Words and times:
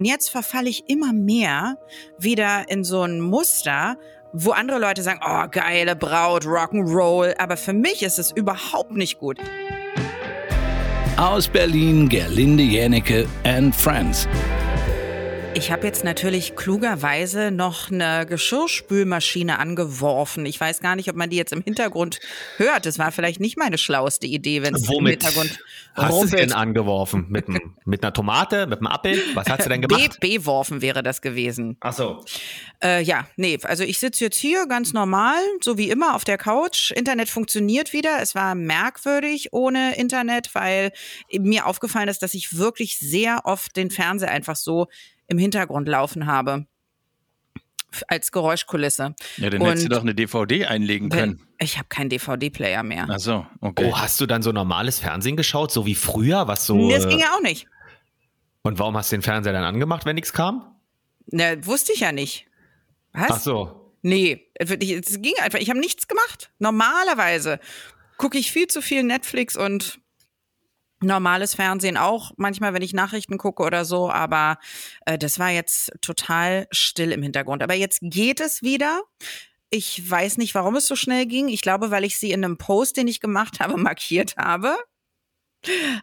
Und 0.00 0.06
jetzt 0.06 0.30
verfalle 0.30 0.68
ich 0.70 0.88
immer 0.88 1.12
mehr 1.12 1.76
wieder 2.20 2.66
in 2.68 2.84
so 2.84 3.02
ein 3.02 3.20
Muster, 3.20 3.96
wo 4.32 4.52
andere 4.52 4.78
Leute 4.78 5.02
sagen, 5.02 5.18
oh, 5.26 5.48
geile 5.50 5.96
Braut, 5.96 6.44
Rock'n'Roll, 6.44 7.34
aber 7.36 7.56
für 7.56 7.72
mich 7.72 8.04
ist 8.04 8.20
es 8.20 8.30
überhaupt 8.30 8.92
nicht 8.92 9.18
gut. 9.18 9.38
Aus 11.16 11.48
Berlin, 11.48 12.08
Gerlinde 12.08 12.62
Jänecke 12.62 13.26
and 13.42 13.74
Friends. 13.74 14.28
Ich 15.58 15.72
habe 15.72 15.84
jetzt 15.84 16.04
natürlich 16.04 16.54
klugerweise 16.54 17.50
noch 17.50 17.90
eine 17.90 18.26
Geschirrspülmaschine 18.26 19.58
angeworfen. 19.58 20.46
Ich 20.46 20.60
weiß 20.60 20.78
gar 20.78 20.94
nicht, 20.94 21.10
ob 21.10 21.16
man 21.16 21.30
die 21.30 21.36
jetzt 21.36 21.52
im 21.52 21.62
Hintergrund 21.62 22.20
hört. 22.58 22.86
Das 22.86 23.00
war 23.00 23.10
vielleicht 23.10 23.40
nicht 23.40 23.58
meine 23.58 23.76
schlauste 23.76 24.28
Idee, 24.28 24.62
wenn 24.62 24.76
es 24.76 24.88
im 24.88 25.04
Hintergrund 25.04 25.58
hast 25.94 26.12
rumpelt. 26.12 26.32
du 26.32 26.36
denn 26.36 26.52
angeworfen? 26.52 27.26
Mit, 27.28 27.46
mit 27.84 28.04
einer 28.04 28.12
Tomate, 28.12 28.68
mit 28.68 28.78
einem 28.78 28.86
Apfel? 28.86 29.20
Was 29.34 29.50
hast 29.50 29.64
du 29.64 29.68
denn 29.68 29.82
gemacht? 29.82 30.20
B 30.20 30.38
beworfen 30.38 30.80
wäre 30.80 31.02
das 31.02 31.22
gewesen. 31.22 31.76
Ach 31.80 31.92
so. 31.92 32.24
Äh, 32.80 33.02
ja, 33.02 33.26
nee, 33.34 33.58
also 33.64 33.82
ich 33.82 33.98
sitze 33.98 34.26
jetzt 34.26 34.36
hier 34.36 34.68
ganz 34.68 34.92
normal, 34.92 35.40
so 35.60 35.76
wie 35.76 35.90
immer 35.90 36.14
auf 36.14 36.24
der 36.24 36.38
Couch. 36.38 36.92
Internet 36.92 37.28
funktioniert 37.28 37.92
wieder. 37.92 38.22
Es 38.22 38.36
war 38.36 38.54
merkwürdig 38.54 39.52
ohne 39.52 39.96
Internet, 39.96 40.54
weil 40.54 40.92
mir 41.36 41.66
aufgefallen 41.66 42.08
ist, 42.08 42.22
dass 42.22 42.34
ich 42.34 42.56
wirklich 42.56 42.96
sehr 43.00 43.40
oft 43.44 43.76
den 43.76 43.90
Fernseher 43.90 44.30
einfach 44.30 44.54
so 44.54 44.86
im 45.28 45.38
Hintergrund 45.38 45.88
laufen 45.88 46.26
habe. 46.26 46.66
Als 48.06 48.32
Geräuschkulisse. 48.32 49.14
Ja, 49.38 49.48
dann 49.50 49.62
hättest 49.62 49.86
du 49.86 49.88
doch 49.88 50.02
eine 50.02 50.14
DVD 50.14 50.66
einlegen 50.66 51.08
können. 51.08 51.46
Ich 51.58 51.78
habe 51.78 51.88
keinen 51.88 52.10
DVD-Player 52.10 52.82
mehr. 52.82 53.06
Ach 53.10 53.18
so, 53.18 53.46
okay. 53.62 53.90
Oh, 53.90 53.96
hast 53.96 54.20
du 54.20 54.26
dann 54.26 54.42
so 54.42 54.52
normales 54.52 55.00
Fernsehen 55.00 55.36
geschaut, 55.36 55.72
so 55.72 55.86
wie 55.86 55.94
früher, 55.94 56.48
was 56.48 56.66
so. 56.66 56.90
Das 56.90 57.08
ging 57.08 57.18
ja 57.18 57.34
auch 57.34 57.40
nicht. 57.40 57.66
Und 58.62 58.78
warum 58.78 58.94
hast 58.96 59.10
du 59.10 59.16
den 59.16 59.22
Fernseher 59.22 59.54
dann 59.54 59.64
angemacht, 59.64 60.04
wenn 60.04 60.16
nichts 60.16 60.34
kam? 60.34 60.76
Na, 61.28 61.64
wusste 61.64 61.92
ich 61.92 62.00
ja 62.00 62.12
nicht. 62.12 62.46
Was? 63.12 63.30
Ach 63.30 63.40
so. 63.40 63.94
Nee, 64.02 64.50
es 64.54 64.78
ging 64.78 65.34
einfach. 65.40 65.58
Ich 65.58 65.70
habe 65.70 65.80
nichts 65.80 66.08
gemacht. 66.08 66.50
Normalerweise 66.58 67.58
gucke 68.18 68.36
ich 68.36 68.52
viel 68.52 68.66
zu 68.66 68.82
viel 68.82 69.02
Netflix 69.02 69.56
und 69.56 69.98
normales 71.00 71.54
Fernsehen 71.54 71.96
auch, 71.96 72.32
manchmal, 72.36 72.74
wenn 72.74 72.82
ich 72.82 72.92
Nachrichten 72.92 73.38
gucke 73.38 73.62
oder 73.62 73.84
so, 73.84 74.10
aber 74.10 74.58
äh, 75.06 75.18
das 75.18 75.38
war 75.38 75.50
jetzt 75.50 75.92
total 76.00 76.66
still 76.70 77.12
im 77.12 77.22
Hintergrund. 77.22 77.62
Aber 77.62 77.74
jetzt 77.74 78.00
geht 78.02 78.40
es 78.40 78.62
wieder. 78.62 79.02
Ich 79.70 80.08
weiß 80.08 80.38
nicht, 80.38 80.54
warum 80.54 80.76
es 80.76 80.86
so 80.86 80.96
schnell 80.96 81.26
ging. 81.26 81.48
Ich 81.48 81.62
glaube, 81.62 81.90
weil 81.90 82.04
ich 82.04 82.18
sie 82.18 82.32
in 82.32 82.44
einem 82.44 82.58
Post, 82.58 82.96
den 82.96 83.08
ich 83.08 83.20
gemacht 83.20 83.60
habe, 83.60 83.76
markiert 83.78 84.36
habe. 84.36 84.76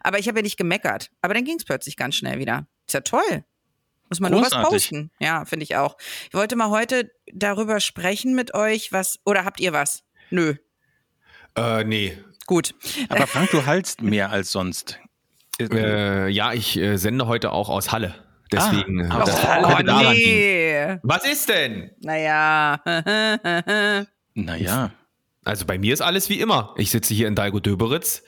Aber 0.02 0.18
ich 0.18 0.28
habe 0.28 0.38
ja 0.38 0.42
nicht 0.42 0.56
gemeckert. 0.56 1.10
Aber 1.22 1.34
dann 1.34 1.44
ging 1.44 1.56
es 1.56 1.64
plötzlich 1.64 1.96
ganz 1.96 2.14
schnell 2.14 2.38
wieder. 2.38 2.66
Ist 2.86 2.94
ja 2.94 3.00
toll. 3.00 3.44
Muss 4.08 4.20
man 4.20 4.32
Großartig. 4.32 4.56
nur 4.56 4.64
was 4.64 4.70
posten. 4.70 5.10
Ja, 5.18 5.44
finde 5.44 5.64
ich 5.64 5.76
auch. 5.76 5.96
Ich 6.28 6.34
wollte 6.34 6.54
mal 6.54 6.70
heute 6.70 7.10
darüber 7.32 7.80
sprechen 7.80 8.34
mit 8.34 8.54
euch, 8.54 8.92
was, 8.92 9.18
oder 9.24 9.44
habt 9.44 9.60
ihr 9.60 9.72
was? 9.72 10.04
Nö. 10.30 10.54
Äh, 11.56 11.84
nee, 11.84 12.16
Gut. 12.46 12.74
Aber 13.08 13.26
Frank, 13.26 13.50
du 13.50 13.64
hältst 13.64 14.02
mehr 14.02 14.30
als 14.30 14.52
sonst. 14.52 14.98
Äh, 15.58 16.28
ja, 16.28 16.52
ich 16.52 16.76
äh, 16.76 16.96
sende 16.96 17.26
heute 17.26 17.52
auch 17.52 17.68
aus 17.68 17.92
Halle. 17.92 18.14
Deswegen. 18.52 19.10
Ah, 19.10 19.24
das 19.24 19.44
oh, 19.44 20.12
nee. 20.12 20.98
Was 21.02 21.24
ist 21.24 21.48
denn? 21.48 21.90
Naja. 22.00 22.80
naja. 24.34 24.92
Also 25.44 25.64
bei 25.64 25.78
mir 25.78 25.94
ist 25.94 26.00
alles 26.00 26.28
wie 26.28 26.40
immer. 26.40 26.74
Ich 26.76 26.90
sitze 26.90 27.14
hier 27.14 27.28
in 27.28 27.34
Dalgo-Döberitz 27.34 28.22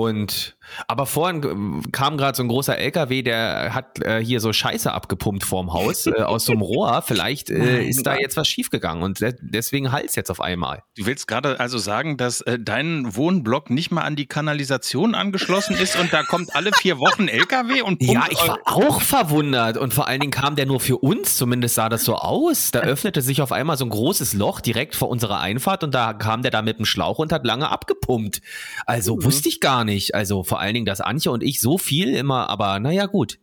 und 0.00 0.56
aber 0.86 1.06
vorhin 1.06 1.82
kam 1.92 2.16
gerade 2.16 2.36
so 2.36 2.42
ein 2.42 2.48
großer 2.48 2.76
LKW, 2.78 3.22
der 3.22 3.74
hat 3.74 4.00
äh, 4.02 4.24
hier 4.24 4.40
so 4.40 4.52
Scheiße 4.52 4.92
abgepumpt 4.92 5.44
vorm 5.44 5.72
Haus 5.72 6.06
äh, 6.06 6.12
aus 6.22 6.44
so 6.44 6.52
einem 6.52 6.62
Rohr. 6.62 7.02
Vielleicht 7.02 7.50
äh, 7.50 7.84
ist 7.84 8.06
da 8.06 8.16
jetzt 8.16 8.36
was 8.36 8.48
schiefgegangen 8.48 9.02
und 9.02 9.20
deswegen 9.40 9.92
halt 9.92 10.14
jetzt 10.16 10.30
auf 10.30 10.40
einmal. 10.40 10.82
Du 10.96 11.06
willst 11.06 11.26
gerade 11.26 11.60
also 11.60 11.78
sagen, 11.78 12.16
dass 12.16 12.40
äh, 12.42 12.58
dein 12.58 13.14
Wohnblock 13.14 13.70
nicht 13.70 13.90
mal 13.90 14.02
an 14.02 14.16
die 14.16 14.26
Kanalisation 14.26 15.14
angeschlossen 15.14 15.76
ist 15.76 15.98
und 15.98 16.12
da 16.12 16.22
kommt 16.22 16.54
alle 16.54 16.72
vier 16.72 16.98
Wochen 16.98 17.28
LKW 17.28 17.82
und 17.82 17.98
pumpt 17.98 18.12
Ja, 18.12 18.24
ich 18.30 18.46
war 18.46 18.58
auch 18.64 19.00
verwundert 19.00 19.76
und 19.76 19.94
vor 19.94 20.06
allen 20.06 20.20
Dingen 20.20 20.32
kam 20.32 20.56
der 20.56 20.66
nur 20.66 20.80
für 20.80 20.98
uns, 20.98 21.36
zumindest 21.36 21.74
sah 21.74 21.88
das 21.88 22.04
so 22.04 22.16
aus. 22.16 22.70
Da 22.70 22.80
öffnete 22.80 23.22
sich 23.22 23.42
auf 23.42 23.52
einmal 23.52 23.76
so 23.76 23.84
ein 23.84 23.90
großes 23.90 24.34
Loch 24.34 24.60
direkt 24.60 24.96
vor 24.96 25.08
unserer 25.08 25.40
Einfahrt 25.40 25.84
und 25.84 25.94
da 25.94 26.12
kam 26.12 26.42
der 26.42 26.50
da 26.50 26.62
mit 26.62 26.78
dem 26.78 26.84
Schlauch 26.84 27.18
und 27.18 27.32
hat 27.32 27.44
lange 27.44 27.70
abgepumpt. 27.70 28.40
Also 28.86 29.16
mhm. 29.16 29.24
wusste 29.24 29.48
ich 29.48 29.60
gar 29.60 29.84
nicht. 29.84 29.89
Also 30.14 30.44
vor 30.44 30.60
allen 30.60 30.74
Dingen, 30.74 30.86
dass 30.86 31.00
Antje 31.00 31.30
und 31.30 31.42
ich 31.42 31.60
so 31.60 31.78
viel 31.78 32.14
immer, 32.14 32.48
aber 32.48 32.80
naja, 32.80 33.06
gut. 33.06 33.38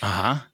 Aha. 0.00 0.46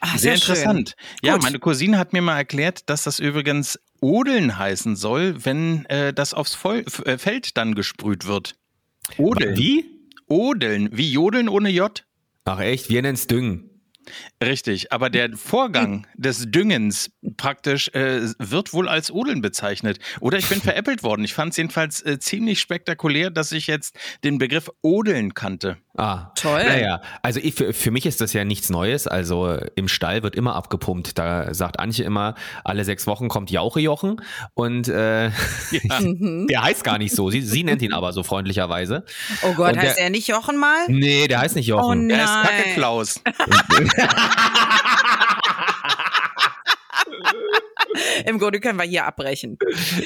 Ach, 0.00 0.18
sehr, 0.18 0.34
interessant. 0.34 0.90
Schön. 0.90 1.18
Ja, 1.22 1.34
Gut. 1.34 1.42
meine 1.42 1.58
Cousine 1.58 1.98
hat 1.98 2.12
mir 2.12 2.22
mal 2.22 2.36
erklärt, 2.36 2.88
dass 2.90 3.04
das 3.04 3.18
übrigens 3.18 3.78
Odeln 4.00 4.58
heißen 4.58 4.94
soll, 4.94 5.44
wenn 5.44 5.86
äh, 5.86 6.12
das 6.12 6.34
aufs 6.34 6.54
Voll 6.54 6.84
äh, 7.04 7.18
Feld 7.18 7.56
dann 7.56 7.74
gesprüht 7.74 8.26
wird. 8.26 8.56
Odeln. 9.16 9.56
Wie? 9.56 9.86
Odeln. 10.26 10.90
Wie 10.92 11.10
Jodeln 11.10 11.48
ohne 11.48 11.70
J? 11.70 12.04
Ach 12.44 12.60
echt, 12.60 12.88
wir 12.90 13.02
nennen 13.02 13.14
es 13.14 13.26
Düngen. 13.26 13.70
Richtig, 14.42 14.92
aber 14.92 15.10
der 15.10 15.36
Vorgang 15.36 16.06
des 16.14 16.50
Düngens 16.50 17.10
praktisch 17.36 17.88
äh, 17.88 18.28
wird 18.38 18.72
wohl 18.72 18.88
als 18.88 19.10
Odeln 19.10 19.40
bezeichnet. 19.40 19.98
Oder 20.20 20.38
ich 20.38 20.48
bin 20.48 20.60
veräppelt 20.62 21.02
worden. 21.02 21.24
Ich 21.24 21.34
fand 21.34 21.52
es 21.52 21.56
jedenfalls 21.56 22.02
äh, 22.02 22.18
ziemlich 22.18 22.60
spektakulär, 22.60 23.30
dass 23.30 23.52
ich 23.52 23.66
jetzt 23.66 23.96
den 24.24 24.38
Begriff 24.38 24.70
Odeln 24.82 25.34
kannte. 25.34 25.78
Ah, 25.98 26.30
toll. 26.34 26.62
Naja, 26.62 27.00
also 27.22 27.40
ich, 27.42 27.54
für, 27.54 27.72
für 27.72 27.90
mich 27.90 28.04
ist 28.04 28.20
das 28.20 28.34
ja 28.34 28.44
nichts 28.44 28.68
Neues. 28.68 29.06
Also 29.06 29.58
im 29.76 29.88
Stall 29.88 30.22
wird 30.22 30.36
immer 30.36 30.54
abgepumpt. 30.54 31.16
Da 31.18 31.54
sagt 31.54 31.80
Antje 31.80 32.04
immer, 32.04 32.34
alle 32.64 32.84
sechs 32.84 33.06
Wochen 33.06 33.28
kommt 33.28 33.50
Jauchejochen 33.50 34.20
und 34.52 34.88
äh, 34.88 35.28
ja, 35.28 35.32
mhm. 36.00 36.48
der 36.48 36.62
heißt 36.62 36.84
gar 36.84 36.98
nicht 36.98 37.14
so. 37.14 37.30
Sie, 37.30 37.40
sie 37.40 37.64
nennt 37.64 37.80
ihn 37.80 37.94
aber 37.94 38.12
so 38.12 38.22
freundlicherweise. 38.22 39.04
Oh 39.42 39.54
Gott, 39.54 39.72
und 39.72 39.78
heißt 39.78 39.96
der, 39.96 40.04
er 40.04 40.10
nicht 40.10 40.28
Jochen 40.28 40.58
mal? 40.58 40.84
Nee, 40.88 41.28
der 41.28 41.40
heißt 41.40 41.56
nicht 41.56 41.66
Jochen. 41.66 41.84
Oh 41.84 41.94
nein. 41.94 42.08
Der 42.08 42.24
ist 42.24 42.32
Kacke 42.32 42.74
Klaus. 42.74 43.20
Im 48.24 48.38
Grunde 48.38 48.60
können 48.60 48.78
wir 48.78 48.84
hier 48.84 49.04
abbrechen. 49.04 49.58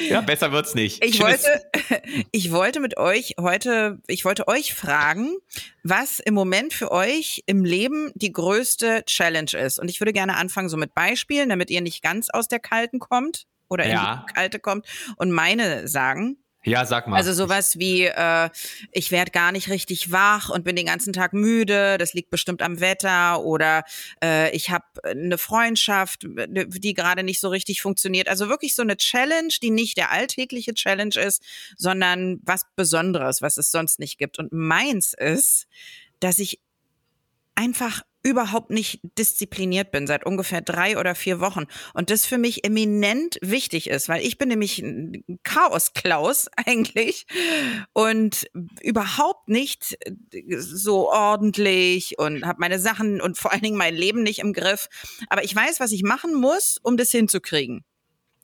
Ja, 0.09 0.21
besser 0.21 0.53
wird's 0.53 0.75
nicht. 0.75 1.05
Ich 1.05 1.21
wollte, 1.21 1.63
ich 2.33 2.53
wollte 2.53 2.81
mit 2.81 2.97
euch 2.97 3.35
heute, 3.39 3.99
ich 4.07 4.25
wollte 4.25 4.49
euch 4.49 4.75
fragen, 4.75 5.37
was 5.83 6.21
im 6.21 6.35
Moment 6.35 6.73
für 6.73 6.91
euch 6.91 7.43
im 7.47 7.65
Leben 7.65 8.13
die 8.15 8.33
größte 8.33 9.05
Challenge 9.07 9.53
ist. 9.53 9.79
Und 9.79 9.89
ich 9.89 10.01
würde 10.01 10.13
gerne 10.13 10.37
anfangen 10.37 10.69
so 10.69 10.77
mit 10.77 10.95
Beispielen, 10.95 11.49
damit 11.49 11.71
ihr 11.71 11.81
nicht 11.81 12.03
ganz 12.03 12.31
aus 12.31 12.49
der 12.49 12.61
Kalten 12.61 12.99
kommt 12.99 13.47
oder 13.69 13.85
in 13.85 13.93
ja. 13.93 14.25
die 14.29 14.35
Kalte 14.35 14.59
kommt 14.59 14.87
und 15.17 15.31
meine 15.31 15.89
sagen. 15.89 16.40
Ja, 16.63 16.85
sag 16.85 17.07
mal. 17.07 17.17
Also 17.17 17.33
sowas 17.33 17.79
wie, 17.79 18.05
äh, 18.05 18.51
ich 18.93 19.11
werde 19.11 19.31
gar 19.31 19.51
nicht 19.51 19.71
richtig 19.71 20.13
wach 20.13 20.51
und 20.51 20.63
bin 20.63 20.77
den 20.77 20.87
ganzen 20.87 21.15
Tag 21.15 21.33
müde, 21.33 21.97
das 21.97 22.13
liegt 22.13 22.31
bestimmt 22.31 22.61
am 22.61 22.81
Wetter 22.81 23.43
oder 23.43 23.85
äh, 24.23 24.55
ich 24.55 24.71
habe 24.71 24.85
eine 25.05 25.39
Freundschaft, 25.39 26.27
die 26.27 26.95
gerade 26.95 27.23
nicht 27.23 27.41
so 27.41 27.49
richtig 27.49 27.81
funktioniert. 27.81 28.29
Also 28.29 28.49
wirklich 28.51 28.75
so 28.75 28.83
eine 28.83 28.99
Challenge, 28.99 29.53
die 29.63 29.71
nicht 29.71 29.97
der 29.97 30.11
alltägliche 30.11 30.75
Challenge 30.75 31.17
ist, 31.17 31.43
sondern 31.79 32.41
was 32.43 32.67
Besonderes, 32.77 33.41
was 33.41 33.57
es 33.57 33.71
sonst 33.71 33.99
nicht 33.99 34.19
gibt. 34.19 34.39
Und 34.39 34.53
meins 34.53 35.15
ist, 35.15 35.67
dass 36.21 36.39
ich 36.39 36.61
einfach 37.61 38.03
überhaupt 38.23 38.71
nicht 38.71 39.01
diszipliniert 39.19 39.93
bin 39.93 40.07
seit 40.07 40.25
ungefähr 40.25 40.61
drei 40.61 40.99
oder 40.99 41.15
vier 41.15 41.41
Wochen 41.41 41.65
und 41.95 42.11
das 42.11 42.27
für 42.27 42.39
mich 42.39 42.65
eminent 42.65 43.39
wichtig 43.43 43.89
ist, 43.89 44.09
weil 44.09 44.25
ich 44.25 44.37
bin 44.39 44.49
nämlich 44.49 44.79
ein 44.81 45.25
Chaos-Klaus 45.43 46.49
eigentlich 46.57 47.27
und 47.93 48.47
überhaupt 48.83 49.49
nicht 49.49 49.99
so 50.59 51.11
ordentlich 51.11 52.19
und 52.19 52.45
habe 52.47 52.61
meine 52.61 52.79
Sachen 52.79 53.21
und 53.21 53.39
vor 53.39 53.53
allen 53.53 53.63
Dingen 53.63 53.79
mein 53.79 53.95
Leben 53.95 54.23
nicht 54.23 54.39
im 54.39 54.53
Griff. 54.53 54.89
Aber 55.29 55.45
ich 55.45 55.55
weiß, 55.55 55.81
was 55.81 55.93
ich 55.93 56.03
machen 56.03 56.35
muss, 56.35 56.79
um 56.83 56.97
das 56.97 57.11
hinzukriegen. 57.11 57.85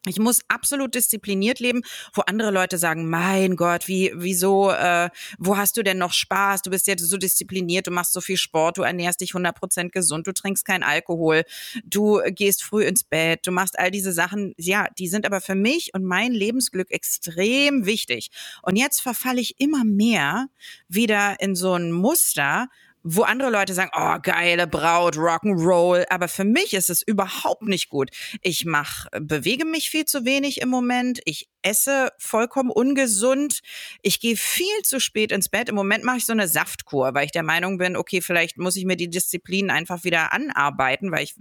Ich 0.08 0.19
muss 0.19 0.41
absolut 0.49 0.94
diszipliniert 0.94 1.58
leben, 1.58 1.82
wo 2.14 2.23
andere 2.23 2.53
Leute 2.53 2.79
sagen, 2.79 3.08
mein 3.08 3.56
Gott, 3.56 3.88
wie, 3.88 4.12
wieso, 4.14 4.70
äh, 4.70 5.11
wo 5.38 5.56
hast 5.56 5.76
du 5.76 5.82
denn 5.82 5.99
noch 5.99 6.12
Spaß? 6.12 6.62
Du 6.62 6.70
bist 6.70 6.87
ja 6.87 6.94
so 6.97 7.17
diszipliniert, 7.17 7.88
du 7.88 7.91
machst 7.91 8.12
so 8.12 8.20
viel 8.20 8.37
Sport, 8.37 8.79
du 8.79 8.82
ernährst 8.82 9.20
dich 9.20 9.32
100% 9.32 9.91
gesund, 9.91 10.26
du 10.26 10.32
trinkst 10.32 10.64
keinen 10.64 10.85
Alkohol, 10.85 11.43
du 11.85 12.20
gehst 12.31 12.62
früh 12.62 12.85
ins 12.85 13.03
Bett, 13.03 13.47
du 13.47 13.50
machst 13.50 13.79
all 13.79 13.91
diese 13.91 14.12
Sachen. 14.12 14.55
Ja, 14.58 14.87
die 14.99 15.08
sind 15.08 15.26
aber 15.26 15.41
für 15.41 15.56
mich 15.56 15.93
und 15.93 16.05
mein 16.05 16.32
Lebensglück 16.32 16.91
extrem 16.91 17.85
wichtig. 17.85 18.31
Und 18.62 18.76
jetzt 18.76 19.00
verfalle 19.00 19.41
ich 19.41 19.58
immer 19.58 19.85
mehr 19.85 20.47
wieder 20.88 21.41
in 21.41 21.56
so 21.56 21.75
ein 21.75 21.91
Muster, 21.91 22.69
wo 23.08 23.23
andere 23.23 23.50
Leute 23.50 23.73
sagen, 23.73 23.93
oh, 23.94 24.17
geile 24.20 24.67
Braut, 24.67 25.17
Rock'n'Roll, 25.17 26.06
aber 26.11 26.26
für 26.26 26.43
mich 26.43 26.75
ist 26.75 26.91
es 26.91 27.03
überhaupt 27.03 27.62
nicht 27.62 27.88
gut. 27.88 28.11
Ich 28.43 28.64
mach, 28.64 29.06
bewege 29.20 29.64
mich 29.64 29.91
viel 29.91 30.06
zu 30.06 30.25
wenig 30.25 30.61
im 30.61 30.69
Moment. 30.69 31.20
Ich 31.25 31.49
esse 31.67 32.13
vollkommen 32.19 32.71
ungesund. 32.71 33.61
Ich 34.01 34.21
gehe 34.21 34.37
viel 34.37 34.83
zu 34.85 35.01
spät 35.01 35.33
ins 35.33 35.49
Bett. 35.49 35.69
Im 35.69 35.75
Moment 35.75 36.05
mache 36.05 36.19
ich 36.19 36.27
so 36.27 36.33
eine 36.33 36.47
Saftkur, 36.47 37.13
weil 37.15 37.27
ich 37.27 37.33
der 37.33 37.43
Meinung 37.43 37.77
bin, 37.79 37.97
okay, 37.97 38.21
vielleicht 38.21 38.57
muss 38.57 38.77
ich 38.77 38.85
mir 38.85 38.97
die 38.97 39.11
Disziplin 39.11 39.71
einfach 39.71 40.05
wieder 40.05 40.33
anarbeiten, 40.33 41.11
weil 41.11 41.25
ich 41.25 41.35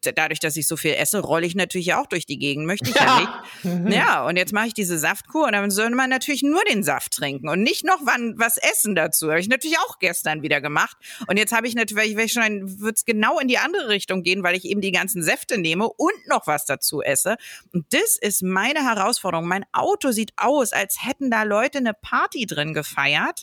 dadurch, 0.00 0.40
dass 0.40 0.56
ich 0.56 0.66
so 0.66 0.76
viel 0.76 0.94
esse, 0.94 1.20
rolle 1.20 1.46
ich 1.46 1.54
natürlich 1.54 1.94
auch 1.94 2.06
durch 2.06 2.26
die 2.26 2.38
Gegend. 2.38 2.66
Möchte 2.66 2.90
ich 2.90 2.96
ja, 2.96 3.20
ja 3.62 3.70
nicht. 3.74 3.96
Ja, 3.96 4.26
und 4.26 4.36
jetzt 4.36 4.52
mache 4.52 4.66
ich 4.66 4.74
diese 4.74 4.98
Saftkur 4.98 5.46
und 5.46 5.52
dann 5.52 5.70
soll 5.70 5.90
man 5.90 6.10
natürlich 6.10 6.42
nur 6.42 6.64
den 6.64 6.82
Saft 6.82 7.12
trinken 7.12 7.48
und 7.48 7.62
nicht 7.62 7.84
noch 7.84 8.00
wann 8.04 8.34
was 8.38 8.56
essen 8.56 8.96
dazu. 8.96 9.28
Habe 9.28 9.38
ich 9.38 9.48
natürlich 9.48 9.78
auch 9.78 10.00
gestern 10.00 10.42
wieder 10.42 10.60
gemacht. 10.60 10.96
Und 11.28 11.38
jetzt 11.38 11.52
habe 11.52 11.68
ich 11.68 11.76
natürlich, 11.76 12.16
weil 12.16 12.26
ich 12.26 12.32
schon 12.32 12.80
wird 12.80 12.96
es 12.96 13.04
genau 13.04 13.38
in 13.38 13.46
die 13.46 13.58
andere 13.58 13.88
Richtung 13.88 14.24
gehen, 14.24 14.42
weil 14.42 14.56
ich 14.56 14.64
eben 14.64 14.80
die 14.80 14.90
ganzen 14.90 15.22
Säfte 15.22 15.56
nehme 15.56 15.88
und 15.88 16.26
noch 16.26 16.48
was 16.48 16.64
dazu 16.64 17.00
esse. 17.00 17.36
Und 17.72 17.86
das 17.90 18.16
ist 18.18 18.42
meine 18.42 18.84
Herausforderung. 18.84 19.35
Mein 19.42 19.64
Auto 19.72 20.10
sieht 20.10 20.32
aus, 20.36 20.72
als 20.72 21.04
hätten 21.04 21.30
da 21.30 21.42
Leute 21.42 21.78
eine 21.78 21.94
Party 21.94 22.46
drin 22.46 22.74
gefeiert 22.74 23.42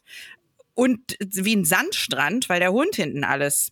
und 0.74 1.16
wie 1.20 1.56
ein 1.56 1.66
Sandstrand, 1.66 2.50
weil 2.50 2.60
der 2.60 2.72
Hund 2.72 2.96
hinten 2.96 3.24
alles 3.24 3.72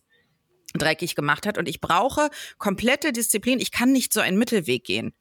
dreckig 0.74 1.14
gemacht 1.14 1.46
hat. 1.46 1.58
Und 1.58 1.68
ich 1.68 1.80
brauche 1.80 2.30
komplette 2.58 3.12
Disziplin. 3.12 3.60
Ich 3.60 3.72
kann 3.72 3.92
nicht 3.92 4.12
so 4.12 4.20
einen 4.20 4.38
Mittelweg 4.38 4.84
gehen 4.84 5.12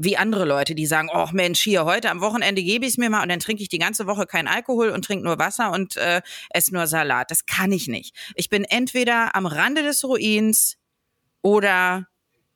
wie 0.00 0.16
andere 0.16 0.44
Leute, 0.44 0.76
die 0.76 0.86
sagen, 0.86 1.10
oh 1.12 1.26
Mensch, 1.32 1.60
hier 1.60 1.84
heute 1.84 2.10
am 2.10 2.20
Wochenende 2.20 2.62
gebe 2.62 2.86
ich 2.86 2.92
es 2.92 2.98
mir 2.98 3.10
mal 3.10 3.22
und 3.22 3.28
dann 3.28 3.40
trinke 3.40 3.62
ich 3.62 3.68
die 3.68 3.80
ganze 3.80 4.06
Woche 4.06 4.26
kein 4.26 4.46
Alkohol 4.46 4.90
und 4.90 5.04
trinke 5.04 5.24
nur 5.24 5.40
Wasser 5.40 5.72
und 5.72 5.96
äh, 5.96 6.22
esse 6.50 6.72
nur 6.72 6.86
Salat. 6.86 7.32
Das 7.32 7.46
kann 7.46 7.72
ich 7.72 7.88
nicht. 7.88 8.14
Ich 8.36 8.48
bin 8.48 8.62
entweder 8.62 9.34
am 9.34 9.44
Rande 9.44 9.82
des 9.82 10.04
Ruins 10.04 10.76
oder. 11.42 12.06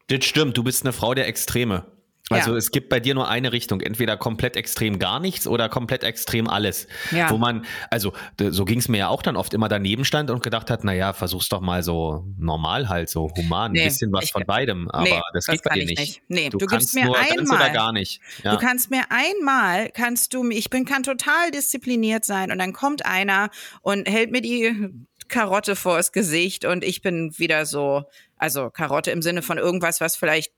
Das 0.07 0.25
stimmt, 0.25 0.57
du 0.57 0.63
bist 0.63 0.85
eine 0.85 0.93
Frau 0.93 1.15
der 1.15 1.27
Extreme. 1.27 1.85
Also 2.33 2.53
ja. 2.53 2.57
es 2.57 2.71
gibt 2.71 2.89
bei 2.89 3.01
dir 3.01 3.15
nur 3.15 3.29
eine 3.29 3.53
Richtung, 3.53 3.81
entweder 3.81 4.17
komplett 4.17 4.57
extrem 4.57 4.99
gar 4.99 5.21
nichts 5.21 5.47
oder 5.47 5.69
komplett 5.69 6.05
extrem 6.05 6.49
alles. 6.49 6.87
Ja. 7.11 7.31
Wo 7.31 7.39
man, 7.39 7.65
also 7.91 8.13
so 8.39 8.65
ging 8.65 8.79
es 8.79 8.89
mir 8.89 8.99
ja 8.99 9.09
auch 9.09 9.23
dann 9.23 9.37
oft 9.37 9.55
immer 9.55 9.69
daneben 9.69 10.05
stand 10.05 10.31
und 10.31 10.43
gedacht 10.43 10.71
hat, 10.71 10.85
naja, 10.85 11.13
versuch's 11.13 11.49
doch 11.49 11.61
mal 11.61 11.83
so 11.83 12.25
normal 12.39 12.89
halt, 12.89 13.09
so 13.09 13.31
human, 13.37 13.73
nee, 13.73 13.83
ein 13.83 13.89
bisschen 13.89 14.13
was 14.13 14.31
von 14.31 14.45
beidem. 14.45 14.91
Aber 14.91 15.05
nee, 15.05 15.21
das, 15.33 15.47
das 15.47 15.55
geht 15.55 15.63
bei 15.63 15.75
dir 15.75 15.85
nicht. 15.87 15.99
nicht. 15.99 16.23
Nee, 16.29 16.49
du, 16.49 16.59
du 16.59 16.67
kannst 16.67 16.95
mir 16.95 17.07
nur 17.07 17.17
einmal, 17.19 17.37
ganz 17.37 17.53
oder 17.53 17.71
gar 17.71 17.93
nicht. 17.93 18.21
Ja. 18.43 18.53
Du 18.53 18.59
kannst 18.59 18.91
mir 18.91 19.05
einmal, 19.11 19.91
kannst 19.91 20.35
du, 20.35 20.49
ich 20.51 20.71
bin, 20.71 20.85
kann 20.85 21.03
total 21.03 21.51
diszipliniert 21.51 22.25
sein 22.25 22.51
und 22.51 22.59
dann 22.59 22.73
kommt 22.73 23.07
einer 23.07 23.51
und 23.83 24.09
hält 24.09 24.31
mir 24.31 24.41
die 24.41 24.91
Karotte 25.29 25.77
vors 25.77 26.13
Gesicht 26.13 26.65
und 26.65 26.85
ich 26.85 27.03
bin 27.03 27.37
wieder 27.39 27.67
so, 27.67 28.05
also 28.37 28.71
Karotte 28.71 29.11
im 29.11 29.23
Sinne 29.23 29.43
von 29.43 29.59
irgendwas, 29.59 30.01
was 30.01 30.17
vielleicht 30.17 30.53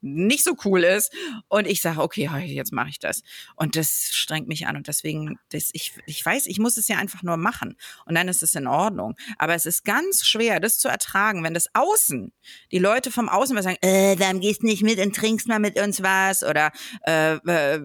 nicht 0.00 0.44
so 0.44 0.54
cool 0.64 0.84
ist. 0.84 1.12
Und 1.48 1.66
ich 1.66 1.80
sage, 1.80 2.00
okay, 2.00 2.28
jetzt 2.46 2.72
mache 2.72 2.90
ich 2.90 2.98
das. 2.98 3.22
Und 3.56 3.76
das 3.76 4.10
strengt 4.12 4.48
mich 4.48 4.66
an. 4.66 4.76
Und 4.76 4.88
deswegen, 4.88 5.38
das, 5.50 5.70
ich, 5.72 5.92
ich 6.06 6.24
weiß, 6.24 6.46
ich 6.46 6.58
muss 6.58 6.76
es 6.76 6.88
ja 6.88 6.98
einfach 6.98 7.22
nur 7.22 7.36
machen. 7.36 7.76
Und 8.06 8.14
dann 8.14 8.28
ist 8.28 8.42
es 8.42 8.54
in 8.54 8.66
Ordnung. 8.66 9.16
Aber 9.38 9.54
es 9.54 9.66
ist 9.66 9.84
ganz 9.84 10.26
schwer, 10.26 10.60
das 10.60 10.78
zu 10.78 10.88
ertragen, 10.88 11.42
wenn 11.44 11.54
das 11.54 11.68
Außen, 11.74 12.32
die 12.72 12.78
Leute 12.78 13.10
vom 13.10 13.28
Außen 13.28 13.56
was 13.56 13.64
sagen, 13.64 13.78
äh, 13.82 14.16
warum 14.18 14.40
gehst 14.40 14.62
nicht 14.62 14.82
mit 14.82 14.98
und 14.98 15.14
trinkst 15.14 15.48
mal 15.48 15.58
mit 15.58 15.80
uns 15.80 16.02
was? 16.02 16.42
Oder 16.42 16.72
äh, 17.06 17.34
äh, 17.34 17.80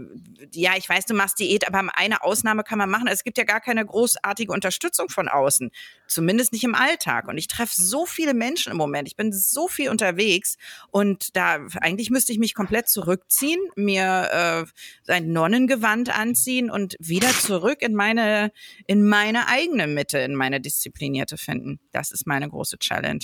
ja, 0.51 0.73
ich 0.77 0.87
weiß, 0.87 1.05
du 1.05 1.13
machst 1.13 1.39
Diät, 1.39 1.67
aber 1.67 1.83
eine 1.95 2.23
Ausnahme 2.23 2.63
kann 2.63 2.77
man 2.77 2.89
machen. 2.89 3.07
Es 3.07 3.23
gibt 3.23 3.37
ja 3.37 3.43
gar 3.43 3.61
keine 3.61 3.85
großartige 3.85 4.51
Unterstützung 4.51 5.09
von 5.09 5.27
außen. 5.27 5.71
Zumindest 6.07 6.53
nicht 6.53 6.63
im 6.63 6.75
Alltag. 6.75 7.27
Und 7.27 7.37
ich 7.37 7.47
treffe 7.47 7.73
so 7.75 8.05
viele 8.05 8.33
Menschen 8.33 8.71
im 8.71 8.77
Moment. 8.77 9.07
Ich 9.07 9.15
bin 9.15 9.31
so 9.31 9.67
viel 9.67 9.89
unterwegs. 9.89 10.57
Und 10.91 11.35
da 11.35 11.59
eigentlich 11.81 12.02
eigentlich 12.03 12.11
müsste 12.11 12.33
ich 12.33 12.39
mich 12.39 12.53
komplett 12.53 12.89
zurückziehen, 12.89 13.59
mir 13.77 14.65
äh, 15.07 15.11
ein 15.11 15.31
Nonnengewand 15.31 16.09
anziehen 16.17 16.69
und 16.69 16.97
wieder 16.99 17.29
zurück 17.29 17.81
in 17.81 17.95
meine, 17.95 18.51
in 18.87 19.07
meine 19.07 19.47
eigene 19.47 19.87
Mitte, 19.87 20.17
in 20.19 20.35
meine 20.35 20.59
disziplinierte 20.59 21.37
finden. 21.37 21.79
Das 21.93 22.11
ist 22.11 22.27
meine 22.27 22.49
große 22.49 22.77
Challenge. 22.77 23.23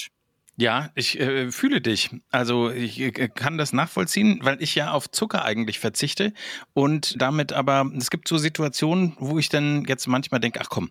Ja, 0.56 0.92
ich 0.96 1.20
äh, 1.20 1.52
fühle 1.52 1.82
dich. 1.82 2.10
Also 2.30 2.70
ich 2.70 3.02
äh, 3.02 3.12
kann 3.28 3.58
das 3.58 3.74
nachvollziehen, 3.74 4.40
weil 4.44 4.62
ich 4.62 4.76
ja 4.76 4.92
auf 4.92 5.12
Zucker 5.12 5.44
eigentlich 5.44 5.80
verzichte 5.80 6.34
und 6.74 7.22
damit 7.22 7.52
aber, 7.52 7.92
es 7.98 8.10
gibt 8.10 8.30
so 8.30 8.38
Situationen, 8.38 9.18
wo 9.20 9.40
ich 9.40 9.50
dann 9.50 9.84
jetzt 9.90 10.08
manchmal 10.08 10.40
denke, 10.40 10.62
ach 10.62 10.70
komm, 10.70 10.90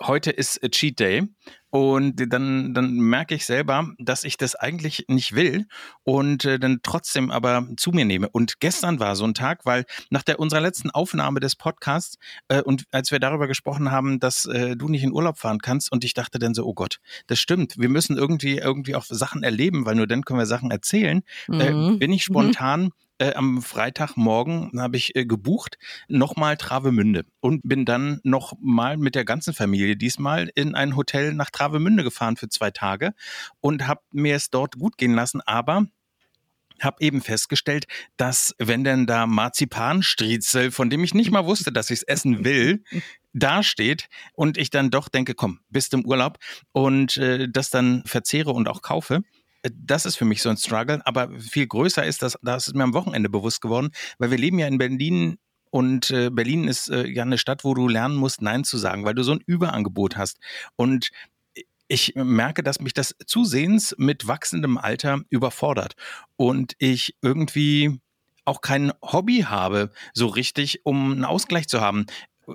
heute 0.00 0.30
ist 0.30 0.60
Cheat 0.70 0.98
Day 0.98 1.28
und 1.70 2.32
dann, 2.32 2.72
dann 2.72 2.94
merke 2.94 3.34
ich 3.34 3.44
selber, 3.44 3.92
dass 3.98 4.24
ich 4.24 4.36
das 4.36 4.54
eigentlich 4.54 5.04
nicht 5.08 5.34
will 5.34 5.66
und 6.02 6.44
äh, 6.44 6.58
dann 6.58 6.80
trotzdem 6.82 7.30
aber 7.30 7.66
zu 7.76 7.90
mir 7.90 8.04
nehme. 8.04 8.28
Und 8.30 8.60
gestern 8.60 9.00
war 9.00 9.16
so 9.16 9.24
ein 9.24 9.34
Tag, 9.34 9.66
weil 9.66 9.84
nach 10.08 10.22
der 10.22 10.40
unserer 10.40 10.60
letzten 10.60 10.90
Aufnahme 10.90 11.40
des 11.40 11.56
Podcasts 11.56 12.16
äh, 12.48 12.62
und 12.62 12.84
als 12.90 13.10
wir 13.10 13.18
darüber 13.18 13.46
gesprochen 13.48 13.90
haben, 13.90 14.18
dass 14.18 14.46
äh, 14.46 14.76
du 14.76 14.88
nicht 14.88 15.02
in 15.02 15.12
Urlaub 15.12 15.38
fahren 15.38 15.58
kannst 15.58 15.92
und 15.92 16.04
ich 16.04 16.14
dachte 16.14 16.38
dann 16.38 16.54
so, 16.54 16.64
oh 16.64 16.74
Gott, 16.74 17.00
das 17.26 17.38
stimmt, 17.38 17.74
wir 17.76 17.88
müssen 17.90 18.16
irgendwie 18.16 18.58
irgendwie 18.58 18.94
auch 18.94 19.04
Sachen 19.04 19.42
erleben, 19.42 19.84
weil 19.84 19.94
nur 19.94 20.06
dann 20.06 20.24
können 20.24 20.38
wir 20.38 20.46
Sachen 20.46 20.70
erzählen. 20.70 21.22
Äh, 21.50 21.72
mhm. 21.72 21.98
bin 21.98 22.12
ich 22.12 22.28
mhm. 22.28 22.32
spontan 22.32 22.82
mhm 22.84 22.92
äh, 23.18 23.34
am 23.34 23.62
Freitagmorgen 23.62 24.80
habe 24.80 24.96
ich 24.96 25.14
äh, 25.16 25.24
gebucht, 25.24 25.78
nochmal 26.08 26.56
Travemünde 26.56 27.24
und 27.40 27.62
bin 27.64 27.84
dann 27.84 28.20
nochmal 28.22 28.96
mit 28.96 29.14
der 29.14 29.24
ganzen 29.24 29.54
Familie 29.54 29.96
diesmal 29.96 30.50
in 30.54 30.74
ein 30.74 30.96
Hotel 30.96 31.34
nach 31.34 31.50
Travemünde 31.50 32.04
gefahren 32.04 32.36
für 32.36 32.48
zwei 32.48 32.70
Tage 32.70 33.14
und 33.60 33.86
habe 33.86 34.00
mir 34.12 34.36
es 34.36 34.50
dort 34.50 34.78
gut 34.78 34.98
gehen 34.98 35.14
lassen, 35.14 35.40
aber 35.42 35.86
habe 36.80 36.98
eben 37.00 37.20
festgestellt, 37.20 37.86
dass 38.16 38.54
wenn 38.58 38.84
denn 38.84 39.06
da 39.06 39.26
Marzipanstriezel, 39.26 40.70
von 40.70 40.90
dem 40.90 41.02
ich 41.04 41.14
nicht 41.14 41.30
mal 41.30 41.44
wusste, 41.44 41.72
dass 41.72 41.90
ich 41.90 42.00
es 42.00 42.02
essen 42.04 42.44
will, 42.44 42.84
dasteht 43.32 44.08
und 44.34 44.58
ich 44.58 44.70
dann 44.70 44.90
doch 44.90 45.08
denke, 45.08 45.34
komm, 45.34 45.60
bist 45.70 45.94
im 45.94 46.04
Urlaub 46.04 46.38
und 46.72 47.16
äh, 47.16 47.48
das 47.50 47.70
dann 47.70 48.02
verzehre 48.06 48.52
und 48.52 48.68
auch 48.68 48.82
kaufe, 48.82 49.22
das 49.74 50.06
ist 50.06 50.16
für 50.16 50.24
mich 50.24 50.42
so 50.42 50.48
ein 50.48 50.56
Struggle, 50.56 51.00
aber 51.04 51.30
viel 51.38 51.66
größer 51.66 52.04
ist 52.04 52.22
das, 52.22 52.38
das 52.42 52.68
ist 52.68 52.74
mir 52.74 52.84
am 52.84 52.94
Wochenende 52.94 53.28
bewusst 53.28 53.60
geworden, 53.60 53.90
weil 54.18 54.30
wir 54.30 54.38
leben 54.38 54.58
ja 54.58 54.66
in 54.66 54.78
Berlin 54.78 55.38
und 55.70 56.10
äh, 56.10 56.30
Berlin 56.30 56.66
ist 56.66 56.88
äh, 56.88 57.06
ja 57.06 57.22
eine 57.22 57.38
Stadt, 57.38 57.64
wo 57.64 57.74
du 57.74 57.88
lernen 57.88 58.16
musst, 58.16 58.42
Nein 58.42 58.64
zu 58.64 58.78
sagen, 58.78 59.04
weil 59.04 59.14
du 59.14 59.22
so 59.22 59.32
ein 59.32 59.42
Überangebot 59.46 60.16
hast. 60.16 60.38
Und 60.76 61.10
ich 61.88 62.14
merke, 62.14 62.62
dass 62.62 62.80
mich 62.80 62.94
das 62.94 63.14
zusehends 63.26 63.94
mit 63.98 64.26
wachsendem 64.26 64.78
Alter 64.78 65.22
überfordert 65.30 65.94
und 66.36 66.74
ich 66.78 67.16
irgendwie 67.22 67.98
auch 68.44 68.60
kein 68.60 68.92
Hobby 69.02 69.44
habe, 69.48 69.90
so 70.14 70.26
richtig, 70.26 70.84
um 70.84 71.12
einen 71.12 71.24
Ausgleich 71.24 71.66
zu 71.68 71.80
haben 71.80 72.06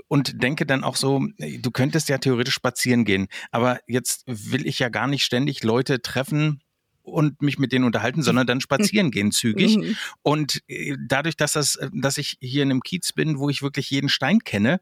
und 0.07 0.41
denke 0.41 0.65
dann 0.65 0.83
auch 0.83 0.95
so, 0.95 1.27
du 1.37 1.71
könntest 1.71 2.09
ja 2.09 2.17
theoretisch 2.17 2.53
spazieren 2.53 3.05
gehen, 3.05 3.27
aber 3.51 3.79
jetzt 3.87 4.23
will 4.27 4.65
ich 4.65 4.79
ja 4.79 4.89
gar 4.89 5.07
nicht 5.07 5.23
ständig 5.23 5.63
Leute 5.63 6.01
treffen, 6.01 6.61
und 7.03 7.41
mich 7.41 7.59
mit 7.59 7.71
denen 7.71 7.85
unterhalten, 7.85 8.23
sondern 8.23 8.47
dann 8.47 8.61
spazieren 8.61 9.11
gehen 9.11 9.31
zügig. 9.31 9.77
Mhm. 9.83 9.95
Und 10.21 10.61
äh, 10.67 10.95
dadurch, 11.07 11.35
dass 11.35 11.53
das, 11.53 11.75
äh, 11.75 11.89
dass 11.93 12.17
ich 12.17 12.37
hier 12.39 12.63
in 12.63 12.69
einem 12.69 12.81
Kiez 12.81 13.11
bin, 13.11 13.39
wo 13.39 13.49
ich 13.49 13.61
wirklich 13.61 13.89
jeden 13.89 14.07
Stein 14.07 14.39
kenne, 14.39 14.79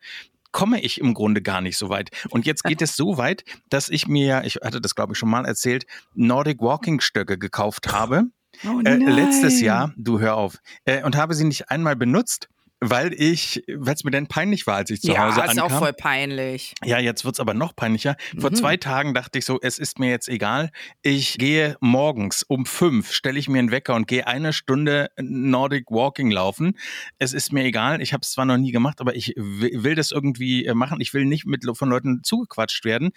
komme 0.51 0.81
ich 0.81 0.99
im 0.99 1.13
Grunde 1.13 1.41
gar 1.41 1.61
nicht 1.61 1.77
so 1.77 1.89
weit. 1.89 2.09
Und 2.29 2.45
jetzt 2.45 2.63
geht 2.63 2.81
es 2.81 2.95
so 2.95 3.17
weit, 3.17 3.43
dass 3.69 3.89
ich 3.89 4.07
mir, 4.07 4.43
ich 4.45 4.55
hatte 4.55 4.81
das 4.81 4.95
glaube 4.95 5.13
ich 5.13 5.19
schon 5.19 5.29
mal 5.29 5.45
erzählt, 5.45 5.85
Nordic 6.13 6.59
Walking 6.59 6.99
Stöcke 6.99 7.37
gekauft 7.37 7.91
habe. 7.91 8.25
Oh 8.65 8.81
äh, 8.83 8.97
letztes 8.97 9.61
Jahr, 9.61 9.93
du 9.95 10.19
hör 10.19 10.35
auf, 10.35 10.57
äh, 10.83 11.03
und 11.03 11.15
habe 11.15 11.33
sie 11.33 11.45
nicht 11.45 11.69
einmal 11.69 11.95
benutzt 11.95 12.49
weil 12.81 13.13
ich, 13.13 13.63
weil 13.67 13.93
es 13.93 14.03
mir 14.03 14.09
dann 14.09 14.27
peinlich 14.27 14.65
war, 14.65 14.77
als 14.77 14.89
ich 14.89 15.01
zu 15.01 15.11
ja, 15.11 15.19
Hause 15.19 15.43
ankam. 15.43 15.57
Ja, 15.57 15.65
ist 15.65 15.71
auch 15.71 15.79
voll 15.79 15.93
peinlich. 15.93 16.73
Ja, 16.83 16.99
jetzt 16.99 17.23
wird's 17.23 17.39
aber 17.39 17.53
noch 17.53 17.75
peinlicher. 17.75 18.17
Vor 18.37 18.49
mhm. 18.49 18.55
zwei 18.55 18.75
Tagen 18.77 19.13
dachte 19.13 19.37
ich 19.37 19.45
so, 19.45 19.59
es 19.61 19.77
ist 19.77 19.99
mir 19.99 20.09
jetzt 20.09 20.27
egal. 20.27 20.71
Ich 21.03 21.37
gehe 21.37 21.77
morgens 21.79 22.41
um 22.41 22.65
fünf, 22.65 23.13
stelle 23.13 23.37
ich 23.37 23.47
mir 23.47 23.59
einen 23.59 23.71
Wecker 23.71 23.93
und 23.93 24.07
gehe 24.07 24.25
eine 24.25 24.51
Stunde 24.51 25.11
Nordic 25.21 25.91
Walking 25.91 26.31
laufen. 26.31 26.77
Es 27.19 27.33
ist 27.33 27.53
mir 27.53 27.63
egal. 27.63 28.01
Ich 28.01 28.13
habe 28.13 28.21
es 28.21 28.31
zwar 28.31 28.45
noch 28.45 28.57
nie 28.57 28.71
gemacht, 28.71 28.99
aber 28.99 29.15
ich 29.15 29.33
will 29.37 29.93
das 29.93 30.11
irgendwie 30.11 30.65
äh, 30.65 30.73
machen. 30.73 30.99
Ich 31.01 31.13
will 31.13 31.25
nicht 31.25 31.45
mit 31.45 31.65
von 31.73 31.89
Leuten 31.89 32.23
zugequatscht 32.23 32.83
werden 32.83 33.11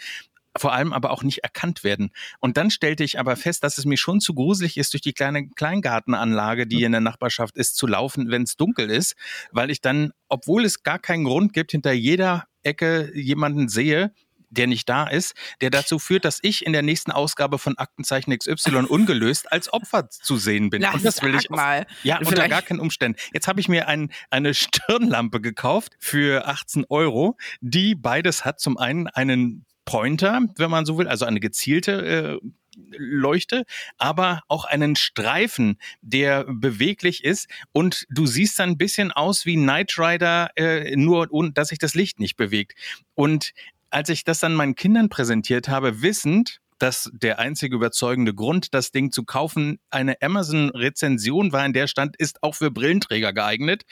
vor 0.57 0.73
allem 0.73 0.93
aber 0.93 1.11
auch 1.11 1.23
nicht 1.23 1.39
erkannt 1.39 1.85
werden. 1.85 2.11
Und 2.41 2.57
dann 2.57 2.71
stellte 2.71 3.05
ich 3.05 3.19
aber 3.19 3.37
fest, 3.37 3.65
dass 3.65 3.79
es 3.79 3.85
mir 3.85 3.97
schon 3.97 4.21
zu 4.21 4.35
gruselig 4.35 4.77
ist, 4.77 4.93
durch 4.93 5.03
die 5.03 5.13
kleine 5.13 5.49
Kleingartenanlage, 5.49 6.67
die 6.67 6.85
in 6.85 6.93
der 6.93 7.01
Nachbarschaft 7.01 7.57
ist, 7.57 7.77
zu 7.77 7.87
laufen, 7.87 8.31
wenn 8.31 8.43
es 8.43 8.57
dunkel 8.57 8.91
ist, 8.91 9.15
weil 9.51 9.71
ich 9.71 9.81
dann, 9.81 10.13
obwohl 10.29 10.65
es 10.65 10.83
gar 10.83 10.99
keinen 10.99 11.25
Grund 11.25 11.53
gibt, 11.53 11.73
hinter 11.73 11.93
jeder 11.93 12.45
Ecke 12.63 13.11
jemanden 13.15 13.69
sehe, 13.69 14.13
der 14.55 14.67
nicht 14.67 14.89
da 14.89 15.07
ist, 15.09 15.35
der 15.61 15.71
dazu 15.71 15.99
führt, 15.99 16.25
dass 16.25 16.39
ich 16.43 16.65
in 16.65 16.73
der 16.73 16.83
nächsten 16.83 17.11
Ausgabe 17.11 17.59
von 17.59 17.77
Aktenzeichen 17.77 18.37
XY 18.37 18.87
ungelöst 18.89 19.51
als 19.51 19.73
Opfer 19.73 20.09
zu 20.11 20.37
sehen 20.37 20.71
bin. 20.71 20.83
Na, 20.83 20.93
und 20.93 21.05
das 21.05 21.23
will 21.23 21.35
ich 21.35 21.51
mal. 21.51 21.87
Ja, 22.03 22.17
Vielleicht. 22.19 22.33
unter 22.33 22.49
gar 22.49 22.63
keinen 22.63 22.81
Umständen. 22.81 23.19
Jetzt 23.33 23.49
habe 23.49 23.61
ich 23.61 23.69
mir 23.69 23.89
ein, 23.89 24.13
eine 24.31 24.55
Stirnlampe 24.55 25.41
gekauft 25.41 25.95
für 25.99 26.47
18 26.47 26.87
Euro, 26.89 27.37
die 27.61 27.95
beides 27.95 28.45
hat. 28.45 28.61
Zum 28.61 28.79
einen 28.79 29.09
einen 29.09 29.67
Pointer, 29.85 30.41
wenn 30.57 30.71
man 30.71 30.87
so 30.87 30.99
will, 30.99 31.09
also 31.09 31.25
eine 31.25 31.41
gezielte 31.41 32.41
äh, 32.43 32.49
Leuchte, 32.97 33.65
aber 33.99 34.43
auch 34.49 34.65
einen 34.65 34.97
Streifen, 34.97 35.79
der 36.03 36.45
beweglich 36.45 37.25
ist 37.25 37.49
und 37.73 38.07
du 38.11 38.27
siehst 38.27 38.59
dann 38.59 38.71
ein 38.71 38.79
bisschen 38.79 39.13
aus 39.13 39.47
wie 39.47 39.55
Knight 39.55 39.99
Rider, 39.99 40.51
äh, 40.57 40.97
nur 40.97 41.29
dass 41.53 41.69
sich 41.69 41.79
das 41.79 41.95
Licht 41.95 42.19
nicht 42.19 42.37
bewegt. 42.37 42.75
Und 43.15 43.53
als 43.91 44.09
ich 44.09 44.25
das 44.25 44.41
dann 44.41 44.55
meinen 44.55 44.75
Kindern 44.75 45.09
präsentiert 45.09 45.69
habe, 45.69 46.03
wissend, 46.03 46.61
dass 46.79 47.11
der 47.15 47.39
einzige 47.39 47.77
überzeugende 47.77 48.35
Grund, 48.35 48.75
das 48.75 48.91
Ding 48.91 49.13
zu 49.13 49.25
kaufen, 49.25 49.79
eine 49.91 50.21
Amazon-Rezension 50.21 51.53
war, 51.53 51.65
in 51.65 51.73
der 51.73 51.87
stand, 51.87 52.17
ist 52.17 52.43
auch 52.43 52.57
für 52.57 52.71
Brillenträger 52.71 53.33
geeignet. 53.33 53.85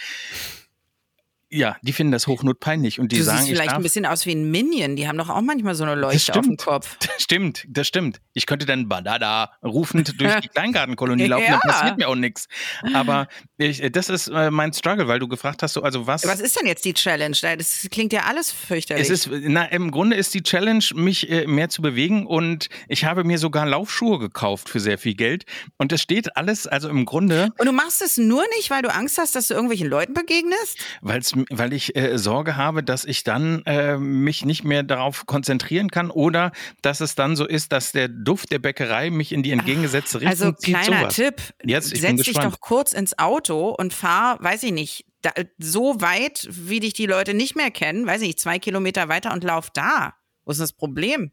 Ja, 1.55 1.77
die 1.83 1.93
finden 1.93 2.13
das 2.13 2.27
hochnotpeinlich 2.27 2.99
und 2.99 3.13
die 3.13 3.19
du 3.19 3.25
sagen, 3.25 3.39
siehst 3.39 3.51
ich 3.51 3.55
vielleicht 3.57 3.71
darf, 3.73 3.77
ein 3.79 3.83
bisschen 3.83 4.07
aus 4.07 4.25
wie 4.25 4.33
ein 4.33 4.51
Minion. 4.51 4.97
Die 4.97 5.07
haben 5.07 5.19
doch 5.19 5.29
auch 5.29 5.43
manchmal 5.43 5.75
so 5.75 5.85
eine 5.85 6.01
das 6.01 6.01
Leuchte 6.01 6.35
auf 6.39 6.47
dem 6.47 6.57
Kopf. 6.57 6.97
das 6.99 7.23
stimmt, 7.23 7.65
das 7.69 7.87
stimmt. 7.87 8.21
Ich 8.33 8.47
könnte 8.47 8.65
dann 8.65 8.89
Badada 8.89 9.53
rufend 9.63 10.19
durch 10.21 10.35
die 10.41 10.49
Kleingartenkolonie 10.55 11.27
laufen, 11.27 11.45
Ja. 11.45 11.61
dann 11.63 11.71
passiert 11.71 11.99
mir 11.99 12.09
auch 12.09 12.15
nichts. 12.15 12.49
Aber 12.95 13.29
ich, 13.59 13.83
das 13.93 14.09
ist 14.09 14.29
äh, 14.29 14.51
mein 14.51 14.73
Struggle, 14.73 15.09
weil 15.09 15.19
du 15.19 15.29
gefragt 15.29 15.63
hast, 15.63 15.75
so, 15.75 15.83
also 15.83 16.07
was. 16.07 16.27
Was 16.27 16.41
ist 16.41 16.59
denn 16.59 16.67
jetzt 16.67 16.85
die 16.85 16.95
Challenge? 16.95 17.37
Das 17.41 17.87
klingt 17.91 18.13
ja 18.13 18.23
alles 18.23 18.51
fürchterlich. 18.51 19.11
Es 19.11 19.27
ist, 19.27 19.29
na, 19.31 19.65
im 19.67 19.91
Grunde 19.91 20.17
ist 20.17 20.33
die 20.35 20.43
Challenge, 20.43 20.85
mich 20.95 21.29
äh, 21.31 21.47
mehr 21.47 21.69
zu 21.69 21.83
bewegen 21.83 22.27
und 22.27 22.69
ich 22.89 23.05
habe 23.05 23.25
mir 23.25 23.39
sogar 23.39 23.67
Laufschuhe 23.67 24.19
gekauft 24.19 24.69
für 24.69 24.81
sehr 24.81 24.97
viel 24.99 25.15
Geld 25.15 25.45
und 25.77 25.93
es 25.93 26.01
steht 26.01 26.37
alles, 26.37 26.67
also 26.67 26.89
im 26.89 27.05
Grunde, 27.05 27.51
und 27.59 27.67
du 27.67 27.73
machst 27.73 28.01
es 28.03 28.17
nur 28.17 28.43
nicht, 28.57 28.71
weil 28.71 28.83
du 28.83 28.93
Angst 28.93 29.19
hast, 29.19 29.35
dass 29.35 29.49
du 29.49 29.55
irgendwelchen 29.55 29.89
Leuten 29.89 30.15
begegnest? 30.15 30.79
weil's, 31.03 31.35
weil 31.51 31.73
ich 31.73 31.97
äh, 31.97 32.19
Sorge 32.19 32.57
habe, 32.57 32.83
dass 32.83 33.05
ich 33.05 33.25
dann 33.25 33.63
äh, 33.67 33.97
mich 33.99 34.45
nicht 34.45 34.65
mehr 34.65 34.83
darauf 34.83 35.27
konzentrieren 35.27 35.91
kann 35.91 36.11
oder 36.11 36.53
dass 36.83 37.01
es 37.01 37.15
dann 37.15 37.37
so 37.37 37.47
ist, 37.47 37.73
dass 37.73 37.93
der 37.93 38.09
Duft 38.09 38.51
der 38.53 38.59
Bäckerei 38.59 39.11
mich 39.11 39.33
in 39.33 39.43
die 39.43 39.51
entgegengesetzte 39.51 40.21
Richtung 40.21 40.31
Also 40.31 40.53
zieht. 40.53 40.75
kleiner 40.75 41.01
sowas. 41.01 41.15
Tipp, 41.15 41.43
Jetzt, 41.65 41.97
setz 41.97 42.23
dich 42.23 42.35
doch 42.39 42.61
kurz 42.61 42.93
ins 42.93 43.19
Auto 43.19 43.71
und 43.71 43.93
fahr, 43.93 44.43
weiß 44.43 44.63
ich 44.65 44.73
nicht, 44.73 45.07
da, 45.23 45.31
so 45.59 46.01
weit, 46.01 46.49
wie 46.51 46.81
dich 46.81 46.95
die 46.95 47.07
Leute 47.07 47.35
nicht 47.35 47.57
mehr 47.57 47.71
kennen, 47.71 48.07
weiß 48.07 48.23
ich 48.23 48.29
nicht, 48.29 48.41
zwei 48.41 48.59
Kilometer 48.59 49.09
weiter 49.09 49.33
und 49.33 49.45
lauf 49.45 49.71
da. 49.71 50.15
Wo 50.45 50.51
ist 50.51 50.61
das 50.61 50.73
Problem? 50.73 51.31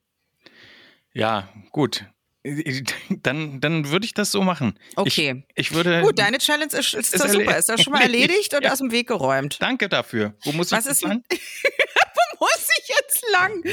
Ja, 1.14 1.50
gut. 1.72 2.06
Dann, 3.10 3.60
dann 3.60 3.90
würde 3.90 4.06
ich 4.06 4.14
das 4.14 4.32
so 4.32 4.42
machen. 4.42 4.80
Okay. 4.96 5.44
Ich, 5.56 5.68
ich 5.68 5.74
würde. 5.74 6.02
Gut, 6.02 6.20
deine 6.20 6.38
Challenge 6.38 6.72
ist, 6.72 6.94
ist, 6.94 7.14
Ist 7.14 7.32
super. 7.32 7.58
Ist 7.58 7.68
das 7.68 7.82
schon 7.82 7.92
mal 7.92 8.02
erledigt, 8.02 8.54
und 8.54 8.64
ja. 8.64 8.72
aus 8.72 8.78
dem 8.78 8.92
Weg 8.92 9.08
geräumt? 9.08 9.58
Danke 9.60 9.90
dafür. 9.90 10.34
Wo 10.44 10.54
muss 10.54 10.72
Was 10.72 10.86
ich 10.86 10.92
ist 10.92 11.02
jetzt 11.02 11.10
lang? 11.10 11.24
muss 12.40 12.70
ich 12.80 12.88
jetzt 12.88 13.26
lang? 13.34 13.64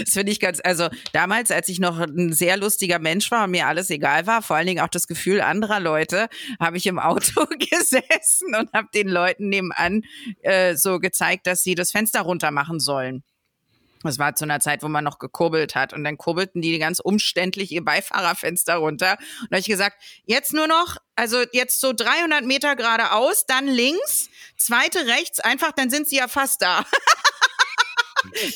das 0.00 0.14
finde 0.14 0.32
ich 0.32 0.40
ganz, 0.40 0.60
also 0.64 0.88
damals, 1.12 1.50
als 1.50 1.68
ich 1.68 1.78
noch 1.78 1.98
ein 1.98 2.32
sehr 2.32 2.56
lustiger 2.56 2.98
Mensch 2.98 3.30
war 3.30 3.44
und 3.44 3.50
mir 3.50 3.66
alles 3.66 3.90
egal 3.90 4.26
war, 4.26 4.40
vor 4.40 4.56
allen 4.56 4.66
Dingen 4.66 4.80
auch 4.80 4.88
das 4.88 5.06
Gefühl 5.06 5.42
anderer 5.42 5.80
Leute, 5.80 6.28
habe 6.58 6.78
ich 6.78 6.86
im 6.86 6.98
Auto 6.98 7.44
gesessen 7.46 8.54
und 8.54 8.72
habe 8.72 8.88
den 8.94 9.08
Leuten 9.08 9.50
nebenan 9.50 10.02
äh, 10.42 10.74
so 10.74 10.98
gezeigt, 11.00 11.46
dass 11.46 11.62
sie 11.62 11.74
das 11.74 11.90
Fenster 11.90 12.22
runter 12.22 12.50
machen 12.50 12.80
sollen. 12.80 13.24
Das 14.02 14.18
war 14.18 14.34
zu 14.34 14.44
einer 14.44 14.60
Zeit, 14.60 14.82
wo 14.82 14.88
man 14.88 15.04
noch 15.04 15.18
gekurbelt 15.18 15.74
hat. 15.74 15.92
Und 15.92 16.04
dann 16.04 16.18
kurbelten 16.18 16.62
die 16.62 16.78
ganz 16.78 17.00
umständlich 17.00 17.72
ihr 17.72 17.84
Beifahrerfenster 17.84 18.76
runter. 18.76 19.12
Und 19.12 19.50
da 19.50 19.56
habe 19.56 19.60
ich 19.60 19.66
gesagt, 19.66 19.96
jetzt 20.24 20.52
nur 20.52 20.66
noch, 20.66 20.96
also 21.14 21.42
jetzt 21.52 21.80
so 21.80 21.92
300 21.92 22.44
Meter 22.44 22.76
geradeaus, 22.76 23.46
dann 23.46 23.66
links, 23.66 24.28
zweite 24.56 25.06
rechts, 25.06 25.40
einfach, 25.40 25.72
dann 25.72 25.90
sind 25.90 26.08
sie 26.08 26.16
ja 26.16 26.28
fast 26.28 26.62
da. 26.62 26.84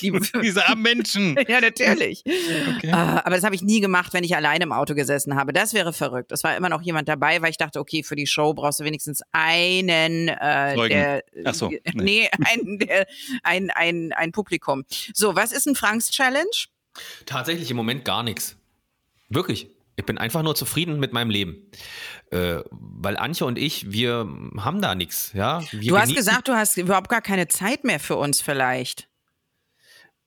die, 0.00 0.12
Diese 0.42 0.66
armen 0.68 0.82
Menschen. 0.82 1.36
ja, 1.48 1.60
natürlich. 1.60 2.22
Okay. 2.24 2.90
Ah, 2.92 3.22
aber 3.24 3.36
das 3.36 3.44
habe 3.44 3.54
ich 3.54 3.62
nie 3.62 3.80
gemacht, 3.80 4.12
wenn 4.12 4.24
ich 4.24 4.34
alleine 4.34 4.64
im 4.64 4.72
Auto 4.72 4.94
gesessen 4.94 5.36
habe. 5.36 5.52
Das 5.52 5.74
wäre 5.74 5.92
verrückt. 5.92 6.32
Es 6.32 6.44
war 6.44 6.56
immer 6.56 6.68
noch 6.68 6.82
jemand 6.82 7.08
dabei, 7.08 7.42
weil 7.42 7.50
ich 7.50 7.56
dachte, 7.56 7.80
okay, 7.80 8.02
für 8.02 8.16
die 8.16 8.26
Show 8.26 8.54
brauchst 8.54 8.80
du 8.80 8.84
wenigstens 8.84 9.22
einen, 9.32 10.28
äh, 10.28 10.72
Zeugen. 10.74 10.94
der, 10.94 11.24
Ach 11.44 11.54
so, 11.54 11.68
nee, 11.70 11.80
nee. 11.94 12.30
ein, 12.44 12.78
der, 12.78 13.06
ein, 13.42 13.70
ein, 13.70 14.12
ein 14.12 14.32
Publikum. 14.32 14.84
So, 15.14 15.34
was 15.34 15.52
ist 15.52 15.66
ein 15.66 15.74
Franks 15.74 16.10
Challenge? 16.10 16.50
Tatsächlich 17.26 17.70
im 17.70 17.76
Moment 17.76 18.04
gar 18.04 18.22
nichts. 18.22 18.56
Wirklich. 19.28 19.70
Ich 19.96 20.06
bin 20.06 20.16
einfach 20.16 20.42
nur 20.42 20.54
zufrieden 20.54 20.98
mit 20.98 21.12
meinem 21.12 21.28
Leben. 21.30 21.70
Äh, 22.30 22.60
weil 22.70 23.16
Antje 23.18 23.46
und 23.46 23.58
ich, 23.58 23.92
wir 23.92 24.26
haben 24.56 24.80
da 24.80 24.94
nichts. 24.94 25.32
Ja? 25.34 25.62
Wir 25.72 25.90
Du 25.90 25.98
hast 25.98 26.14
gesagt, 26.14 26.48
du 26.48 26.54
hast 26.54 26.78
überhaupt 26.78 27.10
gar 27.10 27.20
keine 27.20 27.48
Zeit 27.48 27.84
mehr 27.84 28.00
für 28.00 28.16
uns 28.16 28.40
vielleicht. 28.40 29.09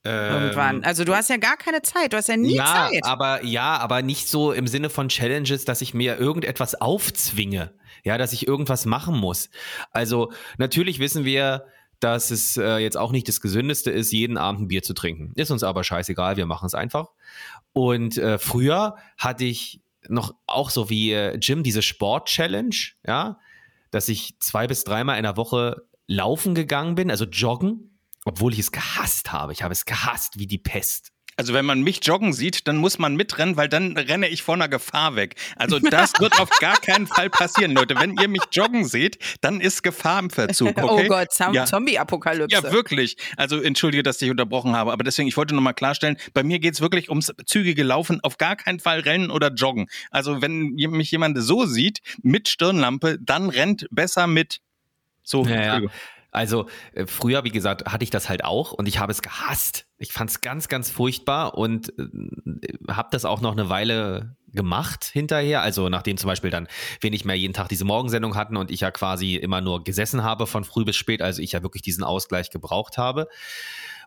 Irgendwann. 0.04 0.76
Ähm, 0.76 0.84
Also 0.84 1.04
du 1.04 1.14
hast 1.14 1.30
ja 1.30 1.38
gar 1.38 1.56
keine 1.56 1.80
Zeit. 1.82 2.12
Du 2.12 2.16
hast 2.18 2.28
ja 2.28 2.36
nie 2.36 2.56
ja, 2.56 2.90
Zeit. 2.90 3.04
aber 3.04 3.42
ja, 3.42 3.78
aber 3.78 4.02
nicht 4.02 4.28
so 4.28 4.52
im 4.52 4.66
Sinne 4.66 4.90
von 4.90 5.08
Challenges, 5.08 5.64
dass 5.64 5.80
ich 5.80 5.94
mir 5.94 6.18
irgendetwas 6.18 6.74
aufzwinge, 6.74 7.72
ja, 8.04 8.18
dass 8.18 8.32
ich 8.34 8.46
irgendwas 8.46 8.84
machen 8.84 9.16
muss. 9.16 9.48
Also 9.92 10.30
natürlich 10.58 10.98
wissen 10.98 11.24
wir, 11.24 11.64
dass 12.00 12.30
es 12.30 12.58
äh, 12.58 12.76
jetzt 12.78 12.98
auch 12.98 13.12
nicht 13.12 13.28
das 13.28 13.40
Gesündeste 13.40 13.90
ist, 13.90 14.12
jeden 14.12 14.36
Abend 14.36 14.62
ein 14.62 14.68
Bier 14.68 14.82
zu 14.82 14.92
trinken. 14.92 15.32
Ist 15.36 15.50
uns 15.50 15.62
aber 15.62 15.84
scheißegal, 15.84 16.36
wir 16.36 16.44
machen 16.44 16.66
es 16.66 16.74
einfach. 16.74 17.08
Und 17.72 18.18
äh, 18.18 18.38
früher 18.38 18.96
hatte 19.16 19.44
ich 19.44 19.80
noch 20.08 20.34
auch 20.46 20.68
so 20.68 20.90
wie 20.90 21.12
äh, 21.12 21.36
Jim 21.36 21.62
diese 21.62 21.80
Sport-Challenge, 21.80 22.76
ja, 23.06 23.38
dass 23.90 24.10
ich 24.10 24.38
zwei 24.38 24.66
bis 24.66 24.84
dreimal 24.84 25.16
in 25.16 25.22
der 25.22 25.38
Woche 25.38 25.86
laufen 26.06 26.54
gegangen 26.54 26.94
bin, 26.94 27.10
also 27.10 27.24
joggen, 27.24 27.93
obwohl 28.24 28.52
ich 28.52 28.58
es 28.58 28.72
gehasst 28.72 29.32
habe. 29.32 29.52
Ich 29.52 29.62
habe 29.62 29.72
es 29.72 29.84
gehasst 29.84 30.38
wie 30.38 30.46
die 30.46 30.58
Pest. 30.58 31.10
Also 31.36 31.52
wenn 31.52 31.64
man 31.64 31.82
mich 31.82 31.98
joggen 32.04 32.32
sieht, 32.32 32.68
dann 32.68 32.76
muss 32.76 32.98
man 32.98 33.16
mitrennen, 33.16 33.56
weil 33.56 33.68
dann 33.68 33.96
renne 33.96 34.28
ich 34.28 34.42
vor 34.42 34.54
einer 34.54 34.68
Gefahr 34.68 35.16
weg. 35.16 35.34
Also 35.56 35.80
das 35.80 36.12
wird 36.20 36.38
auf 36.38 36.48
gar 36.60 36.76
keinen 36.80 37.08
Fall 37.08 37.28
passieren, 37.28 37.72
Leute. 37.72 37.96
Wenn 37.98 38.16
ihr 38.16 38.28
mich 38.28 38.42
joggen 38.52 38.84
seht, 38.84 39.18
dann 39.40 39.60
ist 39.60 39.82
Gefahr 39.82 40.20
im 40.20 40.30
Verzug. 40.30 40.74
Okay? 40.84 41.06
Oh 41.06 41.08
Gott, 41.08 41.32
Zom 41.32 41.54
Ja. 41.54 41.64
Zombie-Apokalypse. 41.64 42.54
Ja, 42.54 42.72
wirklich. 42.72 43.16
Also 43.36 43.60
entschuldige, 43.60 44.02
dass 44.02 44.20
ich 44.20 44.30
unterbrochen 44.30 44.76
habe, 44.76 44.92
aber 44.92 45.02
deswegen, 45.02 45.28
ich 45.28 45.36
wollte 45.36 45.54
nochmal 45.54 45.74
klarstellen, 45.74 46.18
bei 46.34 46.42
mir 46.42 46.58
geht's 46.58 46.80
wirklich 46.80 47.08
ums 47.08 47.32
zügige 47.46 47.82
Laufen, 47.82 48.20
auf 48.22 48.38
gar 48.38 48.54
keinen 48.54 48.80
Fall 48.80 49.00
rennen 49.00 49.30
oder 49.30 49.52
joggen. 49.52 49.88
Also 50.10 50.42
wenn 50.42 50.74
mich 50.74 51.10
jemand 51.10 51.38
so 51.40 51.64
sieht, 51.64 52.00
mit 52.22 52.48
Stirnlampe, 52.48 53.18
dann 53.20 53.48
rennt 53.48 53.86
besser 53.90 54.26
mit. 54.26 54.60
So, 55.22 55.44
Ja, 55.46 55.80
ja. 55.80 55.88
Also 56.34 56.66
äh, 56.92 57.06
früher, 57.06 57.44
wie 57.44 57.50
gesagt, 57.50 57.90
hatte 57.92 58.04
ich 58.04 58.10
das 58.10 58.28
halt 58.28 58.44
auch 58.44 58.72
und 58.72 58.86
ich 58.86 58.98
habe 58.98 59.12
es 59.12 59.22
gehasst. 59.22 59.86
Ich 59.98 60.12
fand 60.12 60.30
es 60.30 60.40
ganz, 60.40 60.68
ganz 60.68 60.90
furchtbar 60.90 61.56
und 61.56 61.92
äh, 61.98 62.92
habe 62.92 63.08
das 63.12 63.24
auch 63.24 63.40
noch 63.40 63.52
eine 63.52 63.68
Weile 63.68 64.36
gemacht 64.54 65.04
hinterher. 65.04 65.62
Also 65.62 65.88
nachdem 65.88 66.16
zum 66.16 66.28
Beispiel 66.28 66.50
dann 66.50 66.68
wir 67.00 67.10
nicht 67.10 67.24
mehr 67.24 67.36
jeden 67.36 67.54
Tag 67.54 67.68
diese 67.68 67.84
Morgensendung 67.84 68.36
hatten 68.36 68.56
und 68.56 68.70
ich 68.70 68.80
ja 68.80 68.90
quasi 68.90 69.36
immer 69.36 69.60
nur 69.60 69.84
gesessen 69.84 70.22
habe 70.22 70.46
von 70.46 70.64
früh 70.64 70.84
bis 70.84 70.96
spät, 70.96 71.22
also 71.22 71.42
ich 71.42 71.52
ja 71.52 71.62
wirklich 71.62 71.82
diesen 71.82 72.04
Ausgleich 72.04 72.50
gebraucht 72.50 72.98
habe. 72.98 73.28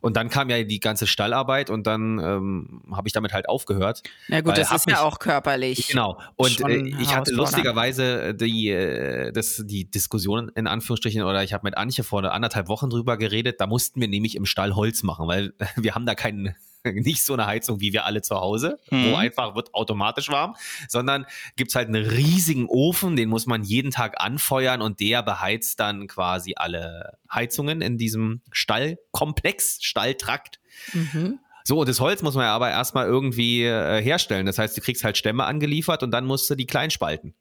Und 0.02 0.18
dann 0.18 0.30
kam 0.30 0.50
ja 0.50 0.64
die 0.64 0.80
ganze 0.80 1.08
Stallarbeit 1.08 1.70
und 1.70 1.88
dann 1.88 2.20
ähm, 2.20 2.82
habe 2.92 3.08
ich 3.08 3.14
damit 3.14 3.34
halt 3.34 3.50
aufgehört. 3.50 4.04
Na 4.28 4.42
gut, 4.42 4.58
das 4.58 4.72
ist 4.72 4.90
ja 4.90 5.02
auch 5.02 5.20
körperlich. 5.20 5.88
Genau. 5.90 6.20
Und 6.36 6.62
äh, 6.62 6.78
ich 7.00 7.16
hatte 7.16 7.34
lustigerweise 7.34 8.34
die, 8.34 8.70
äh, 8.70 9.32
das, 9.32 9.64
die 9.66 9.90
Diskussion 9.90 10.52
in 10.56 10.68
Anführungsstrichen 10.68 11.24
oder 11.24 11.44
ich 11.44 11.54
habe 11.54 11.66
mit 11.66 11.78
Antje 11.78 12.04
vor 12.04 12.24
anderthalb 12.24 12.68
Wochen 12.68 12.90
drüber 12.90 13.18
geredet. 13.18 13.60
Da 13.60 13.68
mussten 13.68 14.02
wir 14.02 14.08
nämlich 14.08 14.36
im 14.36 14.46
Stall 14.46 14.76
Holz 14.76 15.04
machen, 15.04 15.28
weil 15.28 15.54
wir 15.76 15.96
haben 15.96 16.06
da 16.06 16.16
keinen 16.16 16.56
nicht 16.96 17.24
so 17.24 17.34
eine 17.34 17.46
Heizung 17.46 17.80
wie 17.80 17.94
wir 17.94 18.06
alle 18.06 18.22
zu 18.22 18.36
Hause, 18.36 18.80
Mhm. 18.92 19.12
wo 19.12 19.16
einfach 19.16 19.56
wird 19.56 19.74
automatisch 19.74 20.30
warm, 20.30 20.56
sondern 20.88 21.26
gibt's 21.56 21.76
halt 21.76 21.88
einen 21.88 22.06
riesigen 22.06 22.68
Ofen, 22.68 23.16
den 23.16 23.30
muss 23.30 23.46
man 23.46 23.64
jeden 23.64 23.92
Tag 23.92 24.16
anfeuern 24.22 24.82
und 24.82 25.00
der 25.00 25.24
beheizt 25.24 25.80
dann 25.80 26.08
quasi 26.08 26.54
alle 26.56 27.18
Heizungen 27.32 27.82
in 27.82 27.98
diesem 27.98 28.42
Stallkomplex, 28.52 29.80
Stalltrakt. 29.82 30.60
Mhm. 30.94 31.40
So, 31.64 31.80
und 31.82 31.90
das 31.90 32.00
Holz 32.00 32.22
muss 32.22 32.36
man 32.36 32.46
ja 32.46 32.56
aber 32.56 32.70
erstmal 32.70 33.08
irgendwie 33.08 33.64
äh, 33.64 34.02
herstellen. 34.02 34.46
Das 34.46 34.58
heißt, 34.58 34.78
du 34.78 34.82
kriegst 34.82 35.04
halt 35.04 35.18
Stämme 35.18 35.44
angeliefert 35.44 36.02
und 36.02 36.12
dann 36.12 36.26
musst 36.26 36.50
du 36.50 36.56
die 36.56 36.66
klein 36.66 36.92
spalten. 36.92 37.36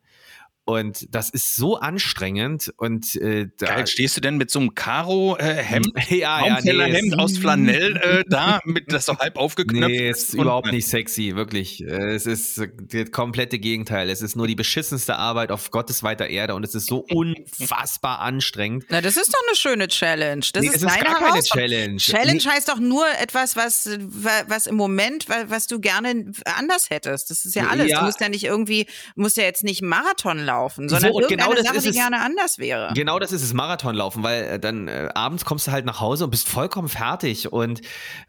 Und 0.69 1.07
das 1.15 1.31
ist 1.31 1.55
so 1.55 1.77
anstrengend 1.77 2.73
und 2.77 3.15
äh, 3.15 3.47
da, 3.57 3.67
Geil, 3.67 3.87
stehst 3.87 4.17
du 4.17 4.21
denn 4.21 4.37
mit 4.37 4.51
so 4.51 4.59
einem 4.59 4.75
Karo-Hemd, 4.75 5.93
ja, 6.11 6.45
ja, 6.45 6.59
nee, 6.61 6.99
es- 7.13 7.13
aus 7.17 7.39
Flanell 7.39 7.97
äh, 7.97 8.25
da, 8.29 8.61
mit 8.65 8.93
das 8.93 9.07
so 9.07 9.17
halb 9.17 9.37
aufgeknöpft 9.37 9.89
Nee, 9.89 10.11
ist? 10.11 10.35
überhaupt 10.35 10.73
nicht 10.73 10.89
sexy, 10.89 11.37
wirklich. 11.37 11.85
Äh, 11.85 12.15
Es 12.17 12.27
ist 12.27 12.59
äh, 12.59 12.69
das 12.81 13.13
komplette 13.13 13.61
Gegenteil. 13.61 14.11
Es 14.11 14.23
ist 14.23 14.35
nur 14.35 14.49
die 14.49 14.57
beschissenste 14.57 15.15
Arbeit 15.15 15.53
auf 15.53 15.71
Gottes 15.71 16.03
weiter 16.03 16.27
Erde 16.29 16.57
und 16.57 16.65
es 16.65 16.75
ist 16.75 16.87
so 16.89 16.99
unfassbar 17.11 18.19
anstrengend. 18.19 18.87
Na, 18.89 19.01
das 19.01 19.17
ist 19.17 19.33
doch 19.33 19.41
eine 19.47 19.57
schöne 19.57 19.87
Challenge. 19.87 20.45
Das 20.53 20.63
Nee, 20.65 20.69
ist 20.71 20.77
es 20.79 20.83
ist 20.83 20.91
deine 20.91 21.05
gar 21.05 21.15
keine. 21.21 21.43
Challenge. 21.45 21.97
Challenge 21.99 22.43
Nee. 22.45 22.51
heißt 22.51 22.69
doch 22.69 22.81
nur 22.81 23.07
etwas, 23.21 23.55
was, 23.55 23.89
wa- 24.01 24.43
was 24.49 24.67
im 24.67 24.75
Moment, 24.75 25.29
wa- 25.29 25.45
was 25.47 25.69
du 25.69 25.79
gerne 25.79 26.33
anders 26.45 26.91
hättest. 26.91 27.31
Das 27.31 27.45
ist 27.45 27.55
ja 27.55 27.69
alles. 27.69 27.89
Ja. 27.89 28.01
Du 28.01 28.07
musst 28.07 28.21
ja 28.21 28.29
nicht 28.29 28.43
irgendwie, 28.43 28.87
musst 29.15 29.37
ja 29.37 29.45
jetzt 29.45 29.63
nicht 29.63 29.81
Marathon 29.81 30.39
laufen 30.41 30.56
laufen, 30.57 30.89
sondern 30.89 31.13
So, 31.13 31.19
genau 31.29 31.53
das 31.53 31.65
Sache, 31.65 31.77
ist 31.77 31.85
die 31.85 31.91
es. 31.91 31.97
gerne 31.97 32.21
anders 32.21 32.59
wäre. 32.59 32.93
Genau 32.95 33.19
das 33.19 33.33
ist 33.33 33.43
es, 33.43 33.53
Marathonlaufen, 33.53 34.23
weil 34.23 34.45
äh, 34.45 34.59
dann 34.59 34.89
äh, 34.89 35.09
abends 35.15 35.45
kommst 35.45 35.67
du 35.67 35.73
halt 35.73 35.85
nach 35.85 36.01
Hause 36.01 36.25
und 36.25 36.31
bist 36.31 36.49
vollkommen 36.49 36.89
fertig. 36.89 37.53
Und 37.53 37.81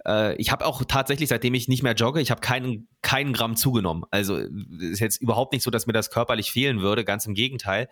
äh, 0.06 0.36
ich 0.36 0.52
habe 0.52 0.66
auch 0.66 0.84
tatsächlich, 0.88 1.30
seitdem 1.30 1.54
ich 1.54 1.68
nicht 1.68 1.84
mehr 1.84 1.94
jogge, 1.94 2.22
ich 2.22 2.32
habe 2.32 2.42
keinen, 2.42 2.88
keinen 3.02 3.34
Gramm 3.34 3.56
zugenommen. 3.56 4.04
Also 4.12 4.38
äh, 4.38 4.48
ist 4.80 5.00
jetzt 5.00 5.22
überhaupt 5.22 5.54
nicht 5.54 5.64
so, 5.64 5.72
dass 5.72 5.88
mir 5.88 5.94
das 5.94 6.10
körperlich 6.10 6.52
fehlen 6.52 6.82
würde, 6.82 7.06
ganz 7.06 7.26
im 7.26 7.34
Gegenteil. 7.34 7.88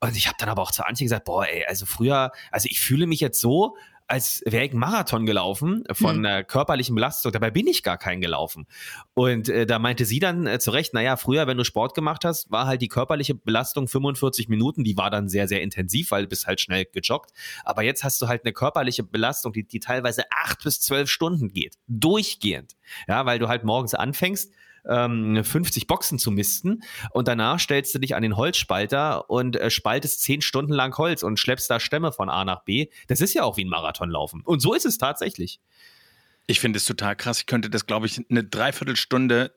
Und 0.00 0.16
ich 0.16 0.26
habe 0.26 0.36
dann 0.38 0.48
aber 0.48 0.62
auch 0.62 0.72
zu 0.72 0.84
Antje 0.84 1.04
gesagt, 1.04 1.24
boah, 1.24 1.46
ey, 1.46 1.64
also 1.66 1.86
früher, 1.86 2.32
also 2.50 2.68
ich 2.70 2.80
fühle 2.80 3.06
mich 3.06 3.20
jetzt 3.20 3.40
so, 3.40 3.76
als 4.08 4.42
wäre 4.46 4.64
ich 4.64 4.70
einen 4.70 4.80
Marathon 4.80 5.26
gelaufen 5.26 5.84
von 5.92 6.16
Hm. 6.16 6.26
einer 6.26 6.44
körperlichen 6.44 6.94
Belastung. 6.94 7.32
Dabei 7.32 7.50
bin 7.50 7.66
ich 7.66 7.82
gar 7.82 7.98
keinen 7.98 8.20
gelaufen. 8.20 8.66
Und 9.14 9.48
äh, 9.48 9.66
da 9.66 9.78
meinte 9.78 10.04
sie 10.04 10.18
dann 10.18 10.46
äh, 10.46 10.58
zu 10.58 10.70
Recht, 10.70 10.94
naja, 10.94 11.16
früher, 11.16 11.46
wenn 11.46 11.56
du 11.56 11.64
Sport 11.64 11.94
gemacht 11.94 12.24
hast, 12.24 12.50
war 12.50 12.66
halt 12.66 12.82
die 12.82 12.88
körperliche 12.88 13.34
Belastung 13.34 13.88
45 13.88 14.48
Minuten. 14.48 14.84
Die 14.84 14.96
war 14.96 15.10
dann 15.10 15.28
sehr, 15.28 15.48
sehr 15.48 15.62
intensiv, 15.62 16.10
weil 16.10 16.22
du 16.22 16.28
bist 16.28 16.46
halt 16.46 16.60
schnell 16.60 16.86
gejoggt. 16.92 17.30
Aber 17.64 17.82
jetzt 17.82 18.04
hast 18.04 18.20
du 18.22 18.28
halt 18.28 18.44
eine 18.44 18.52
körperliche 18.52 19.02
Belastung, 19.02 19.52
die, 19.52 19.66
die 19.66 19.80
teilweise 19.80 20.24
acht 20.30 20.62
bis 20.62 20.80
zwölf 20.80 21.10
Stunden 21.10 21.48
geht. 21.52 21.76
Durchgehend. 21.86 22.72
Ja, 23.08 23.26
weil 23.26 23.38
du 23.38 23.48
halt 23.48 23.64
morgens 23.64 23.94
anfängst, 23.94 24.52
ähm, 24.88 25.42
50 25.42 25.86
Boxen 25.86 26.18
zu 26.18 26.30
misten 26.30 26.82
und 27.10 27.28
danach 27.28 27.60
stellst 27.60 27.94
du 27.94 27.98
dich 27.98 28.14
an 28.14 28.22
den 28.22 28.36
Holzspalter 28.36 29.30
und 29.30 29.56
äh, 29.56 29.70
spaltest 29.70 30.22
zehn 30.22 30.40
Stunden 30.40 30.72
lang 30.72 30.96
Holz 30.98 31.22
und 31.22 31.38
schleppst 31.38 31.70
da 31.70 31.80
Stämme 31.80 32.12
von 32.12 32.28
A 32.28 32.44
nach 32.44 32.64
B. 32.64 32.88
Das 33.08 33.20
ist 33.20 33.34
ja 33.34 33.44
auch 33.44 33.56
wie 33.56 33.64
ein 33.64 33.68
Marathonlaufen. 33.68 34.42
Und 34.42 34.60
so 34.60 34.74
ist 34.74 34.86
es 34.86 34.98
tatsächlich. 34.98 35.60
Ich 36.48 36.58
finde 36.58 36.78
es 36.78 36.84
total 36.84 37.14
krass. 37.14 37.38
Ich 37.38 37.46
könnte 37.46 37.70
das, 37.70 37.86
glaube 37.86 38.06
ich, 38.06 38.20
eine 38.28 38.42
Dreiviertelstunde 38.42 39.54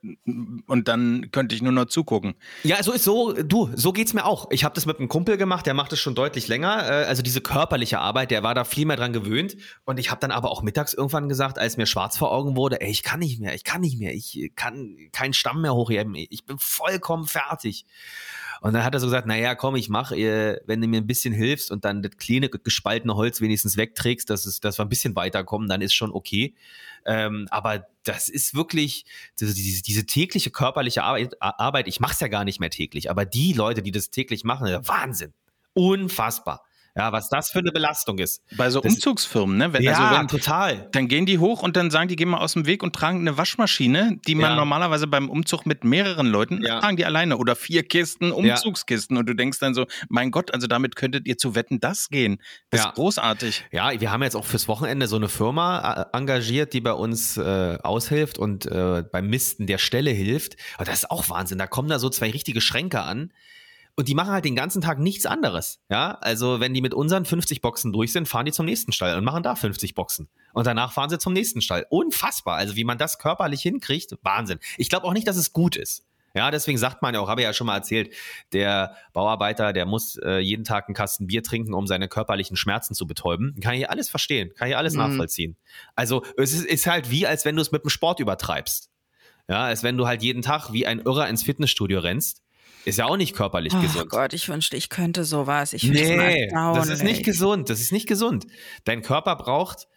und 0.67 0.87
dann 0.87 1.31
könnte 1.31 1.55
ich 1.55 1.63
nur 1.63 1.71
noch 1.71 1.85
zugucken. 1.85 2.35
Ja, 2.63 2.81
so 2.83 2.91
ist 2.91 3.03
so, 3.03 3.33
du, 3.33 3.71
so 3.73 3.91
geht's 3.91 4.13
mir 4.13 4.23
auch. 4.23 4.51
Ich 4.51 4.63
habe 4.63 4.75
das 4.75 4.85
mit 4.85 4.99
einem 4.99 5.09
Kumpel 5.09 5.37
gemacht, 5.37 5.65
der 5.65 5.73
macht 5.73 5.93
es 5.93 5.99
schon 5.99 6.13
deutlich 6.13 6.47
länger. 6.47 6.83
Äh, 6.87 7.05
also 7.05 7.23
diese 7.23 7.41
körperliche 7.41 7.99
Arbeit, 7.99 8.29
der 8.29 8.43
war 8.43 8.53
da 8.53 8.63
viel 8.65 8.85
mehr 8.85 8.97
dran 8.97 9.13
gewöhnt. 9.13 9.57
Und 9.85 9.99
ich 9.99 10.11
habe 10.11 10.21
dann 10.21 10.31
aber 10.31 10.51
auch 10.51 10.61
mittags 10.61 10.93
irgendwann 10.93 11.27
gesagt, 11.27 11.57
als 11.57 11.75
mir 11.77 11.87
schwarz 11.87 12.17
vor 12.17 12.31
Augen 12.31 12.55
wurde, 12.55 12.79
ey, 12.81 12.91
ich 12.91 13.01
kann 13.01 13.19
nicht 13.19 13.39
mehr, 13.39 13.55
ich 13.55 13.63
kann 13.63 13.81
nicht 13.81 13.97
mehr, 13.97 14.13
ich 14.13 14.51
kann 14.55 14.95
keinen 15.11 15.33
Stamm 15.33 15.61
mehr 15.61 15.73
hochheben, 15.73 16.13
ich 16.15 16.45
bin 16.45 16.59
vollkommen 16.59 17.25
fertig. 17.25 17.85
Und 18.61 18.73
dann 18.73 18.83
hat 18.83 18.93
er 18.93 18.99
so 18.99 19.07
gesagt, 19.07 19.27
naja, 19.27 19.55
komm, 19.55 19.75
ich 19.75 19.89
mach, 19.89 20.11
äh, 20.11 20.59
wenn 20.65 20.81
du 20.81 20.87
mir 20.87 21.01
ein 21.01 21.07
bisschen 21.07 21.33
hilfst 21.33 21.71
und 21.71 21.85
dann 21.85 22.01
das 22.01 22.17
kleine 22.17 22.49
gespaltene 22.49 23.15
Holz 23.15 23.41
wenigstens 23.41 23.77
wegträgst, 23.77 24.29
dass, 24.29 24.45
es, 24.45 24.59
dass 24.59 24.79
wir 24.79 24.85
ein 24.85 24.89
bisschen 24.89 25.15
weiterkommen, 25.15 25.67
dann 25.67 25.81
ist 25.81 25.93
schon 25.93 26.11
okay. 26.11 26.55
Ähm, 27.05 27.47
aber 27.51 27.85
das 28.03 28.29
ist 28.29 28.55
wirklich 28.55 29.05
diese, 29.39 29.53
diese, 29.53 29.83
diese 29.83 30.05
tägliche 30.05 30.49
körperliche 30.51 31.03
Arbeit, 31.03 31.35
Arbeit 31.39 31.87
ich 31.87 31.99
mache 31.99 32.13
es 32.13 32.19
ja 32.19 32.27
gar 32.27 32.45
nicht 32.45 32.59
mehr 32.59 32.69
täglich, 32.69 33.09
aber 33.09 33.25
die 33.25 33.53
Leute, 33.53 33.81
die 33.81 33.91
das 33.91 34.09
täglich 34.09 34.43
machen, 34.43 34.67
Wahnsinn. 34.87 35.33
Unfassbar. 35.73 36.63
Ja, 36.97 37.11
was 37.11 37.27
das 37.27 37.49
für 37.49 37.59
eine 37.59 37.73
Belastung 37.73 38.19
ist. 38.19 38.41
Bei 38.55 38.69
so 38.69 38.79
Das- 38.79 38.93
Umzugsfirmen, 38.93 39.57
ne? 39.57 39.73
Wenn, 39.73 39.83
ja, 39.83 39.93
also 39.97 40.17
wenn, 40.17 40.27
total. 40.29 40.87
dann 40.93 41.09
gehen 41.09 41.25
die 41.25 41.39
hoch 41.39 41.61
und 41.61 41.75
dann 41.75 41.91
sagen 41.91 42.07
die, 42.07 42.15
geh 42.15 42.23
mal 42.25 42.37
aus 42.37 42.53
dem 42.53 42.65
Weg 42.65 42.83
und 42.83 42.95
tragen 42.95 43.19
eine 43.19 43.37
Waschmaschine, 43.37 44.17
die 44.25 44.35
man 44.35 44.51
Ja. 44.51 44.55
normalerweise 44.55 45.05
beim 45.05 45.29
Umzug 45.29 45.65
mit 45.65 45.83
mehreren 45.83 46.27
Leuten 46.27 46.63
Ja. 46.63 46.79
tragen 46.79 46.95
die 46.95 47.05
alleine 47.05 47.37
oder 47.37 47.57
vier 47.57 47.83
Kisten 47.83 48.31
Umzugskisten 48.31 49.17
und 49.17 49.25
du 49.27 49.33
denkst 49.35 49.59
dann 49.59 49.73
so, 49.73 49.85
mein 50.07 50.31
Gott, 50.31 50.53
also 50.53 50.67
damit 50.67 50.95
könntet 50.95 51.27
ihr 51.27 51.37
zu 51.37 51.53
wetten 51.53 51.81
das 51.81 52.07
gehen. 52.07 52.37
Das 52.69 52.81
Ja. 52.83 52.87
ist 52.89 52.95
großartig. 52.95 53.65
Ja, 53.73 53.99
wir 53.99 54.11
haben 54.11 54.23
jetzt 54.23 54.35
auch 54.37 54.45
fürs 54.45 54.69
Wochenende 54.69 55.07
so 55.07 55.17
eine 55.17 55.27
Firma 55.27 56.07
äh, 56.13 56.17
engagiert, 56.17 56.71
die 56.71 56.79
bei 56.79 56.93
uns 56.93 57.35
äh, 57.35 57.77
aushilft 57.83 58.37
und 58.39 58.67
äh, 58.67 59.03
beim 59.11 59.27
Misten 59.27 59.67
der 59.67 59.79
Stelle 59.79 60.11
hilft. 60.11 60.55
Aber 60.75 60.85
das 60.85 60.99
ist 60.99 61.11
auch 61.11 61.29
Wahnsinn. 61.29 61.57
Da 61.57 61.67
kommen 61.67 61.89
da 61.89 61.99
so 61.99 62.09
zwei 62.09 62.29
richtige 62.29 62.61
Schränke 62.61 63.01
an. 63.01 63.33
Und 63.97 64.07
die 64.09 64.13
machen 64.15 64.31
halt 64.31 64.43
den 64.43 64.55
ganzen 64.55 64.81
Tag 64.81 64.99
nichts 64.99 65.25
anderes. 65.25 65.79
Ja, 65.89 66.17
also 66.21 66.59
wenn 66.59 66.73
die 66.73 66.81
mit 66.81 66.93
unseren 66.93 67.23
50 67.23 67.61
Boxen 67.61 67.93
durch 67.93 68.11
sind, 68.11 68.27
fahren 68.27 68.45
die 68.45 68.51
zum 68.51 68.65
nächsten 68.65 68.91
Stall 68.91 69.17
und 69.17 69.23
machen 69.23 69.41
da 69.43 69.55
50 69.55 69.93
Boxen. 69.95 70.27
Und 70.53 70.67
danach 70.67 70.91
fahren 70.91 71.09
sie 71.09 71.17
zum 71.17 71.31
nächsten 71.33 71.61
Stall. 71.61 71.85
Unfassbar. 71.89 72.57
Also 72.57 72.75
wie 72.75 72.83
man 72.83 72.97
das 72.97 73.19
körperlich 73.19 73.61
hinkriegt, 73.61 74.17
Wahnsinn. 74.21 74.59
Ich 74.77 74.89
glaube 74.89 75.05
auch 75.05 75.13
nicht, 75.13 75.27
dass 75.27 75.37
es 75.37 75.53
gut 75.53 75.77
ist. 75.77 76.03
Ja, 76.33 76.51
deswegen 76.51 76.77
sagt 76.77 77.01
man 77.01 77.13
ja 77.13 77.21
auch, 77.21 77.29
habe 77.29 77.39
ich 77.39 77.45
ja 77.45 77.53
schon 77.53 77.67
mal 77.67 77.77
erzählt, 77.77 78.13
der 78.51 78.97
Bauarbeiter, 79.13 79.71
der 79.71 79.85
muss 79.85 80.17
äh, 80.17 80.39
jeden 80.39 80.65
Tag 80.65 80.89
einen 80.89 80.93
Kasten 80.93 81.27
Bier 81.27 81.41
trinken, 81.43 81.73
um 81.73 81.87
seine 81.87 82.09
körperlichen 82.09 82.57
Schmerzen 82.57 82.93
zu 82.93 83.07
betäuben. 83.07 83.55
Kann 83.61 83.75
ich 83.75 83.89
alles 83.89 84.09
verstehen, 84.09 84.51
kann 84.53 84.67
ich 84.67 84.75
alles 84.75 84.95
Mhm. 84.95 84.99
nachvollziehen. 84.99 85.55
Also 85.95 86.25
es 86.35 86.51
ist, 86.51 86.65
ist 86.65 86.87
halt 86.87 87.09
wie, 87.09 87.25
als 87.25 87.45
wenn 87.45 87.55
du 87.55 87.61
es 87.61 87.71
mit 87.71 87.85
dem 87.85 87.89
Sport 87.89 88.19
übertreibst. 88.19 88.89
Ja, 89.47 89.63
als 89.63 89.83
wenn 89.83 89.95
du 89.95 90.07
halt 90.07 90.23
jeden 90.23 90.41
Tag 90.41 90.73
wie 90.73 90.85
ein 90.85 90.99
Irrer 90.99 91.29
ins 91.29 91.43
Fitnessstudio 91.43 91.99
rennst. 92.01 92.41
Ist 92.85 92.97
ja 92.99 93.05
auch 93.05 93.17
nicht 93.17 93.35
körperlich 93.35 93.73
Oh 93.75 93.81
gesund. 93.81 94.09
Gott, 94.09 94.33
ich 94.33 94.47
wünschte, 94.47 94.77
ich 94.77 94.89
könnte 94.89 95.25
sowas. 95.25 95.73
Ich 95.73 95.83
Nee, 95.83 96.47
das 96.47 96.53
mal 96.53 96.75
das 96.75 96.89
ist 96.89 97.03
nicht 97.03 97.25
gesund. 97.25 97.69
Das 97.69 97.79
ist 97.79 97.91
nicht 97.91 98.07
gesund. 98.07 98.45
Dein 98.83 99.01
Körper 99.01 99.35
braucht 99.35 99.87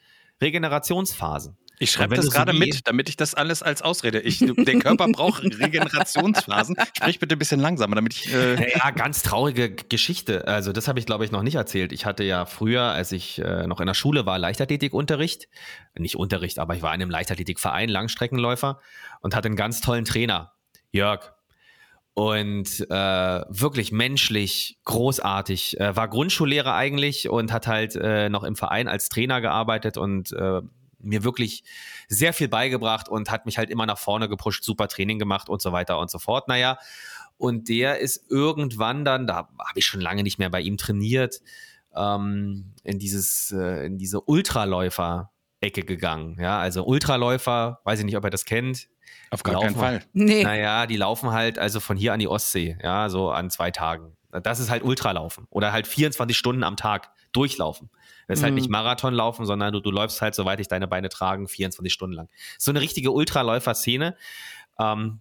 Regenerationsphasen. 0.40 1.56
Ich 1.80 1.92
schreibe 1.92 2.16
das 2.16 2.24
so 2.24 2.30
gerade 2.32 2.52
mit, 2.52 2.88
damit 2.88 3.08
ich 3.08 3.16
das 3.16 3.34
alles 3.34 3.62
als 3.62 3.82
Ausrede. 3.82 4.20
Ich, 4.20 4.38
der 4.40 4.78
Körper 4.80 5.06
braucht 5.12 5.44
Regenerationsphasen. 5.44 6.76
Sprich 6.96 7.20
bitte 7.20 7.36
ein 7.36 7.38
bisschen 7.38 7.60
langsamer, 7.60 7.94
damit 7.94 8.14
ich. 8.14 8.32
Äh, 8.32 8.72
Ja, 8.76 8.90
ganz 8.90 9.22
traurige 9.22 9.70
Geschichte. 9.70 10.48
Also 10.48 10.72
das 10.72 10.88
habe 10.88 10.98
ich, 10.98 11.06
glaube 11.06 11.24
ich, 11.24 11.30
noch 11.30 11.42
nicht 11.42 11.54
erzählt. 11.54 11.92
Ich 11.92 12.04
hatte 12.04 12.24
ja 12.24 12.46
früher, 12.46 12.82
als 12.82 13.12
ich 13.12 13.38
äh, 13.38 13.66
noch 13.66 13.80
in 13.80 13.86
der 13.86 13.94
Schule 13.94 14.26
war, 14.26 14.38
Leichtathletikunterricht. 14.38 15.48
Nicht 15.96 16.16
Unterricht, 16.16 16.58
aber 16.58 16.74
ich 16.74 16.82
war 16.82 16.92
in 16.94 17.00
einem 17.00 17.10
Leichtathletikverein, 17.10 17.88
Langstreckenläufer 17.88 18.80
und 19.20 19.36
hatte 19.36 19.46
einen 19.46 19.56
ganz 19.56 19.80
tollen 19.80 20.04
Trainer, 20.04 20.52
Jörg. 20.90 21.32
Und 22.18 22.84
äh, 22.90 22.94
wirklich 23.48 23.92
menschlich, 23.92 24.80
großartig. 24.86 25.78
Äh, 25.78 25.94
war 25.94 26.08
Grundschullehrer 26.08 26.74
eigentlich 26.74 27.28
und 27.28 27.52
hat 27.52 27.68
halt 27.68 27.94
äh, 27.94 28.28
noch 28.28 28.42
im 28.42 28.56
Verein 28.56 28.88
als 28.88 29.08
Trainer 29.08 29.40
gearbeitet 29.40 29.96
und 29.96 30.32
äh, 30.32 30.60
mir 30.98 31.22
wirklich 31.22 31.62
sehr 32.08 32.32
viel 32.32 32.48
beigebracht 32.48 33.08
und 33.08 33.30
hat 33.30 33.46
mich 33.46 33.56
halt 33.56 33.70
immer 33.70 33.86
nach 33.86 33.98
vorne 33.98 34.28
gepusht, 34.28 34.64
super 34.64 34.88
Training 34.88 35.20
gemacht 35.20 35.48
und 35.48 35.62
so 35.62 35.70
weiter 35.70 36.00
und 36.00 36.10
so 36.10 36.18
fort. 36.18 36.48
Naja, 36.48 36.78
und 37.36 37.68
der 37.68 38.00
ist 38.00 38.28
irgendwann 38.28 39.04
dann, 39.04 39.28
da 39.28 39.36
habe 39.36 39.76
ich 39.76 39.86
schon 39.86 40.00
lange 40.00 40.24
nicht 40.24 40.40
mehr 40.40 40.50
bei 40.50 40.60
ihm 40.60 40.76
trainiert, 40.76 41.40
ähm, 41.94 42.72
in 42.82 42.98
dieses, 42.98 43.52
äh, 43.52 43.86
in 43.86 43.96
diese 43.96 44.22
Ultraläufer-Ecke 44.22 45.84
gegangen. 45.84 46.36
Ja, 46.40 46.58
also 46.58 46.84
Ultraläufer, 46.84 47.78
weiß 47.84 48.00
ich 48.00 48.06
nicht, 48.06 48.16
ob 48.16 48.24
er 48.24 48.30
das 48.30 48.44
kennt. 48.44 48.88
Auf 49.30 49.42
gar 49.42 49.54
Laufen. 49.54 49.66
keinen 49.66 49.76
Fall. 49.76 50.02
Nee. 50.12 50.42
Naja, 50.42 50.86
die 50.86 50.96
laufen 50.96 51.32
halt 51.32 51.58
also 51.58 51.80
von 51.80 51.96
hier 51.96 52.12
an 52.12 52.18
die 52.20 52.28
Ostsee, 52.28 52.78
ja, 52.82 53.08
so 53.08 53.30
an 53.30 53.50
zwei 53.50 53.70
Tagen. 53.70 54.16
Das 54.30 54.60
ist 54.60 54.68
halt 54.70 54.82
Ultralaufen 54.82 55.46
oder 55.50 55.72
halt 55.72 55.86
24 55.86 56.36
Stunden 56.36 56.62
am 56.62 56.76
Tag 56.76 57.10
durchlaufen. 57.32 57.90
Das 58.26 58.38
ist 58.38 58.42
halt 58.42 58.52
Mhm. 58.52 58.58
nicht 58.60 58.70
Marathonlaufen, 58.70 59.46
sondern 59.46 59.72
du, 59.72 59.80
du 59.80 59.90
läufst 59.90 60.20
halt, 60.20 60.34
soweit 60.34 60.60
ich 60.60 60.68
deine 60.68 60.86
Beine 60.86 61.08
tragen, 61.08 61.48
24 61.48 61.92
Stunden 61.92 62.14
lang. 62.14 62.28
So 62.58 62.70
eine 62.70 62.80
richtige 62.82 63.10
Ultraläufer-Szene. 63.10 64.16
Ähm, 64.78 65.20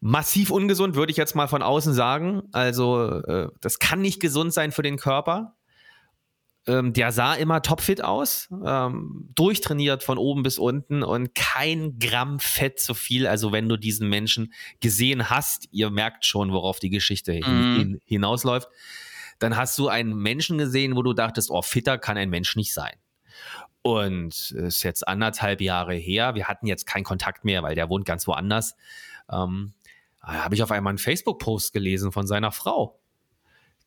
massiv 0.00 0.50
ungesund, 0.50 0.96
würde 0.96 1.10
ich 1.12 1.16
jetzt 1.16 1.34
mal 1.34 1.46
von 1.48 1.62
außen 1.62 1.94
sagen. 1.94 2.42
Also, 2.52 3.08
äh, 3.22 3.48
das 3.60 3.78
kann 3.78 4.00
nicht 4.00 4.20
gesund 4.20 4.52
sein 4.52 4.72
für 4.72 4.82
den 4.82 4.96
Körper. 4.96 5.54
Ähm, 6.66 6.94
der 6.94 7.12
sah 7.12 7.34
immer 7.34 7.60
topfit 7.60 8.02
aus, 8.02 8.48
ähm, 8.64 9.28
durchtrainiert 9.34 10.02
von 10.02 10.16
oben 10.16 10.42
bis 10.42 10.58
unten 10.58 11.02
und 11.02 11.34
kein 11.34 11.98
Gramm 11.98 12.40
Fett 12.40 12.80
zu 12.80 12.94
viel. 12.94 13.26
Also 13.26 13.52
wenn 13.52 13.68
du 13.68 13.76
diesen 13.76 14.08
Menschen 14.08 14.52
gesehen 14.80 15.28
hast, 15.28 15.68
ihr 15.72 15.90
merkt 15.90 16.24
schon, 16.24 16.52
worauf 16.52 16.78
die 16.78 16.88
Geschichte 16.88 17.32
hin, 17.32 17.44
Mhm. 17.46 17.76
hin, 17.76 18.00
hinausläuft, 18.06 18.68
dann 19.40 19.56
hast 19.56 19.78
du 19.78 19.88
einen 19.88 20.14
Menschen 20.14 20.56
gesehen, 20.56 20.96
wo 20.96 21.02
du 21.02 21.12
dachtest, 21.12 21.50
oh, 21.50 21.60
fitter 21.60 21.98
kann 21.98 22.16
ein 22.16 22.30
Mensch 22.30 22.56
nicht 22.56 22.72
sein. 22.72 22.94
Und 23.82 24.28
es 24.32 24.50
ist 24.52 24.82
jetzt 24.84 25.06
anderthalb 25.06 25.60
Jahre 25.60 25.94
her. 25.94 26.34
Wir 26.34 26.48
hatten 26.48 26.66
jetzt 26.66 26.86
keinen 26.86 27.04
Kontakt 27.04 27.44
mehr, 27.44 27.62
weil 27.62 27.74
der 27.74 27.90
wohnt 27.90 28.06
ganz 28.06 28.26
woanders. 28.26 28.74
Ähm, 29.30 29.74
da 30.22 30.44
habe 30.44 30.54
ich 30.54 30.62
auf 30.62 30.70
einmal 30.70 30.92
einen 30.92 30.98
Facebook-Post 30.98 31.74
gelesen 31.74 32.10
von 32.10 32.26
seiner 32.26 32.50
Frau. 32.52 32.98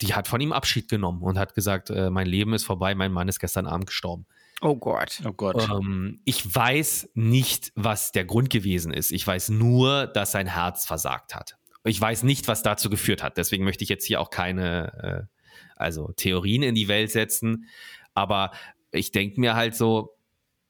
Die 0.01 0.13
hat 0.13 0.27
von 0.27 0.39
ihm 0.41 0.53
Abschied 0.53 0.89
genommen 0.89 1.21
und 1.21 1.39
hat 1.39 1.55
gesagt, 1.55 1.89
äh, 1.89 2.09
mein 2.09 2.27
Leben 2.27 2.53
ist 2.53 2.65
vorbei, 2.65 2.93
mein 2.93 3.11
Mann 3.11 3.27
ist 3.27 3.39
gestern 3.39 3.65
Abend 3.65 3.87
gestorben. 3.87 4.25
Oh 4.61 4.75
Gott. 4.75 5.21
Oh 5.25 5.33
Gott. 5.33 5.67
Ähm, 5.69 6.19
ich 6.25 6.55
weiß 6.55 7.09
nicht, 7.13 7.71
was 7.75 8.11
der 8.11 8.25
Grund 8.25 8.49
gewesen 8.49 8.91
ist. 8.91 9.11
Ich 9.11 9.25
weiß 9.25 9.49
nur, 9.49 10.07
dass 10.07 10.31
sein 10.31 10.47
Herz 10.47 10.85
versagt 10.85 11.35
hat. 11.35 11.57
Ich 11.83 11.99
weiß 12.01 12.23
nicht, 12.23 12.47
was 12.47 12.63
dazu 12.63 12.89
geführt 12.89 13.23
hat. 13.23 13.37
Deswegen 13.37 13.63
möchte 13.63 13.83
ich 13.83 13.89
jetzt 13.89 14.05
hier 14.05 14.19
auch 14.19 14.29
keine 14.29 15.27
äh, 15.29 15.37
also 15.75 16.11
Theorien 16.15 16.63
in 16.63 16.75
die 16.75 16.87
Welt 16.87 17.11
setzen. 17.11 17.67
Aber 18.13 18.51
ich 18.91 19.11
denke 19.11 19.39
mir 19.39 19.55
halt 19.55 19.75
so, 19.75 20.17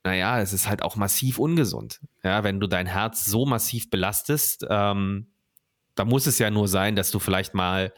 naja, 0.04 0.40
es 0.40 0.54
ist 0.54 0.68
halt 0.68 0.84
auch 0.84 0.96
massiv 0.96 1.40
ungesund. 1.40 2.02
Ja, 2.24 2.44
wenn 2.44 2.60
du 2.60 2.68
dein 2.68 2.88
Herz 2.88 3.26
so 3.26 3.46
massiv 3.46 3.90
belastest, 3.90 4.66
ähm, 4.70 5.32
da 5.96 6.06
muss 6.06 6.28
es 6.28 6.40
ja 6.40 6.52
nur 6.52 6.68
sein, 6.68 6.96
dass 6.96 7.12
du 7.12 7.20
vielleicht 7.20 7.54
mal 7.54 7.94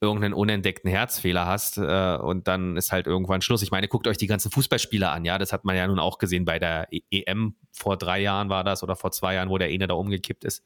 irgendeinen 0.00 0.34
unentdeckten 0.34 0.90
Herzfehler 0.90 1.46
hast 1.46 1.76
äh, 1.78 2.16
und 2.20 2.46
dann 2.46 2.76
ist 2.76 2.92
halt 2.92 3.06
irgendwann 3.06 3.42
Schluss. 3.42 3.62
Ich 3.62 3.70
meine, 3.70 3.88
guckt 3.88 4.06
euch 4.06 4.16
die 4.16 4.28
ganzen 4.28 4.50
Fußballspieler 4.50 5.10
an, 5.10 5.24
ja, 5.24 5.38
das 5.38 5.52
hat 5.52 5.64
man 5.64 5.76
ja 5.76 5.86
nun 5.86 5.98
auch 5.98 6.18
gesehen 6.18 6.44
bei 6.44 6.58
der 6.58 6.86
E- 6.92 7.02
EM 7.10 7.56
vor 7.72 7.96
drei 7.96 8.20
Jahren 8.20 8.48
war 8.48 8.62
das 8.62 8.82
oder 8.82 8.94
vor 8.94 9.10
zwei 9.10 9.34
Jahren, 9.34 9.48
wo 9.48 9.58
der 9.58 9.68
eine 9.68 9.88
da 9.88 9.94
umgekippt 9.94 10.44
ist. 10.44 10.64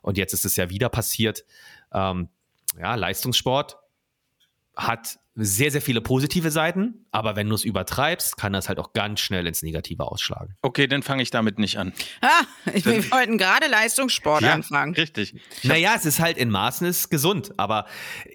Und 0.00 0.16
jetzt 0.16 0.32
ist 0.32 0.44
es 0.44 0.56
ja 0.56 0.70
wieder 0.70 0.88
passiert. 0.88 1.44
Ähm, 1.92 2.28
ja, 2.78 2.94
Leistungssport 2.94 3.78
hat 4.74 5.18
sehr, 5.38 5.70
sehr 5.70 5.82
viele 5.82 6.00
positive 6.00 6.50
Seiten, 6.50 7.06
aber 7.12 7.36
wenn 7.36 7.48
du 7.48 7.54
es 7.54 7.62
übertreibst, 7.64 8.36
kann 8.38 8.54
das 8.54 8.68
halt 8.68 8.78
auch 8.78 8.94
ganz 8.94 9.20
schnell 9.20 9.46
ins 9.46 9.62
Negative 9.62 10.04
ausschlagen. 10.10 10.56
Okay, 10.62 10.86
dann 10.86 11.02
fange 11.02 11.22
ich 11.22 11.30
damit 11.30 11.58
nicht 11.58 11.78
an. 11.78 11.92
Ah, 12.22 12.42
ich, 12.72 12.86
wir 12.86 13.10
wollten 13.10 13.36
gerade 13.36 13.66
Leistungssport 13.68 14.42
Ja, 14.42 14.54
anfangen. 14.54 14.94
richtig. 14.94 15.34
Naja, 15.62 15.92
es 15.94 16.06
ist 16.06 16.20
halt 16.20 16.38
in 16.38 16.48
Maßen 16.50 16.86
ist 16.86 17.10
gesund, 17.10 17.52
aber 17.58 17.86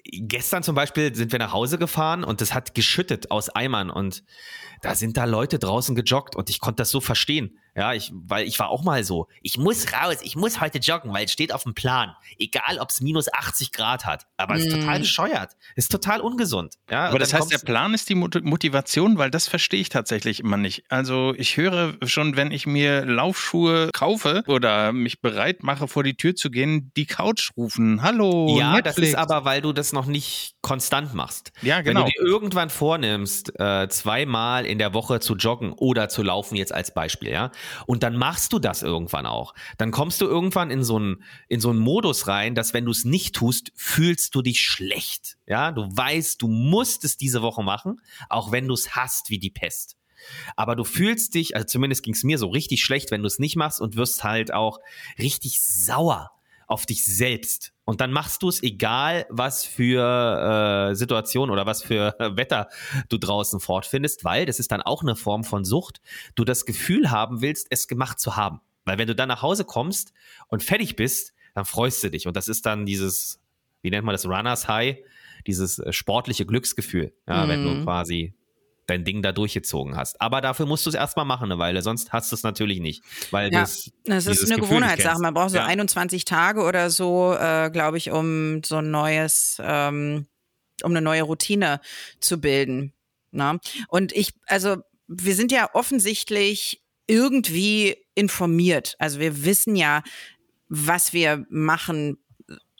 gestern 0.05 0.61
zum 0.63 0.75
Beispiel 0.75 1.13
sind 1.15 1.31
wir 1.31 1.39
nach 1.39 1.53
Hause 1.53 1.77
gefahren 1.79 2.23
und 2.23 2.41
es 2.41 2.53
hat 2.53 2.75
geschüttet 2.75 3.31
aus 3.31 3.49
Eimern 3.49 3.89
und 3.89 4.23
da 4.83 4.95
sind 4.95 5.15
da 5.17 5.25
Leute 5.25 5.59
draußen 5.59 5.95
gejoggt 5.95 6.35
und 6.35 6.49
ich 6.49 6.59
konnte 6.59 6.77
das 6.81 6.89
so 6.89 7.01
verstehen. 7.01 7.57
Ja, 7.75 7.93
ich, 7.93 8.11
weil 8.13 8.45
ich 8.47 8.59
war 8.59 8.69
auch 8.69 8.83
mal 8.83 9.03
so, 9.03 9.27
ich 9.41 9.57
muss 9.57 9.93
raus, 9.93 10.17
ich 10.23 10.35
muss 10.35 10.59
heute 10.59 10.79
joggen, 10.79 11.13
weil 11.13 11.25
es 11.25 11.31
steht 11.31 11.53
auf 11.53 11.63
dem 11.63 11.73
Plan. 11.73 12.15
Egal, 12.37 12.79
ob 12.79 12.89
es 12.89 12.99
minus 12.99 13.31
80 13.31 13.71
Grad 13.71 14.05
hat. 14.05 14.27
Aber 14.37 14.55
es 14.55 14.65
ist 14.65 14.73
total 14.73 14.99
bescheuert. 14.99 15.55
Es 15.75 15.85
ist 15.85 15.91
total 15.91 16.19
ungesund. 16.19 16.75
Ja, 16.91 17.07
Aber 17.07 17.19
das 17.19 17.33
heißt, 17.33 17.51
der 17.51 17.59
Plan 17.59 17.93
ist 17.93 18.09
die 18.09 18.15
Mot- 18.15 18.43
Motivation, 18.43 19.17
weil 19.17 19.31
das 19.31 19.47
verstehe 19.47 19.79
ich 19.79 19.87
tatsächlich 19.89 20.41
immer 20.41 20.57
nicht. 20.57 20.83
Also 20.89 21.33
ich 21.37 21.55
höre 21.55 21.93
schon, 22.03 22.35
wenn 22.35 22.51
ich 22.51 22.67
mir 22.67 23.05
Laufschuhe 23.05 23.89
kaufe 23.93 24.43
oder 24.47 24.91
mich 24.91 25.21
bereit 25.21 25.63
mache, 25.63 25.87
vor 25.87 26.03
die 26.03 26.15
Tür 26.15 26.35
zu 26.35 26.51
gehen, 26.51 26.91
die 26.97 27.05
Couch 27.05 27.51
rufen. 27.55 28.01
Hallo, 28.01 28.57
Ja, 28.59 28.73
das 28.81 28.97
Netflix. 28.97 29.09
ist 29.09 29.15
aber, 29.15 29.45
weil 29.45 29.61
du 29.61 29.71
das 29.71 29.93
noch 29.93 30.05
nicht 30.05 30.55
konstant 30.61 31.13
machst. 31.13 31.51
Ja, 31.61 31.77
Wenn 31.77 31.85
genau. 31.85 32.03
du 32.03 32.11
dir 32.11 32.21
irgendwann 32.21 32.69
vornimmst, 32.69 33.57
äh, 33.59 33.87
zweimal 33.87 34.65
in 34.65 34.77
der 34.77 34.93
Woche 34.93 35.19
zu 35.21 35.35
joggen 35.35 35.71
oder 35.71 36.09
zu 36.09 36.23
laufen, 36.23 36.55
jetzt 36.57 36.73
als 36.73 36.93
Beispiel, 36.93 37.29
ja, 37.31 37.51
und 37.85 38.03
dann 38.03 38.17
machst 38.17 38.51
du 38.53 38.59
das 38.59 38.83
irgendwann 38.83 39.25
auch, 39.25 39.53
dann 39.77 39.91
kommst 39.91 40.19
du 40.19 40.25
irgendwann 40.25 40.69
in 40.69 40.83
so 40.83 40.97
einen, 40.97 41.23
in 41.47 41.61
so 41.61 41.69
einen 41.69 41.79
Modus 41.79 42.27
rein, 42.27 42.53
dass 42.53 42.73
wenn 42.73 42.83
du 42.85 42.91
es 42.91 43.05
nicht 43.05 43.33
tust, 43.33 43.71
fühlst 43.75 44.35
du 44.35 44.41
dich 44.41 44.59
schlecht. 44.61 45.37
Ja, 45.47 45.71
du 45.71 45.83
weißt, 45.83 46.41
du 46.41 46.47
musst 46.47 47.03
es 47.03 47.17
diese 47.17 47.41
Woche 47.41 47.63
machen, 47.63 48.01
auch 48.29 48.51
wenn 48.51 48.67
du 48.67 48.73
es 48.73 48.95
hast 48.95 49.29
wie 49.29 49.39
die 49.39 49.49
Pest. 49.49 49.97
Aber 50.55 50.75
du 50.75 50.83
fühlst 50.83 51.33
dich, 51.33 51.55
also 51.55 51.65
zumindest 51.65 52.03
ging 52.03 52.13
es 52.13 52.23
mir 52.23 52.37
so 52.37 52.47
richtig 52.47 52.83
schlecht, 52.83 53.11
wenn 53.11 53.21
du 53.21 53.27
es 53.27 53.39
nicht 53.39 53.55
machst 53.55 53.81
und 53.81 53.95
wirst 53.95 54.23
halt 54.23 54.53
auch 54.53 54.79
richtig 55.17 55.61
sauer 55.61 56.31
auf 56.67 56.85
dich 56.85 57.03
selbst. 57.03 57.73
Und 57.83 57.99
dann 57.99 58.13
machst 58.13 58.43
du 58.43 58.49
es, 58.49 58.63
egal 58.63 59.25
was 59.29 59.65
für 59.65 60.91
äh, 60.91 60.95
Situation 60.95 61.49
oder 61.49 61.65
was 61.65 61.83
für 61.83 62.15
Wetter 62.19 62.69
du 63.09 63.17
draußen 63.17 63.59
fortfindest, 63.59 64.23
weil 64.23 64.45
das 64.45 64.59
ist 64.59 64.71
dann 64.71 64.81
auch 64.81 65.01
eine 65.01 65.17
Form 65.17 65.43
von 65.43 65.65
Sucht, 65.65 65.99
du 66.35 66.45
das 66.45 66.65
Gefühl 66.65 67.11
haben 67.11 67.41
willst, 67.41 67.67
es 67.69 67.87
gemacht 67.87 68.19
zu 68.19 68.37
haben. 68.37 68.61
Weil 68.85 68.97
wenn 68.97 69.07
du 69.07 69.15
dann 69.15 69.27
nach 69.27 69.41
Hause 69.41 69.65
kommst 69.65 70.13
und 70.47 70.63
fertig 70.63 70.95
bist, 70.95 71.33
dann 71.53 71.65
freust 71.65 72.03
du 72.03 72.09
dich. 72.09 72.27
Und 72.27 72.37
das 72.37 72.47
ist 72.47 72.65
dann 72.65 72.85
dieses, 72.85 73.41
wie 73.81 73.89
nennt 73.89 74.05
man 74.05 74.13
das, 74.13 74.25
Runners 74.25 74.69
High, 74.69 74.97
dieses 75.47 75.79
äh, 75.79 75.91
sportliche 75.93 76.45
Glücksgefühl, 76.45 77.13
ja, 77.27 77.47
wenn 77.47 77.63
du 77.63 77.83
quasi 77.83 78.33
dein 78.87 79.05
Ding 79.05 79.21
da 79.21 79.31
durchgezogen 79.31 79.95
hast. 79.95 80.19
Aber 80.19 80.41
dafür 80.41 80.65
musst 80.65 80.85
du 80.85 80.89
es 80.89 80.95
erstmal 80.95 81.25
machen 81.25 81.45
eine 81.45 81.59
Weile, 81.59 81.81
sonst 81.81 82.11
hast 82.11 82.31
du 82.31 82.35
es 82.35 82.43
natürlich 82.43 82.79
nicht. 82.79 83.03
Weil 83.31 83.51
Ja, 83.51 83.61
das, 83.61 83.89
Das 84.05 84.27
ist 84.27 84.45
eine 84.45 84.59
Gefühl 84.59 84.77
Gewohnheitssache. 84.77 85.21
Man 85.21 85.33
braucht 85.33 85.51
so 85.51 85.57
Ja. 85.57 85.65
21 85.65 86.25
Tage 86.25 86.63
oder 86.63 86.89
so, 86.89 87.33
äh, 87.33 87.69
glaube 87.71 87.97
ich, 87.97 88.11
um 88.11 88.63
so 88.63 88.77
ein 88.77 88.91
neues, 88.91 89.57
ähm, 89.63 90.27
um 90.83 90.91
eine 90.91 91.01
neue 91.01 91.21
Routine 91.21 91.79
zu 92.19 92.41
bilden. 92.41 92.93
Na? 93.31 93.59
Und 93.87 94.11
ich, 94.11 94.33
also 94.47 94.77
wir 95.07 95.35
sind 95.35 95.51
ja 95.51 95.69
offensichtlich 95.73 96.81
irgendwie 97.07 97.97
informiert. 98.15 98.95
Also 98.99 99.19
wir 99.19 99.45
wissen 99.45 99.75
ja, 99.75 100.03
was 100.67 101.13
wir 101.13 101.45
machen. 101.49 102.17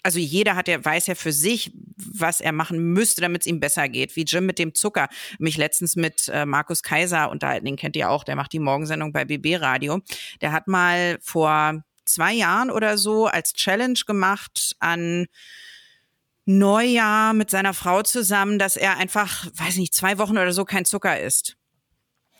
Also 0.03 0.19
jeder 0.19 0.55
hat 0.55 0.67
ja, 0.67 0.83
weiß 0.83 1.07
ja 1.07 1.15
für 1.15 1.31
sich, 1.31 1.71
was 1.95 2.41
er 2.41 2.51
machen 2.51 2.93
müsste, 2.93 3.21
damit 3.21 3.41
es 3.41 3.47
ihm 3.47 3.59
besser 3.59 3.87
geht. 3.87 4.15
Wie 4.15 4.23
Jim 4.23 4.45
mit 4.45 4.57
dem 4.57 4.73
Zucker. 4.73 5.09
Mich 5.37 5.57
letztens 5.57 5.95
mit 5.95 6.27
äh, 6.29 6.45
Markus 6.45 6.81
Kaiser 6.81 7.29
unterhalten, 7.29 7.65
den 7.65 7.75
kennt 7.75 7.95
ihr 7.95 8.09
auch, 8.09 8.23
der 8.23 8.35
macht 8.35 8.53
die 8.53 8.59
Morgensendung 8.59 9.13
bei 9.13 9.25
BB 9.25 9.61
Radio. 9.61 10.01
Der 10.41 10.51
hat 10.51 10.67
mal 10.67 11.19
vor 11.21 11.83
zwei 12.05 12.33
Jahren 12.33 12.71
oder 12.71 12.97
so 12.97 13.27
als 13.27 13.53
Challenge 13.53 13.99
gemacht 14.05 14.75
an 14.79 15.27
Neujahr 16.45 17.33
mit 17.33 17.49
seiner 17.51 17.73
Frau 17.73 18.01
zusammen, 18.01 18.57
dass 18.57 18.75
er 18.75 18.97
einfach, 18.97 19.45
weiß 19.53 19.77
nicht, 19.77 19.93
zwei 19.93 20.17
Wochen 20.17 20.37
oder 20.37 20.51
so 20.51 20.65
kein 20.65 20.85
Zucker 20.85 21.19
isst. 21.19 21.55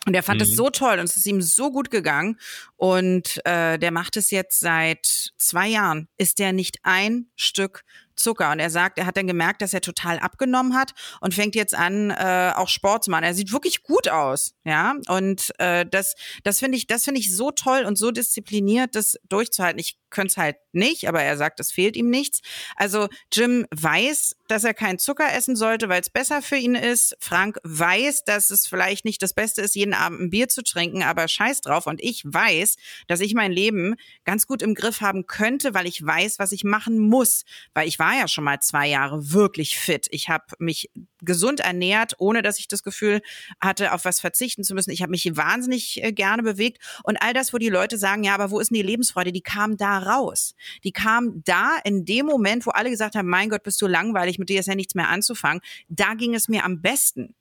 Und 0.06 0.14
er 0.14 0.22
fand 0.22 0.42
es 0.42 0.56
so 0.56 0.68
toll 0.68 0.98
und 0.98 1.04
es 1.04 1.16
ist 1.16 1.26
ihm 1.26 1.40
so 1.40 1.70
gut 1.70 1.90
gegangen. 1.90 2.38
Und 2.76 3.40
äh, 3.46 3.78
der 3.78 3.92
macht 3.92 4.16
es 4.16 4.30
jetzt 4.30 4.58
seit 4.58 5.32
zwei 5.36 5.68
Jahren. 5.68 6.08
Ist 6.18 6.40
der 6.40 6.52
nicht 6.52 6.78
ein 6.82 7.26
Stück 7.36 7.84
Zucker. 8.16 8.52
Und 8.52 8.60
er 8.60 8.70
sagt, 8.70 8.98
er 8.98 9.06
hat 9.06 9.16
dann 9.16 9.26
gemerkt, 9.26 9.62
dass 9.62 9.74
er 9.74 9.80
total 9.80 10.18
abgenommen 10.18 10.74
hat 10.74 10.92
und 11.20 11.34
fängt 11.34 11.54
jetzt 11.54 11.74
an, 11.74 12.10
äh, 12.10 12.52
auch 12.54 12.68
Sport 12.68 13.04
zu 13.04 13.10
machen. 13.10 13.24
Er 13.24 13.34
sieht 13.34 13.52
wirklich 13.52 13.82
gut 13.82 14.08
aus, 14.08 14.54
ja. 14.64 14.94
Und 15.08 15.52
äh, 15.58 15.86
das, 15.86 16.14
das 16.44 16.58
finde 16.58 16.78
ich, 16.78 16.86
das 16.86 17.04
finde 17.04 17.20
ich 17.20 17.34
so 17.34 17.50
toll 17.50 17.84
und 17.84 17.96
so 17.96 18.10
diszipliniert, 18.10 18.94
das 18.94 19.16
durchzuhalten. 19.28 19.78
Ich 19.78 19.98
könnte 20.12 20.32
es 20.32 20.36
halt 20.36 20.56
nicht, 20.72 21.08
aber 21.08 21.22
er 21.22 21.36
sagt, 21.36 21.58
es 21.60 21.72
fehlt 21.72 21.96
ihm 21.96 22.10
nichts. 22.10 22.40
Also 22.76 23.08
Jim 23.32 23.66
weiß, 23.70 24.36
dass 24.48 24.64
er 24.64 24.74
keinen 24.74 24.98
Zucker 24.98 25.32
essen 25.32 25.56
sollte, 25.56 25.88
weil 25.88 26.00
es 26.00 26.10
besser 26.10 26.42
für 26.42 26.56
ihn 26.56 26.74
ist. 26.74 27.16
Frank 27.18 27.58
weiß, 27.64 28.24
dass 28.24 28.50
es 28.50 28.66
vielleicht 28.66 29.04
nicht 29.04 29.22
das 29.22 29.34
Beste 29.34 29.62
ist, 29.62 29.74
jeden 29.74 29.94
Abend 29.94 30.20
ein 30.20 30.30
Bier 30.30 30.48
zu 30.48 30.62
trinken, 30.62 31.02
aber 31.02 31.26
scheiß 31.26 31.62
drauf. 31.62 31.86
Und 31.86 32.02
ich 32.02 32.22
weiß, 32.24 32.76
dass 33.08 33.20
ich 33.20 33.34
mein 33.34 33.52
Leben 33.52 33.96
ganz 34.24 34.46
gut 34.46 34.62
im 34.62 34.74
Griff 34.74 35.00
haben 35.00 35.26
könnte, 35.26 35.74
weil 35.74 35.86
ich 35.86 36.04
weiß, 36.04 36.38
was 36.38 36.52
ich 36.52 36.64
machen 36.64 36.98
muss. 36.98 37.44
Weil 37.74 37.88
ich 37.88 37.98
war 37.98 38.14
ja 38.14 38.28
schon 38.28 38.44
mal 38.44 38.60
zwei 38.60 38.88
Jahre 38.88 39.32
wirklich 39.32 39.78
fit. 39.78 40.06
Ich 40.10 40.28
habe 40.28 40.44
mich 40.58 40.90
gesund 41.22 41.60
ernährt, 41.60 42.14
ohne 42.18 42.42
dass 42.42 42.58
ich 42.58 42.68
das 42.68 42.82
Gefühl 42.82 43.22
hatte, 43.60 43.92
auf 43.92 44.04
was 44.04 44.20
verzichten 44.20 44.64
zu 44.64 44.74
müssen. 44.74 44.90
Ich 44.90 45.02
habe 45.02 45.10
mich 45.10 45.24
wahnsinnig 45.36 46.02
äh, 46.02 46.12
gerne 46.12 46.42
bewegt. 46.42 46.82
Und 47.04 47.22
all 47.22 47.32
das, 47.32 47.52
wo 47.52 47.58
die 47.58 47.68
Leute 47.68 47.96
sagen, 47.96 48.24
ja, 48.24 48.34
aber 48.34 48.50
wo 48.50 48.60
ist 48.60 48.70
denn 48.70 48.76
die 48.76 48.82
Lebensfreude? 48.82 49.32
Die 49.32 49.40
kam 49.40 49.76
da 49.76 50.01
raus. 50.02 50.54
Die 50.84 50.92
kam 50.92 51.42
da 51.44 51.78
in 51.84 52.04
dem 52.04 52.26
Moment, 52.26 52.66
wo 52.66 52.70
alle 52.70 52.90
gesagt 52.90 53.14
haben, 53.14 53.28
mein 53.28 53.48
Gott, 53.48 53.62
bist 53.62 53.80
du 53.80 53.86
langweilig, 53.86 54.38
mit 54.38 54.48
dir 54.48 54.60
ist 54.60 54.66
ja 54.66 54.74
nichts 54.74 54.94
mehr 54.94 55.08
anzufangen. 55.08 55.62
Da 55.88 56.14
ging 56.14 56.34
es 56.34 56.48
mir 56.48 56.64
am 56.64 56.80
besten. 56.80 57.34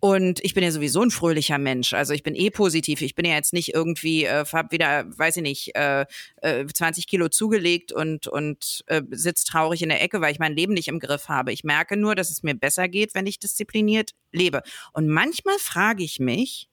Und 0.00 0.40
ich 0.44 0.54
bin 0.54 0.62
ja 0.62 0.70
sowieso 0.70 1.02
ein 1.02 1.10
fröhlicher 1.10 1.58
Mensch. 1.58 1.92
Also 1.92 2.14
ich 2.14 2.22
bin 2.22 2.34
eh 2.34 2.50
positiv. 2.50 3.02
Ich 3.02 3.14
bin 3.14 3.24
ja 3.24 3.34
jetzt 3.34 3.52
nicht 3.52 3.74
irgendwie, 3.74 4.24
äh, 4.24 4.44
hab 4.44 4.72
wieder, 4.72 5.06
weiß 5.18 5.38
ich 5.38 5.42
nicht, 5.42 5.74
äh, 5.74 6.06
äh, 6.36 6.66
20 6.66 7.06
Kilo 7.06 7.28
zugelegt 7.28 7.92
und, 7.92 8.28
und 8.28 8.84
äh, 8.86 9.02
sitz 9.10 9.44
traurig 9.44 9.82
in 9.82 9.88
der 9.88 10.02
Ecke, 10.02 10.20
weil 10.20 10.32
ich 10.32 10.38
mein 10.38 10.54
Leben 10.54 10.74
nicht 10.74 10.88
im 10.88 11.00
Griff 11.00 11.28
habe. 11.28 11.52
Ich 11.52 11.64
merke 11.64 11.96
nur, 11.96 12.14
dass 12.14 12.30
es 12.30 12.42
mir 12.42 12.54
besser 12.54 12.88
geht, 12.88 13.14
wenn 13.14 13.26
ich 13.26 13.38
diszipliniert 13.38 14.12
lebe. 14.32 14.62
Und 14.92 15.08
manchmal 15.08 15.58
frage 15.58 16.04
ich 16.04 16.20
mich, 16.20 16.68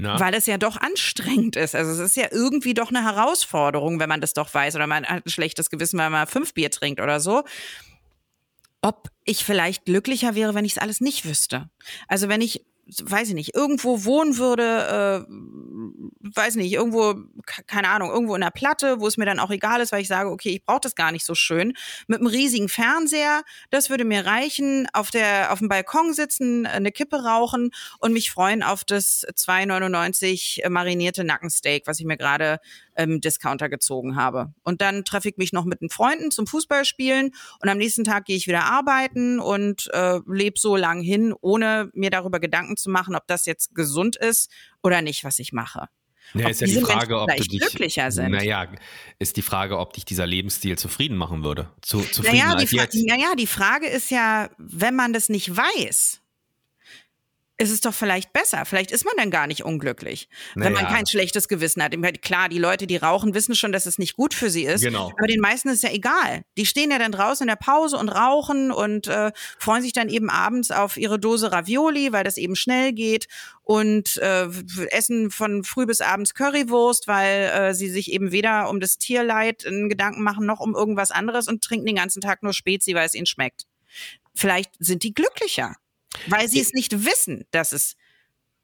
Na? 0.00 0.20
weil 0.20 0.32
es 0.34 0.46
ja 0.46 0.58
doch 0.58 0.76
anstrengend 0.76 1.56
ist. 1.56 1.74
Also 1.74 1.90
es 1.90 1.98
ist 1.98 2.16
ja 2.16 2.28
irgendwie 2.30 2.72
doch 2.72 2.90
eine 2.90 3.02
Herausforderung, 3.02 3.98
wenn 3.98 4.08
man 4.08 4.20
das 4.20 4.32
doch 4.32 4.54
weiß 4.54 4.76
oder 4.76 4.86
man 4.86 5.04
hat 5.04 5.26
ein 5.26 5.28
schlechtes 5.28 5.70
Gewissen, 5.70 5.98
weil 5.98 6.08
man 6.10 6.28
fünf 6.28 6.54
Bier 6.54 6.70
trinkt 6.70 7.00
oder 7.00 7.18
so. 7.18 7.42
Ob 8.80 9.08
ich 9.24 9.44
vielleicht 9.44 9.86
glücklicher 9.86 10.36
wäre, 10.36 10.54
wenn 10.54 10.64
ich 10.64 10.72
es 10.72 10.78
alles 10.78 11.00
nicht 11.00 11.24
wüsste. 11.24 11.68
Also 12.06 12.28
wenn 12.28 12.40
ich, 12.40 12.64
weiß 13.02 13.28
ich 13.28 13.34
nicht, 13.34 13.54
irgendwo 13.54 14.04
wohnen 14.04 14.38
würde, 14.38 15.26
äh, 15.26 15.32
weiß 16.34 16.56
nicht, 16.56 16.72
irgendwo, 16.72 17.14
ke- 17.46 17.62
keine 17.66 17.88
Ahnung, 17.88 18.10
irgendwo 18.10 18.34
in 18.34 18.40
der 18.40 18.50
Platte, 18.50 19.00
wo 19.00 19.06
es 19.06 19.16
mir 19.16 19.26
dann 19.26 19.40
auch 19.40 19.50
egal 19.50 19.80
ist, 19.80 19.92
weil 19.92 20.00
ich 20.02 20.08
sage, 20.08 20.30
okay, 20.30 20.50
ich 20.50 20.64
brauche 20.64 20.80
das 20.80 20.94
gar 20.94 21.12
nicht 21.12 21.24
so 21.26 21.34
schön. 21.34 21.74
Mit 22.06 22.18
einem 22.20 22.28
riesigen 22.28 22.68
Fernseher, 22.68 23.42
das 23.70 23.90
würde 23.90 24.04
mir 24.04 24.24
reichen, 24.26 24.88
auf 24.92 25.10
der, 25.10 25.52
auf 25.52 25.58
dem 25.58 25.68
Balkon 25.68 26.12
sitzen, 26.14 26.66
eine 26.66 26.92
Kippe 26.92 27.22
rauchen 27.24 27.70
und 28.00 28.12
mich 28.12 28.30
freuen 28.30 28.62
auf 28.62 28.84
das 28.84 29.26
2,99 29.34 30.68
marinierte 30.70 31.24
Nackensteak, 31.24 31.86
was 31.86 32.00
ich 32.00 32.06
mir 32.06 32.16
gerade 32.16 32.58
im 32.98 33.20
Discounter 33.20 33.68
gezogen 33.68 34.16
habe. 34.16 34.52
Und 34.64 34.82
dann 34.82 35.04
treffe 35.04 35.28
ich 35.28 35.36
mich 35.36 35.52
noch 35.52 35.64
mit 35.64 35.80
den 35.80 35.88
Freunden 35.88 36.30
zum 36.30 36.46
Fußballspielen 36.46 37.30
und 37.60 37.68
am 37.68 37.78
nächsten 37.78 38.04
Tag 38.04 38.24
gehe 38.24 38.36
ich 38.36 38.48
wieder 38.48 38.64
arbeiten 38.64 39.38
und 39.38 39.88
äh, 39.92 40.18
lebe 40.26 40.58
so 40.58 40.76
lang 40.76 41.00
hin, 41.00 41.32
ohne 41.40 41.90
mir 41.94 42.10
darüber 42.10 42.40
Gedanken 42.40 42.76
zu 42.76 42.90
machen, 42.90 43.14
ob 43.14 43.26
das 43.28 43.46
jetzt 43.46 43.74
gesund 43.74 44.16
ist 44.16 44.50
oder 44.82 45.00
nicht, 45.00 45.22
was 45.24 45.38
ich 45.38 45.52
mache. 45.52 45.86
Ja, 46.34 46.44
ob 46.44 46.50
ist 46.50 46.60
ja 46.60 46.66
die 46.66 46.80
Frage, 46.80 47.14
Menschen 47.14 47.30
ob 47.30 47.36
du 47.36 47.42
dich 47.44 47.60
glücklicher 47.60 48.10
sind. 48.10 48.32
Naja, 48.32 48.68
ist 49.18 49.36
die 49.36 49.42
Frage, 49.42 49.78
ob 49.78 49.92
dich 49.94 50.04
dieser 50.04 50.26
Lebensstil 50.26 50.76
zufrieden 50.76 51.16
machen 51.16 51.42
würde. 51.42 51.70
Zu, 51.80 52.00
zufriedener 52.00 52.48
Naja 52.48 52.56
die, 52.56 52.66
Fra 52.66 52.82
jetzt. 52.82 52.96
naja, 53.06 53.32
die 53.38 53.46
Frage 53.46 53.86
ist 53.86 54.10
ja, 54.10 54.50
wenn 54.58 54.94
man 54.94 55.12
das 55.12 55.28
nicht 55.28 55.56
weiß, 55.56 56.20
ist 57.60 57.70
es 57.72 57.80
doch 57.80 57.92
vielleicht 57.92 58.32
besser. 58.32 58.64
Vielleicht 58.64 58.92
ist 58.92 59.04
man 59.04 59.14
dann 59.16 59.32
gar 59.32 59.48
nicht 59.48 59.64
unglücklich, 59.64 60.28
wenn 60.54 60.72
man 60.72 60.84
Naja. 60.84 60.94
kein 60.94 61.06
schlechtes 61.06 61.48
Gewissen 61.48 61.82
hat. 61.82 61.92
Klar, 62.22 62.48
die 62.48 62.58
Leute, 62.58 62.86
die 62.86 62.96
rauchen, 62.96 63.34
wissen 63.34 63.56
schon, 63.56 63.72
dass 63.72 63.84
es 63.86 63.98
nicht 63.98 64.14
gut 64.14 64.32
für 64.32 64.48
sie 64.48 64.64
ist. 64.64 64.82
Genau. 64.82 65.12
Aber 65.18 65.26
den 65.26 65.40
meisten 65.40 65.68
ist 65.68 65.82
ja 65.82 65.90
egal. 65.90 66.42
Die 66.56 66.66
stehen 66.66 66.92
ja 66.92 67.00
dann 67.00 67.10
draußen 67.10 67.42
in 67.44 67.48
der 67.48 67.56
Pause 67.56 67.96
und 67.96 68.10
rauchen 68.10 68.70
und 68.70 69.08
äh, 69.08 69.32
freuen 69.58 69.82
sich 69.82 69.92
dann 69.92 70.08
eben 70.08 70.30
abends 70.30 70.70
auf 70.70 70.96
ihre 70.96 71.18
Dose 71.18 71.50
Ravioli, 71.50 72.12
weil 72.12 72.22
das 72.22 72.36
eben 72.36 72.54
schnell 72.54 72.92
geht 72.92 73.26
und 73.64 74.18
äh, 74.18 74.46
essen 74.90 75.32
von 75.32 75.64
früh 75.64 75.84
bis 75.84 76.00
abends 76.00 76.34
Currywurst, 76.34 77.08
weil 77.08 77.50
äh, 77.52 77.74
sie 77.74 77.90
sich 77.90 78.12
eben 78.12 78.30
weder 78.30 78.70
um 78.70 78.78
das 78.78 78.98
Tierleid 78.98 79.64
in 79.64 79.88
Gedanken 79.88 80.22
machen 80.22 80.46
noch 80.46 80.60
um 80.60 80.76
irgendwas 80.76 81.10
anderes 81.10 81.48
und 81.48 81.64
trinken 81.64 81.86
den 81.86 81.96
ganzen 81.96 82.20
Tag 82.20 82.44
nur 82.44 82.52
Spezi, 82.52 82.94
weil 82.94 83.06
es 83.06 83.14
ihnen 83.14 83.26
schmeckt. 83.26 83.66
Vielleicht 84.32 84.70
sind 84.78 85.02
die 85.02 85.12
glücklicher, 85.12 85.74
weil 86.28 86.48
sie 86.48 86.60
es 86.60 86.72
nicht 86.72 87.04
wissen, 87.04 87.44
dass 87.50 87.72
es 87.72 87.96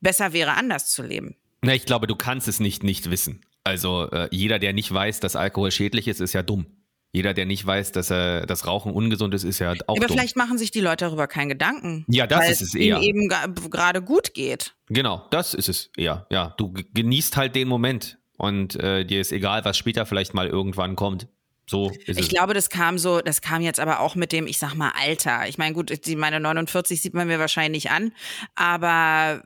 besser 0.00 0.32
wäre, 0.32 0.52
anders 0.54 0.90
zu 0.90 1.02
leben. 1.02 1.36
Na, 1.62 1.74
ich 1.74 1.86
glaube, 1.86 2.06
du 2.06 2.14
kannst 2.16 2.48
es 2.48 2.60
nicht 2.60 2.82
nicht 2.82 3.10
wissen. 3.10 3.40
Also 3.64 4.10
äh, 4.10 4.28
jeder, 4.30 4.58
der 4.58 4.72
nicht 4.74 4.92
weiß, 4.92 5.20
dass 5.20 5.36
Alkohol 5.36 5.70
schädlich 5.70 6.08
ist, 6.08 6.20
ist 6.20 6.34
ja 6.34 6.42
dumm. 6.42 6.66
Jeder, 7.12 7.32
der 7.32 7.46
nicht 7.46 7.64
weiß, 7.64 7.92
dass 7.92 8.10
äh, 8.10 8.44
das 8.44 8.66
Rauchen 8.66 8.92
ungesund 8.92 9.32
ist, 9.34 9.44
ist 9.44 9.60
ja 9.60 9.72
auch 9.86 9.96
Aber 9.96 10.00
dumm. 10.06 10.08
vielleicht 10.16 10.36
machen 10.36 10.58
sich 10.58 10.72
die 10.72 10.80
Leute 10.80 11.04
darüber 11.06 11.26
keinen 11.28 11.48
Gedanken. 11.48 12.04
Ja, 12.08 12.26
das 12.26 12.40
weil 12.40 12.50
ist 12.52 12.60
es 12.60 12.74
eher. 12.74 12.98
eben 13.00 13.28
ga- 13.28 13.46
gerade 13.70 14.02
gut 14.02 14.34
geht. 14.34 14.74
Genau, 14.88 15.24
das 15.30 15.54
ist 15.54 15.68
es 15.68 15.90
eher. 15.96 16.26
Ja, 16.30 16.54
du 16.58 16.74
genießt 16.92 17.36
halt 17.36 17.54
den 17.54 17.68
Moment 17.68 18.18
und 18.36 18.74
äh, 18.76 19.04
dir 19.06 19.20
ist 19.20 19.30
egal, 19.32 19.64
was 19.64 19.78
später 19.78 20.04
vielleicht 20.06 20.34
mal 20.34 20.48
irgendwann 20.48 20.96
kommt. 20.96 21.28
So 21.66 21.90
Ich 22.06 22.28
glaube, 22.28 22.52
das 22.54 22.68
kam 22.68 22.98
so, 22.98 23.20
das 23.20 23.40
kam 23.40 23.62
jetzt 23.62 23.80
aber 23.80 24.00
auch 24.00 24.14
mit 24.14 24.32
dem, 24.32 24.46
ich 24.46 24.58
sag 24.58 24.74
mal, 24.74 24.92
Alter. 24.98 25.48
Ich 25.48 25.56
meine, 25.56 25.74
gut, 25.74 26.06
die, 26.06 26.16
meine 26.16 26.40
49 26.40 27.00
sieht 27.00 27.14
man 27.14 27.26
mir 27.26 27.38
wahrscheinlich 27.38 27.90
an, 27.90 28.12
aber 28.54 29.42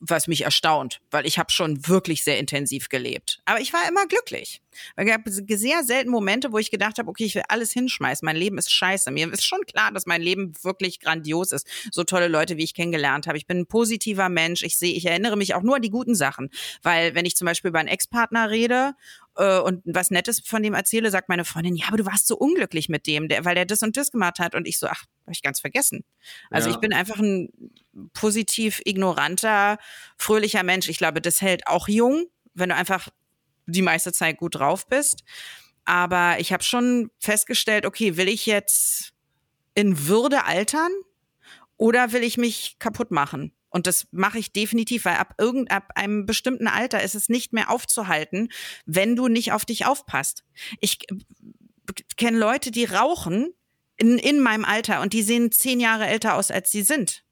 was 0.00 0.26
mich 0.26 0.42
erstaunt, 0.42 1.00
weil 1.10 1.26
ich 1.26 1.38
habe 1.38 1.52
schon 1.52 1.86
wirklich 1.86 2.24
sehr 2.24 2.38
intensiv 2.38 2.88
gelebt. 2.88 3.40
Aber 3.44 3.60
ich 3.60 3.72
war 3.72 3.88
immer 3.88 4.06
glücklich. 4.06 4.62
Weil 4.96 5.06
Es 5.06 5.12
gab 5.12 5.22
sehr 5.28 5.84
selten 5.84 6.10
Momente, 6.10 6.52
wo 6.52 6.58
ich 6.58 6.70
gedacht 6.70 6.98
habe, 6.98 7.08
okay, 7.08 7.24
ich 7.24 7.34
will 7.34 7.42
alles 7.48 7.72
hinschmeißen. 7.72 8.24
Mein 8.24 8.36
Leben 8.36 8.58
ist 8.58 8.72
scheiße. 8.72 9.10
Mir 9.10 9.30
ist 9.32 9.44
schon 9.44 9.60
klar, 9.66 9.92
dass 9.92 10.06
mein 10.06 10.22
Leben 10.22 10.52
wirklich 10.62 11.00
grandios 11.00 11.52
ist. 11.52 11.66
So 11.90 12.04
tolle 12.04 12.28
Leute, 12.28 12.56
wie 12.56 12.64
ich 12.64 12.74
kennengelernt 12.74 13.26
habe. 13.26 13.38
Ich 13.38 13.46
bin 13.46 13.58
ein 13.58 13.66
positiver 13.66 14.28
Mensch. 14.28 14.62
Ich 14.62 14.78
sehe, 14.78 14.94
ich 14.94 15.06
erinnere 15.06 15.36
mich 15.36 15.54
auch 15.54 15.62
nur 15.62 15.76
an 15.76 15.82
die 15.82 15.90
guten 15.90 16.14
Sachen. 16.14 16.50
Weil 16.82 17.14
wenn 17.14 17.26
ich 17.26 17.36
zum 17.36 17.46
Beispiel 17.46 17.68
über 17.68 17.80
einen 17.80 17.88
Ex-Partner 17.88 18.50
rede 18.50 18.94
äh, 19.36 19.58
und 19.60 19.82
was 19.84 20.10
Nettes 20.10 20.40
von 20.44 20.62
dem 20.62 20.74
erzähle, 20.74 21.10
sagt 21.10 21.28
meine 21.28 21.44
Freundin, 21.44 21.76
ja, 21.76 21.86
aber 21.88 21.96
du 21.96 22.06
warst 22.06 22.26
so 22.26 22.36
unglücklich 22.36 22.88
mit 22.88 23.06
dem, 23.06 23.28
der, 23.28 23.44
weil 23.44 23.54
der 23.54 23.64
das 23.66 23.82
und 23.82 23.96
das 23.96 24.10
gemacht 24.10 24.38
hat. 24.38 24.54
Und 24.54 24.66
ich 24.66 24.78
so, 24.78 24.86
ach, 24.86 25.04
habe 25.22 25.32
ich 25.32 25.42
ganz 25.42 25.60
vergessen. 25.60 26.04
Also 26.50 26.68
Ja. 26.68 26.74
ich 26.74 26.80
bin 26.80 26.92
einfach 26.92 27.18
ein 27.18 27.48
positiv 28.12 28.80
ignoranter, 28.84 29.78
fröhlicher 30.18 30.62
Mensch. 30.62 30.88
Ich 30.88 30.98
glaube, 30.98 31.20
das 31.20 31.40
hält 31.40 31.66
auch 31.66 31.88
jung, 31.88 32.26
wenn 32.54 32.68
du 32.70 32.74
einfach 32.74 33.08
die 33.66 33.82
meiste 33.82 34.12
Zeit 34.12 34.36
gut 34.38 34.56
drauf 34.56 34.86
bist. 34.86 35.22
Aber 35.84 36.36
ich 36.38 36.52
habe 36.52 36.62
schon 36.62 37.10
festgestellt, 37.18 37.86
okay, 37.86 38.16
will 38.16 38.28
ich 38.28 38.46
jetzt 38.46 39.12
in 39.74 40.06
Würde 40.06 40.44
altern 40.44 40.92
oder 41.76 42.12
will 42.12 42.22
ich 42.22 42.36
mich 42.36 42.76
kaputt 42.78 43.10
machen? 43.10 43.52
Und 43.72 43.86
das 43.86 44.06
mache 44.12 44.38
ich 44.38 44.52
definitiv, 44.52 45.06
weil 45.06 45.16
ab 45.16 45.34
irgend 45.38 45.70
ab 45.70 45.92
einem 45.94 46.26
bestimmten 46.26 46.68
Alter 46.68 47.02
ist 47.02 47.14
es 47.14 47.28
nicht 47.28 47.52
mehr 47.52 47.70
aufzuhalten, 47.70 48.50
wenn 48.86 49.16
du 49.16 49.28
nicht 49.28 49.52
auf 49.52 49.64
dich 49.64 49.86
aufpasst. 49.86 50.44
Ich 50.80 50.98
kenne 52.16 52.38
Leute, 52.38 52.70
die 52.70 52.84
rauchen 52.84 53.52
in, 53.96 54.18
in 54.18 54.40
meinem 54.40 54.64
Alter 54.64 55.00
und 55.00 55.12
die 55.12 55.22
sehen 55.22 55.50
zehn 55.52 55.80
Jahre 55.80 56.06
älter 56.06 56.34
aus, 56.34 56.50
als 56.50 56.70
sie 56.70 56.82
sind. 56.82 57.24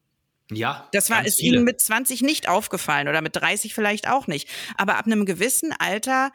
ja, 0.50 0.88
Das 0.92 1.10
war 1.10 1.24
ist 1.24 1.40
ihnen 1.40 1.64
mit 1.64 1.80
20 1.80 2.22
nicht 2.22 2.48
aufgefallen 2.48 3.08
oder 3.08 3.20
mit 3.20 3.36
30 3.36 3.74
vielleicht 3.74 4.08
auch 4.08 4.26
nicht. 4.26 4.48
Aber 4.76 4.96
ab 4.96 5.06
einem 5.06 5.26
gewissen 5.26 5.72
Alter 5.78 6.32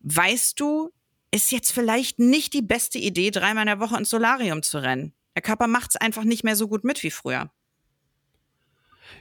weißt 0.00 0.58
du, 0.58 0.90
ist 1.30 1.50
jetzt 1.50 1.72
vielleicht 1.72 2.18
nicht 2.18 2.52
die 2.52 2.62
beste 2.62 2.98
Idee, 2.98 3.30
dreimal 3.30 3.62
in 3.62 3.66
der 3.66 3.80
Woche 3.80 3.96
ins 3.96 4.10
Solarium 4.10 4.62
zu 4.62 4.78
rennen. 4.78 5.12
Der 5.34 5.42
Körper 5.42 5.66
macht 5.66 5.90
es 5.90 5.96
einfach 5.96 6.22
nicht 6.22 6.44
mehr 6.44 6.54
so 6.54 6.68
gut 6.68 6.84
mit 6.84 7.02
wie 7.02 7.10
früher. 7.10 7.50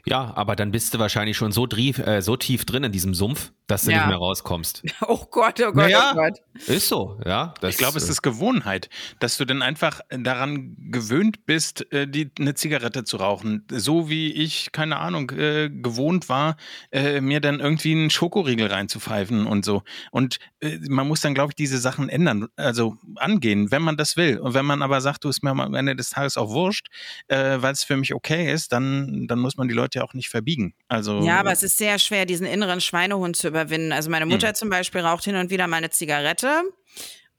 Ja, 0.06 0.34
aber 0.36 0.56
dann 0.56 0.72
bist 0.72 0.94
du 0.94 1.00
wahrscheinlich 1.00 1.38
schon 1.38 1.52
so, 1.52 1.66
drief, 1.66 1.98
äh, 2.00 2.22
so 2.22 2.36
tief 2.36 2.66
drin 2.66 2.84
in 2.84 2.92
diesem 2.92 3.14
Sumpf, 3.14 3.52
dass 3.68 3.84
du 3.84 3.92
Ja. 3.92 3.98
nicht 4.00 4.08
mehr 4.08 4.18
rauskommst. 4.18 4.84
Oh 5.08 5.26
Gott, 5.32 5.60
oh 5.62 5.66
Gott, 5.66 5.76
Naja. 5.76 6.12
oh 6.14 6.16
Gott. 6.16 6.40
Ist 6.68 6.88
so, 6.88 7.20
ja. 7.26 7.54
Das, 7.62 7.72
Ich 7.72 7.78
glaube, 7.78 7.98
es 7.98 8.08
äh, 8.08 8.12
ist 8.12 8.22
Gewohnheit, 8.22 8.90
dass 9.20 9.38
du 9.38 9.46
dann 9.46 9.62
einfach 9.62 10.02
daran 10.10 10.76
gewöhnt 10.92 11.46
bist, 11.46 11.92
äh, 11.92 12.08
die, 12.08 12.32
eine 12.40 12.54
Zigarette 12.56 13.04
zu 13.04 13.18
rauchen. 13.18 13.66
So 13.72 14.10
wie 14.10 14.32
ich, 14.32 14.72
keine 14.72 14.98
Ahnung, 14.98 15.30
äh, 15.32 15.70
gewohnt 15.70 16.30
war, 16.30 16.58
äh, 16.92 17.22
mir 17.22 17.40
dann 17.42 17.60
irgendwie 17.60 17.92
einen 17.94 18.10
Schokoriegel 18.10 18.68
reinzupfeifen 18.68 19.46
und 19.48 19.66
so. 19.66 19.84
Und 20.12 20.38
äh, 20.60 20.78
man 20.90 21.08
muss 21.08 21.22
dann, 21.22 21.34
glaube 21.34 21.52
ich, 21.52 21.56
diese 21.56 21.78
Sachen 21.80 22.10
ändern, 22.10 22.48
also 22.56 22.96
angehen, 23.16 23.72
wenn 23.72 23.82
man 23.82 23.98
das 23.98 24.18
will. 24.18 24.40
Und 24.40 24.54
wenn 24.54 24.66
man 24.66 24.82
aber 24.82 25.02
sagt, 25.02 25.24
du 25.24 25.30
ist 25.30 25.44
mir 25.44 25.52
am 25.52 25.74
Ende 25.76 25.96
des 25.96 26.10
Tages 26.12 26.38
auch 26.38 26.50
wurscht, 26.50 26.88
äh, 27.28 27.58
weil 27.62 27.74
es 27.74 27.84
für 27.84 27.98
mich 27.98 28.14
okay 28.14 28.52
ist, 28.52 28.72
dann, 28.72 29.28
dann 29.28 29.40
muss 29.40 29.58
man 29.58 29.68
die 29.68 29.73
Leute 29.74 30.00
ja 30.00 30.06
auch 30.06 30.14
nicht 30.14 30.30
verbiegen. 30.30 30.74
Also 30.88 31.22
Ja, 31.22 31.40
aber 31.40 31.52
es 31.52 31.64
ist 31.64 31.78
sehr 31.78 32.00
schwer, 32.00 32.26
diesen 32.26 32.46
inneren 32.46 32.82
Schweinehund 32.82 33.36
zu 33.36 33.48
überwinden. 33.48 33.92
Also 33.92 34.10
meine 34.10 34.26
Mutter 34.26 34.54
zum 34.54 34.70
Beispiel 34.70 35.02
raucht 35.02 35.26
hin 35.26 35.36
und 35.36 35.50
wieder 35.50 35.68
mal 35.68 35.78
eine 35.78 35.90
Zigarette. 35.90 36.64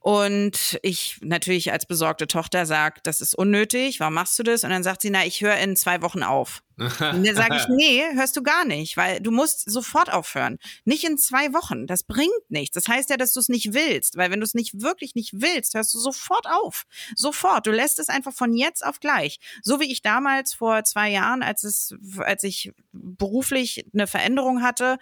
Und 0.05 0.79
ich 0.83 1.17
natürlich 1.23 1.73
als 1.73 1.87
besorgte 1.87 2.27
Tochter 2.27 2.67
sag, 2.67 3.03
das 3.05 3.23
ist 3.23 3.35
unnötig, 3.35 4.01
warum 4.01 4.13
machst 4.13 4.39
du 4.39 4.43
das? 4.43 4.63
Und 4.63 4.69
dann 4.69 4.83
sagt 4.83 5.01
sie, 5.01 5.09
na, 5.09 5.25
ich 5.25 5.41
höre 5.41 5.57
in 5.57 5.77
zwei 5.77 6.03
Wochen 6.03 6.23
auf. 6.23 6.63
Und 6.77 7.01
dann 7.01 7.35
sage 7.35 7.57
ich, 7.57 7.69
nee, 7.69 8.03
hörst 8.13 8.37
du 8.37 8.43
gar 8.43 8.67
nicht, 8.67 8.99
weil 8.99 9.23
du 9.23 9.31
musst 9.31 9.65
sofort 9.65 10.13
aufhören. 10.13 10.59
Nicht 10.85 11.05
in 11.05 11.17
zwei 11.17 11.55
Wochen, 11.55 11.87
das 11.87 12.03
bringt 12.03 12.29
nichts. 12.51 12.75
Das 12.75 12.87
heißt 12.87 13.09
ja, 13.09 13.17
dass 13.17 13.33
du 13.33 13.41
es 13.41 13.49
nicht 13.49 13.73
willst, 13.73 14.19
weil 14.19 14.31
wenn 14.31 14.41
du 14.41 14.45
es 14.45 14.53
nicht 14.53 14.83
wirklich 14.83 15.15
nicht 15.15 15.41
willst, 15.41 15.73
hörst 15.73 15.95
du 15.95 15.99
sofort 15.99 16.47
auf. 16.51 16.85
Sofort. 17.17 17.67
Du 17.67 17.71
lässt 17.71 17.99
es 17.99 18.11
einfach 18.11 18.35
von 18.35 18.53
jetzt 18.53 18.85
auf 18.85 19.01
gleich. 19.01 19.39
So 19.63 19.81
wie 19.81 19.91
ich 19.91 20.03
damals 20.03 20.53
vor 20.53 20.85
zwei 20.85 21.09
Jahren, 21.09 21.43
als 21.43 21.65
es, 21.65 21.95
als 22.19 22.43
ich 22.43 22.73
beruflich 22.93 23.87
eine 23.95 24.07
Veränderung 24.07 24.61
hatte 24.61 24.99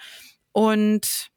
und 0.53 1.32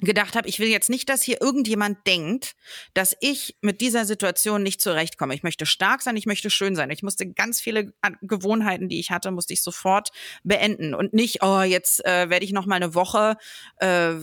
gedacht 0.00 0.34
habe, 0.34 0.48
ich 0.48 0.58
will 0.58 0.68
jetzt 0.68 0.90
nicht, 0.90 1.08
dass 1.08 1.22
hier 1.22 1.40
irgendjemand 1.40 2.06
denkt, 2.06 2.54
dass 2.94 3.16
ich 3.20 3.56
mit 3.60 3.80
dieser 3.80 4.04
Situation 4.04 4.62
nicht 4.62 4.80
zurechtkomme. 4.80 5.34
Ich 5.34 5.42
möchte 5.42 5.66
stark 5.66 6.02
sein, 6.02 6.16
ich 6.16 6.26
möchte 6.26 6.50
schön 6.50 6.74
sein. 6.74 6.90
Ich 6.90 7.02
musste 7.02 7.30
ganz 7.30 7.60
viele 7.60 7.92
Gewohnheiten, 8.20 8.88
die 8.88 8.98
ich 8.98 9.10
hatte, 9.10 9.30
musste 9.30 9.52
ich 9.52 9.62
sofort 9.62 10.10
beenden 10.42 10.94
und 10.94 11.12
nicht, 11.12 11.42
oh, 11.42 11.62
jetzt 11.62 12.04
äh, 12.04 12.30
werde 12.30 12.44
ich 12.44 12.52
noch 12.52 12.66
mal 12.66 12.76
eine 12.76 12.94
Woche 12.94 13.36
äh, 13.78 14.14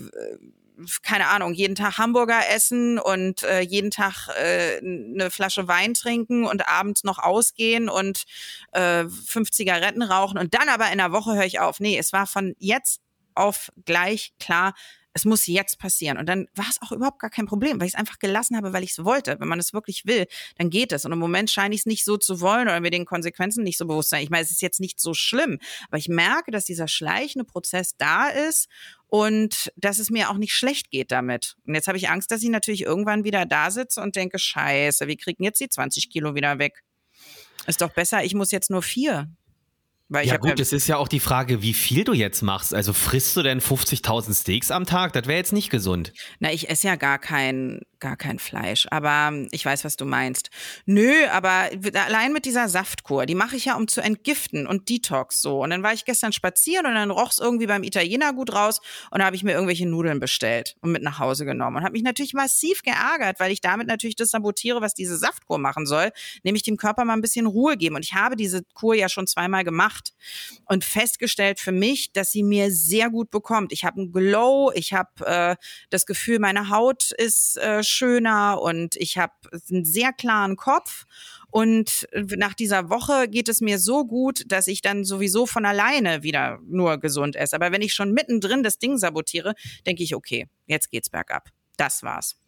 keine 1.03 1.27
Ahnung, 1.27 1.53
jeden 1.53 1.75
Tag 1.75 1.97
Hamburger 1.97 2.39
essen 2.49 2.99
und 2.99 3.43
äh, 3.43 3.61
jeden 3.61 3.91
Tag 3.91 4.29
äh, 4.37 4.77
eine 4.77 5.29
Flasche 5.29 5.67
Wein 5.67 5.93
trinken 5.93 6.45
und 6.45 6.67
abends 6.67 7.03
noch 7.03 7.19
ausgehen 7.19 7.89
und 7.89 8.23
äh, 8.71 9.05
fünf 9.09 9.51
Zigaretten 9.51 10.01
rauchen 10.01 10.37
und 10.37 10.53
dann 10.53 10.69
aber 10.69 10.91
in 10.91 10.97
der 10.97 11.11
Woche 11.11 11.35
höre 11.35 11.45
ich 11.45 11.59
auf. 11.59 11.79
Nee, 11.79 11.97
es 11.97 12.13
war 12.13 12.27
von 12.27 12.55
jetzt 12.59 13.01
auf 13.35 13.71
gleich 13.85 14.33
klar, 14.39 14.73
es 15.19 15.25
muss 15.25 15.47
jetzt 15.47 15.79
passieren. 15.79 16.17
Und 16.17 16.27
dann 16.27 16.47
war 16.55 16.65
es 16.69 16.81
auch 16.81 16.91
überhaupt 16.91 17.19
gar 17.19 17.29
kein 17.29 17.45
Problem, 17.45 17.79
weil 17.79 17.87
ich 17.87 17.93
es 17.93 17.99
einfach 17.99 18.19
gelassen 18.19 18.55
habe, 18.55 18.73
weil 18.73 18.83
ich 18.83 18.91
es 18.91 19.03
wollte. 19.03 19.37
Wenn 19.39 19.47
man 19.47 19.59
es 19.59 19.73
wirklich 19.73 20.05
will, 20.05 20.27
dann 20.57 20.69
geht 20.69 20.91
es. 20.91 21.05
Und 21.05 21.11
im 21.11 21.19
Moment 21.19 21.49
scheine 21.49 21.75
ich 21.75 21.81
es 21.81 21.85
nicht 21.85 22.05
so 22.05 22.17
zu 22.17 22.39
wollen 22.41 22.67
oder 22.67 22.79
mir 22.79 22.89
den 22.89 23.05
Konsequenzen 23.05 23.63
nicht 23.63 23.77
so 23.77 23.85
bewusst 23.85 24.09
sein. 24.09 24.23
Ich 24.23 24.29
meine, 24.29 24.43
es 24.43 24.51
ist 24.51 24.61
jetzt 24.61 24.79
nicht 24.79 24.99
so 24.99 25.13
schlimm, 25.13 25.59
aber 25.89 25.97
ich 25.97 26.07
merke, 26.07 26.51
dass 26.51 26.65
dieser 26.65 26.87
schleichende 26.87 27.45
Prozess 27.45 27.95
da 27.97 28.29
ist 28.29 28.69
und 29.07 29.71
dass 29.75 29.99
es 29.99 30.09
mir 30.09 30.29
auch 30.29 30.37
nicht 30.37 30.53
schlecht 30.53 30.89
geht 30.89 31.11
damit. 31.11 31.57
Und 31.65 31.75
jetzt 31.75 31.87
habe 31.87 31.97
ich 31.97 32.09
Angst, 32.09 32.31
dass 32.31 32.41
ich 32.41 32.49
natürlich 32.49 32.83
irgendwann 32.83 33.23
wieder 33.23 33.45
da 33.45 33.71
sitze 33.71 34.01
und 34.01 34.15
denke, 34.15 34.39
scheiße, 34.39 35.07
wie 35.07 35.17
kriegen 35.17 35.43
jetzt 35.43 35.59
die 35.59 35.69
20 35.69 36.09
Kilo 36.09 36.35
wieder 36.35 36.59
weg? 36.59 36.83
Ist 37.67 37.81
doch 37.81 37.91
besser, 37.91 38.23
ich 38.23 38.33
muss 38.33 38.51
jetzt 38.51 38.69
nur 38.69 38.81
vier. 38.81 39.29
Weil 40.11 40.25
Ja 40.25 40.37
gut, 40.37 40.59
es 40.59 40.73
ist 40.73 40.87
ja 40.87 40.97
auch 40.97 41.07
die 41.07 41.19
Frage, 41.19 41.61
wie 41.61 41.73
viel 41.73 42.03
du 42.03 42.13
jetzt 42.13 42.41
machst. 42.41 42.73
Also 42.73 42.93
frisst 42.93 43.37
du 43.37 43.43
denn 43.43 43.61
50.000 43.61 44.41
Steaks 44.41 44.71
am 44.71 44.85
Tag? 44.85 45.13
Das 45.13 45.27
wäre 45.27 45.37
jetzt 45.37 45.53
nicht 45.53 45.69
gesund. 45.69 46.13
Na, 46.39 46.51
ich 46.51 46.67
esse 46.69 46.87
ja 46.87 46.95
gar 46.95 47.19
kein, 47.19 47.81
gar 47.99 48.17
kein 48.17 48.39
Fleisch, 48.39 48.87
aber 48.89 49.45
ich 49.51 49.63
weiß, 49.63 49.85
was 49.85 49.97
du 49.97 50.05
meinst. 50.05 50.49
Nö, 50.85 51.13
aber 51.31 51.69
allein 51.93 52.33
mit 52.33 52.45
dieser 52.45 52.69
Saftkur, 52.69 53.27
die 53.27 53.35
mache 53.35 53.55
ich 53.55 53.65
ja, 53.65 53.75
um 53.75 53.87
zu 53.87 54.01
entgiften 54.01 54.65
und 54.65 54.89
Detox 54.89 55.43
so. 55.43 55.61
Und 55.61 55.69
dann 55.69 55.83
war 55.83 55.93
ich 55.93 56.05
gestern 56.05 56.33
spazieren 56.33 56.87
und 56.87 56.95
dann 56.95 57.11
roch's 57.11 57.37
irgendwie 57.37 57.67
beim 57.67 57.83
Italiener 57.83 58.33
gut 58.33 58.53
raus 58.53 58.81
und 59.11 59.19
da 59.19 59.25
habe 59.25 59.35
ich 59.35 59.43
mir 59.43 59.51
irgendwelche 59.51 59.87
Nudeln 59.87 60.19
bestellt 60.19 60.75
und 60.81 60.91
mit 60.91 61.03
nach 61.03 61.19
Hause 61.19 61.45
genommen 61.45 61.77
und 61.77 61.83
habe 61.83 61.93
mich 61.93 62.03
natürlich 62.03 62.33
massiv 62.33 62.81
geärgert, 62.81 63.39
weil 63.39 63.51
ich 63.51 63.61
damit 63.61 63.87
natürlich 63.87 64.15
das 64.15 64.31
sabotiere, 64.31 64.81
was 64.81 64.95
diese 64.95 65.17
Saftkur 65.17 65.59
machen 65.59 65.85
soll, 65.85 66.11
nämlich 66.43 66.63
dem 66.63 66.77
Körper 66.77 67.05
mal 67.05 67.13
ein 67.13 67.21
bisschen 67.21 67.45
Ruhe 67.45 67.77
geben. 67.77 67.95
Und 67.95 68.03
ich 68.03 68.15
habe 68.15 68.35
diese 68.35 68.63
Kur 68.73 68.95
ja 68.95 69.07
schon 69.07 69.27
zweimal 69.27 69.63
gemacht. 69.63 69.98
Gemacht 69.99 70.13
und 70.65 70.83
festgestellt 70.83 71.59
für 71.59 71.71
mich, 71.71 72.11
dass 72.13 72.31
sie 72.31 72.43
mir 72.43 72.71
sehr 72.71 73.09
gut 73.09 73.31
bekommt. 73.31 73.71
Ich 73.71 73.83
habe 73.83 74.01
einen 74.01 74.11
Glow, 74.11 74.71
ich 74.73 74.93
habe 74.93 75.25
äh, 75.25 75.55
das 75.89 76.05
Gefühl, 76.05 76.39
meine 76.39 76.69
Haut 76.69 77.11
ist 77.11 77.57
äh, 77.57 77.83
schöner 77.83 78.61
und 78.61 78.95
ich 78.95 79.17
habe 79.17 79.33
einen 79.69 79.85
sehr 79.85 80.13
klaren 80.13 80.55
Kopf. 80.55 81.05
Und 81.51 82.07
nach 82.13 82.53
dieser 82.53 82.91
Woche 82.91 83.27
geht 83.27 83.49
es 83.49 83.59
mir 83.59 83.79
so 83.79 84.05
gut, 84.05 84.43
dass 84.47 84.67
ich 84.67 84.81
dann 84.81 85.03
sowieso 85.03 85.47
von 85.47 85.65
alleine 85.65 86.21
wieder 86.21 86.59
nur 86.63 86.99
gesund 86.99 87.35
esse. 87.35 87.55
Aber 87.55 87.71
wenn 87.71 87.81
ich 87.81 87.93
schon 87.95 88.13
mittendrin 88.13 88.61
das 88.61 88.77
Ding 88.77 88.97
sabotiere, 88.97 89.55
denke 89.87 90.03
ich, 90.03 90.13
okay, 90.13 90.47
jetzt 90.67 90.91
geht's 90.91 91.09
bergab. 91.09 91.49
Das 91.75 92.03
war's. 92.03 92.39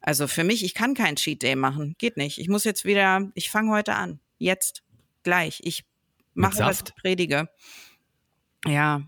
Also 0.00 0.26
für 0.26 0.42
mich, 0.42 0.64
ich 0.64 0.72
kann 0.72 0.94
keinen 0.94 1.16
Cheat 1.16 1.42
Day 1.42 1.54
machen. 1.54 1.96
Geht 1.98 2.16
nicht. 2.16 2.38
Ich 2.38 2.48
muss 2.48 2.64
jetzt 2.64 2.86
wieder, 2.86 3.30
ich 3.34 3.50
fange 3.50 3.72
heute 3.72 3.94
an. 3.94 4.20
Jetzt. 4.38 4.82
Gleich. 5.22 5.60
Ich 5.64 5.84
mache, 6.38 6.58
was 6.60 6.82
ich 6.86 6.94
predige. 6.94 7.48
Ja, 8.66 9.02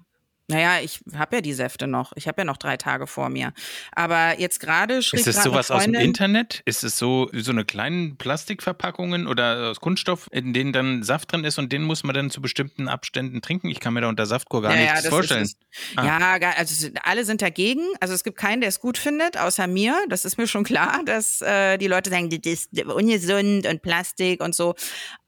naja, 0.51 0.81
ich 0.83 1.01
habe 1.15 1.37
ja 1.37 1.43
die 1.43 1.53
Säfte 1.53 1.87
noch. 1.87 2.13
Ich 2.17 2.27
habe 2.27 2.41
ja 2.41 2.45
noch 2.45 2.57
drei 2.57 2.77
Tage 2.77 3.07
vor 3.07 3.29
mir. 3.29 3.53
Aber 3.93 4.39
jetzt 4.41 4.59
gerade 4.59 5.01
schrieb 5.01 5.21
Ist 5.21 5.29
es 5.29 5.43
sowas 5.45 5.71
aus 5.71 5.85
dem 5.85 5.95
Internet? 5.95 6.63
Ist 6.65 6.83
es 6.83 6.99
so 6.99 7.31
so 7.33 7.53
eine 7.53 7.65
kleinen 7.65 8.17
Plastikverpackungen 8.17 9.29
oder 9.29 9.71
aus 9.71 9.81
Kunststoff, 9.81 10.29
in 10.33 10.53
denen 10.53 10.73
dann 10.73 11.05
Saft 11.05 11.33
drin 11.33 11.45
ist 11.45 11.59
und 11.59 11.73
den 11.73 11.85
muss 11.85 12.03
man 12.03 12.15
dann 12.15 12.31
zu 12.31 12.43
bestimmten 12.43 12.89
Abständen 12.89 13.43
trinken? 13.43 13.69
Ich 13.69 13.79
kann 13.79 13.95
mir 13.95 14.01
da 14.01 14.09
unter 14.09 14.27
Saftkur 14.27 14.63
gar 14.63 14.75
ja, 14.75 14.93
nichts 14.93 15.05
ja, 15.05 15.11
vorstellen. 15.11 15.45
Ist, 15.45 15.59
ah. 15.95 16.05
Ja, 16.05 16.51
also 16.57 16.89
alle 17.05 17.25
sind 17.25 17.43
dagegen. 17.43 17.85
Also 18.01 18.15
es 18.15 18.25
gibt 18.25 18.37
keinen, 18.37 18.61
der 18.61 18.71
es 18.71 18.81
gut 18.81 18.99
findet, 18.99 19.39
außer 19.39 19.69
mir. 19.69 19.95
Das 20.09 20.25
ist 20.25 20.37
mir 20.37 20.49
schon 20.49 20.65
klar, 20.65 21.03
dass 21.07 21.43
äh, 21.43 21.79
die 21.79 21.87
Leute 21.87 22.11
sagen, 22.11 22.29
das 22.29 22.41
ist 22.45 22.85
ungesund 22.87 23.67
und 23.67 23.83
Plastik 23.83 24.43
und 24.43 24.57
so. 24.57 24.75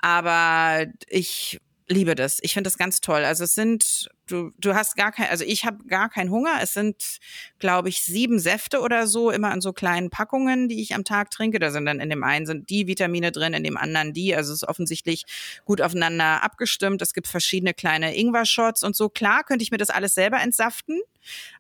Aber 0.01 0.87
ich 1.07 1.61
liebe 1.93 2.15
das. 2.15 2.39
Ich 2.43 2.55
finde 2.55 2.69
das 2.69 2.79
ganz 2.79 3.01
toll. 3.01 3.25
Also 3.25 3.45
es 3.45 3.55
sind, 3.55 4.09
du, 4.27 4.51
du 4.59 4.75
hast 4.75 4.97
gar 4.97 5.13
kein, 5.13 5.29
also 5.29 5.45
ich 5.45 5.65
habe 5.65 5.85
gar 5.85 6.09
keinen 6.09 6.31
Hunger. 6.31 6.59
Es 6.63 6.75
sind, 6.75 7.19
glaube 7.59 7.89
ich, 7.89 8.03
sieben 8.03 8.39
Säfte 8.39 8.81
oder 8.81 9.07
so, 9.07 9.31
immer 9.31 9.53
in 9.55 9.61
so 9.61 9.73
kleinen 9.73 10.11
Packungen, 10.11 10.69
die 10.69 10.83
ich 10.83 10.95
am 10.95 11.05
Tag 11.05 11.31
trinke. 11.31 11.59
Da 11.59 11.71
sind 11.71 11.87
dann 11.87 12.01
in 12.01 12.11
dem 12.11 12.25
einen 12.25 12.47
sind 12.47 12.71
die 12.71 12.87
Vitamine 12.87 13.33
drin, 13.33 13.55
in 13.55 13.65
dem 13.65 13.77
anderen 13.77 14.13
die. 14.13 14.35
Also 14.35 14.53
es 14.53 14.63
ist 14.63 14.69
offensichtlich 14.69 15.25
gut 15.65 15.81
aufeinander 15.81 16.43
abgestimmt. 16.43 17.03
Es 17.03 17.15
gibt 17.15 17.29
verschiedene 17.29 17.75
kleine 17.75 18.17
Ingwer-Shots 18.17 18.83
und 18.83 18.97
so. 18.97 19.09
Klar 19.09 19.45
könnte 19.45 19.63
ich 19.63 19.71
mir 19.71 19.79
das 19.79 19.91
alles 19.91 20.15
selber 20.15 20.41
entsaften, 20.41 21.01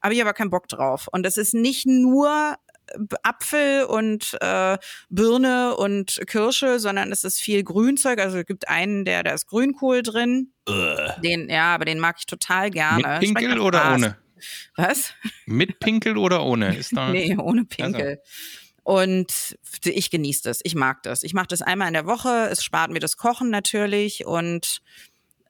habe 0.02 0.14
ich 0.14 0.22
aber 0.22 0.32
keinen 0.32 0.50
Bock 0.50 0.68
drauf. 0.68 1.08
Und 1.12 1.26
es 1.26 1.36
ist 1.36 1.54
nicht 1.54 1.86
nur 1.86 2.56
Apfel 3.22 3.84
und 3.84 4.36
äh, 4.40 4.78
Birne 5.08 5.76
und 5.76 6.20
Kirsche, 6.26 6.78
sondern 6.78 7.12
es 7.12 7.24
ist 7.24 7.40
viel 7.40 7.62
Grünzeug. 7.62 8.18
Also 8.18 8.38
es 8.38 8.46
gibt 8.46 8.68
einen, 8.68 9.04
der 9.04 9.22
da 9.22 9.32
ist 9.32 9.46
Grünkohl 9.46 10.02
drin. 10.02 10.52
Uh. 10.68 10.96
Den, 11.22 11.48
ja, 11.48 11.74
aber 11.74 11.84
den 11.84 11.98
mag 11.98 12.16
ich 12.18 12.26
total 12.26 12.70
gerne. 12.70 13.18
Mit 13.20 13.20
Pinkel 13.20 13.58
oder 13.58 13.80
Spaß. 13.80 13.94
ohne? 13.94 14.18
Was? 14.76 15.14
Mit 15.46 15.78
Pinkel 15.78 16.16
oder 16.16 16.44
ohne? 16.44 16.76
Ist 16.76 16.92
da 16.96 17.10
nee, 17.10 17.36
ohne 17.36 17.64
Pinkel. 17.64 18.20
Also. 18.20 18.22
Und 18.84 19.56
ich 19.84 20.10
genieße 20.10 20.42
das. 20.42 20.60
Ich 20.64 20.74
mag 20.74 21.02
das. 21.04 21.22
Ich 21.22 21.34
mache 21.34 21.46
das 21.46 21.62
einmal 21.62 21.88
in 21.88 21.94
der 21.94 22.06
Woche. 22.06 22.48
Es 22.50 22.64
spart 22.64 22.90
mir 22.90 22.98
das 22.98 23.16
Kochen 23.16 23.50
natürlich. 23.50 24.26
Und 24.26 24.82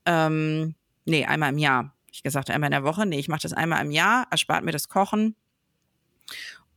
ähm, 0.05 0.75
nee, 1.07 1.25
einmal 1.25 1.51
im 1.51 1.59
Jahr. 1.59 1.95
Ich 2.11 2.23
gesagt, 2.23 2.51
einmal 2.51 2.69
in 2.69 2.73
der 2.73 2.85
Woche. 2.85 3.07
Nee, 3.07 3.19
ich 3.19 3.29
mache 3.29 3.41
das 3.43 3.55
einmal 3.55 3.83
im 3.83 3.91
Jahr. 3.91 4.27
Erspart 4.31 4.65
mir 4.65 4.73
das 4.73 4.89
Kochen. 4.89 5.35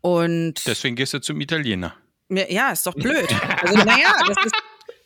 Und 0.05 0.67
deswegen 0.67 0.95
gehst 0.95 1.15
du 1.15 1.19
zum 1.19 1.41
Italiener. 1.41 1.95
Ja, 2.29 2.69
ist 2.69 2.85
doch 2.85 2.93
blöd. 2.93 3.27
Also, 3.63 3.83
naja, 3.83 4.13
das 4.27 4.37
ist, 4.45 4.55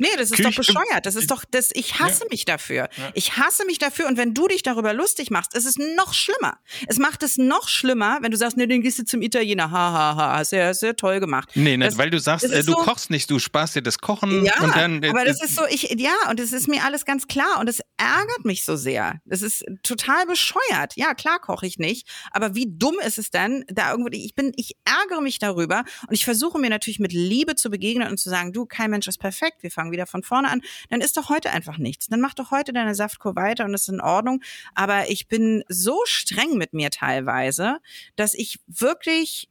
Nee, 0.02 0.08
das 0.18 0.32
ist 0.32 0.38
Küche. 0.38 0.50
doch 0.50 0.56
bescheuert. 0.56 1.06
Das 1.06 1.16
ist 1.16 1.30
doch, 1.30 1.44
das, 1.52 1.72
ich 1.74 2.00
hasse 2.00 2.22
ja. 2.22 2.28
mich 2.32 2.46
dafür. 2.46 2.88
Ja. 2.96 3.12
Ich 3.16 3.36
hasse 3.36 3.66
mich 3.66 3.80
dafür. 3.80 4.08
Und 4.08 4.18
wenn 4.18 4.34
du 4.34 4.48
dich 4.48 4.64
darüber 4.64 4.94
lustig 4.94 5.30
machst, 5.30 5.54
ist 5.54 5.66
es 5.66 5.78
noch 5.78 6.14
schlimmer. 6.14 6.58
Es 6.88 7.00
macht 7.00 7.22
es 7.22 7.38
noch 7.38 7.68
schlimmer, 7.68 8.20
wenn 8.22 8.32
du 8.32 8.38
sagst, 8.38 8.56
nee, 8.56 8.66
dann 8.66 8.82
gehst 8.82 8.98
du 9.00 9.04
zum 9.04 9.22
Italiener. 9.22 9.72
Ha, 9.72 9.92
ha, 9.92 10.16
ha. 10.16 10.38
Hast 10.38 10.54
ja, 10.54 10.68
hast 10.68 10.82
ja 10.84 10.94
toll 10.94 11.20
gemacht. 11.20 11.50
Nee, 11.56 11.76
nicht, 11.76 11.98
weil 11.98 12.10
du 12.10 12.18
sagst, 12.18 12.46
äh, 12.46 12.64
du 12.64 12.72
so, 12.72 12.74
kochst 12.76 13.10
nicht, 13.10 13.30
du 13.30 13.40
sparst 13.40 13.76
dir 13.76 13.82
das 13.82 13.98
Kochen. 13.98 14.46
Ja, 14.46 14.54
und 14.62 14.74
dann, 14.74 15.04
äh, 15.04 15.10
aber 15.10 15.26
das 15.26 15.44
ist 15.44 15.56
so, 15.56 15.64
ich, 15.70 15.94
ja, 16.00 16.14
und 16.30 16.40
es 16.40 16.54
ist 16.54 16.70
mir 16.70 16.86
alles 16.86 17.04
ganz 17.04 17.28
klar. 17.28 17.60
Und 17.60 17.68
es 17.68 17.82
ärgert 17.98 18.46
mich 18.46 18.64
so 18.64 18.78
sehr. 18.78 19.20
Es 19.28 19.42
ist 19.42 19.66
total 19.84 20.26
bescheuert. 20.28 20.96
Ja, 20.96 21.14
klar 21.14 21.40
koche 21.40 21.68
ich 21.68 21.78
nicht. 21.78 22.08
Aber 22.32 22.56
wie 22.56 22.68
dumm 22.70 22.96
ist 23.06 23.18
es 23.18 23.32
dann, 23.32 23.66
da 23.68 23.92
irgendwie, 23.92 24.24
ich 24.24 24.34
bin, 24.34 24.54
ich 24.56 24.78
ärgere 24.86 25.20
mich 25.20 25.40
darüber. 25.40 25.84
Und 26.08 26.14
ich 26.14 26.24
versuche 26.24 26.58
mir 26.58 26.70
natürlich 26.70 27.00
mit 27.00 27.12
Liebe 27.12 27.56
zu 27.56 27.70
begegnen 27.70 28.08
und 28.08 28.18
zu 28.18 28.30
sagen, 28.30 28.54
du, 28.54 28.66
kein 28.66 28.92
Mensch 28.92 29.08
ist 29.10 29.20
perfekt. 29.20 29.62
Wir 29.62 29.72
fangen 29.72 29.89
fangen 29.90 29.92
wieder 29.92 30.06
von 30.06 30.24
vorne 30.24 30.50
an, 30.50 30.62
dann 30.90 31.02
ist 31.02 31.18
doch 31.18 31.30
heute 31.30 31.52
einfach 31.52 31.78
nichts. 31.78 32.08
Dann 32.08 32.22
mach 32.22 32.34
doch 32.34 32.52
heute 32.52 32.74
deine 32.74 32.96
Saftkur 32.96 33.36
weiter 33.36 33.66
und 33.66 33.72
das 33.72 33.84
ist 33.84 33.90
in 33.90 34.02
Ordnung. 34.02 34.42
Aber 34.76 35.10
ich 35.10 35.28
bin 35.28 35.64
so 35.68 36.00
streng 36.06 36.58
mit 36.58 36.74
mir 36.74 36.90
teilweise, 36.90 37.80
dass 38.16 38.34
ich 38.34 38.60
wirklich, 38.68 39.50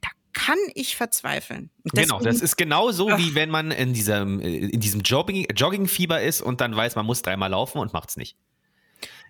da 0.00 0.08
kann 0.32 0.58
ich 0.74 0.96
verzweifeln. 0.96 1.70
Deswegen, 1.84 2.08
genau, 2.08 2.20
das 2.20 2.40
ist 2.40 2.56
genau 2.56 2.90
so, 2.90 3.08
wie 3.08 3.34
wenn 3.34 3.50
man 3.50 3.70
in 3.70 3.92
diesem, 3.92 4.40
in 4.40 4.80
diesem 4.80 5.02
Jogging, 5.02 5.46
Joggingfieber 5.54 6.20
ist 6.20 6.42
und 6.42 6.60
dann 6.60 6.74
weiß, 6.74 6.96
man 6.96 7.06
muss 7.06 7.22
dreimal 7.22 7.50
laufen 7.50 7.78
und 7.78 7.92
macht's 7.92 8.16
nicht 8.16 8.36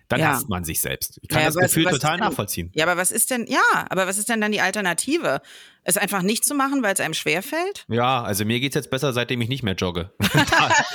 dann 0.07 0.19
ja. 0.19 0.27
hasst 0.27 0.49
man 0.49 0.63
sich 0.63 0.81
selbst. 0.81 1.19
Ich 1.21 1.29
kann 1.29 1.41
ja, 1.41 1.47
das 1.47 1.55
Gefühl 1.55 1.85
total 1.85 2.17
denn, 2.17 2.25
nachvollziehen. 2.25 2.71
Ja, 2.73 2.85
aber 2.85 2.97
was 2.97 3.11
ist 3.11 3.31
denn, 3.31 3.45
ja, 3.47 3.61
aber 3.89 4.07
was 4.07 4.17
ist 4.17 4.29
denn 4.29 4.41
dann 4.41 4.51
die 4.51 4.61
Alternative? 4.61 5.41
Es 5.87 5.97
einfach 5.97 6.23
nicht 6.23 6.43
zu 6.43 6.55
machen, 6.55 6.81
weil 6.81 6.95
es 6.95 6.99
einem 6.99 7.13
schwerfällt? 7.13 7.85
Ja, 7.89 8.23
also 8.23 8.43
mir 8.43 8.59
geht 8.59 8.71
es 8.71 8.75
jetzt 8.75 8.89
besser, 8.89 9.13
seitdem 9.13 9.39
ich 9.41 9.49
nicht 9.49 9.61
mehr 9.61 9.75
jogge. 9.75 10.11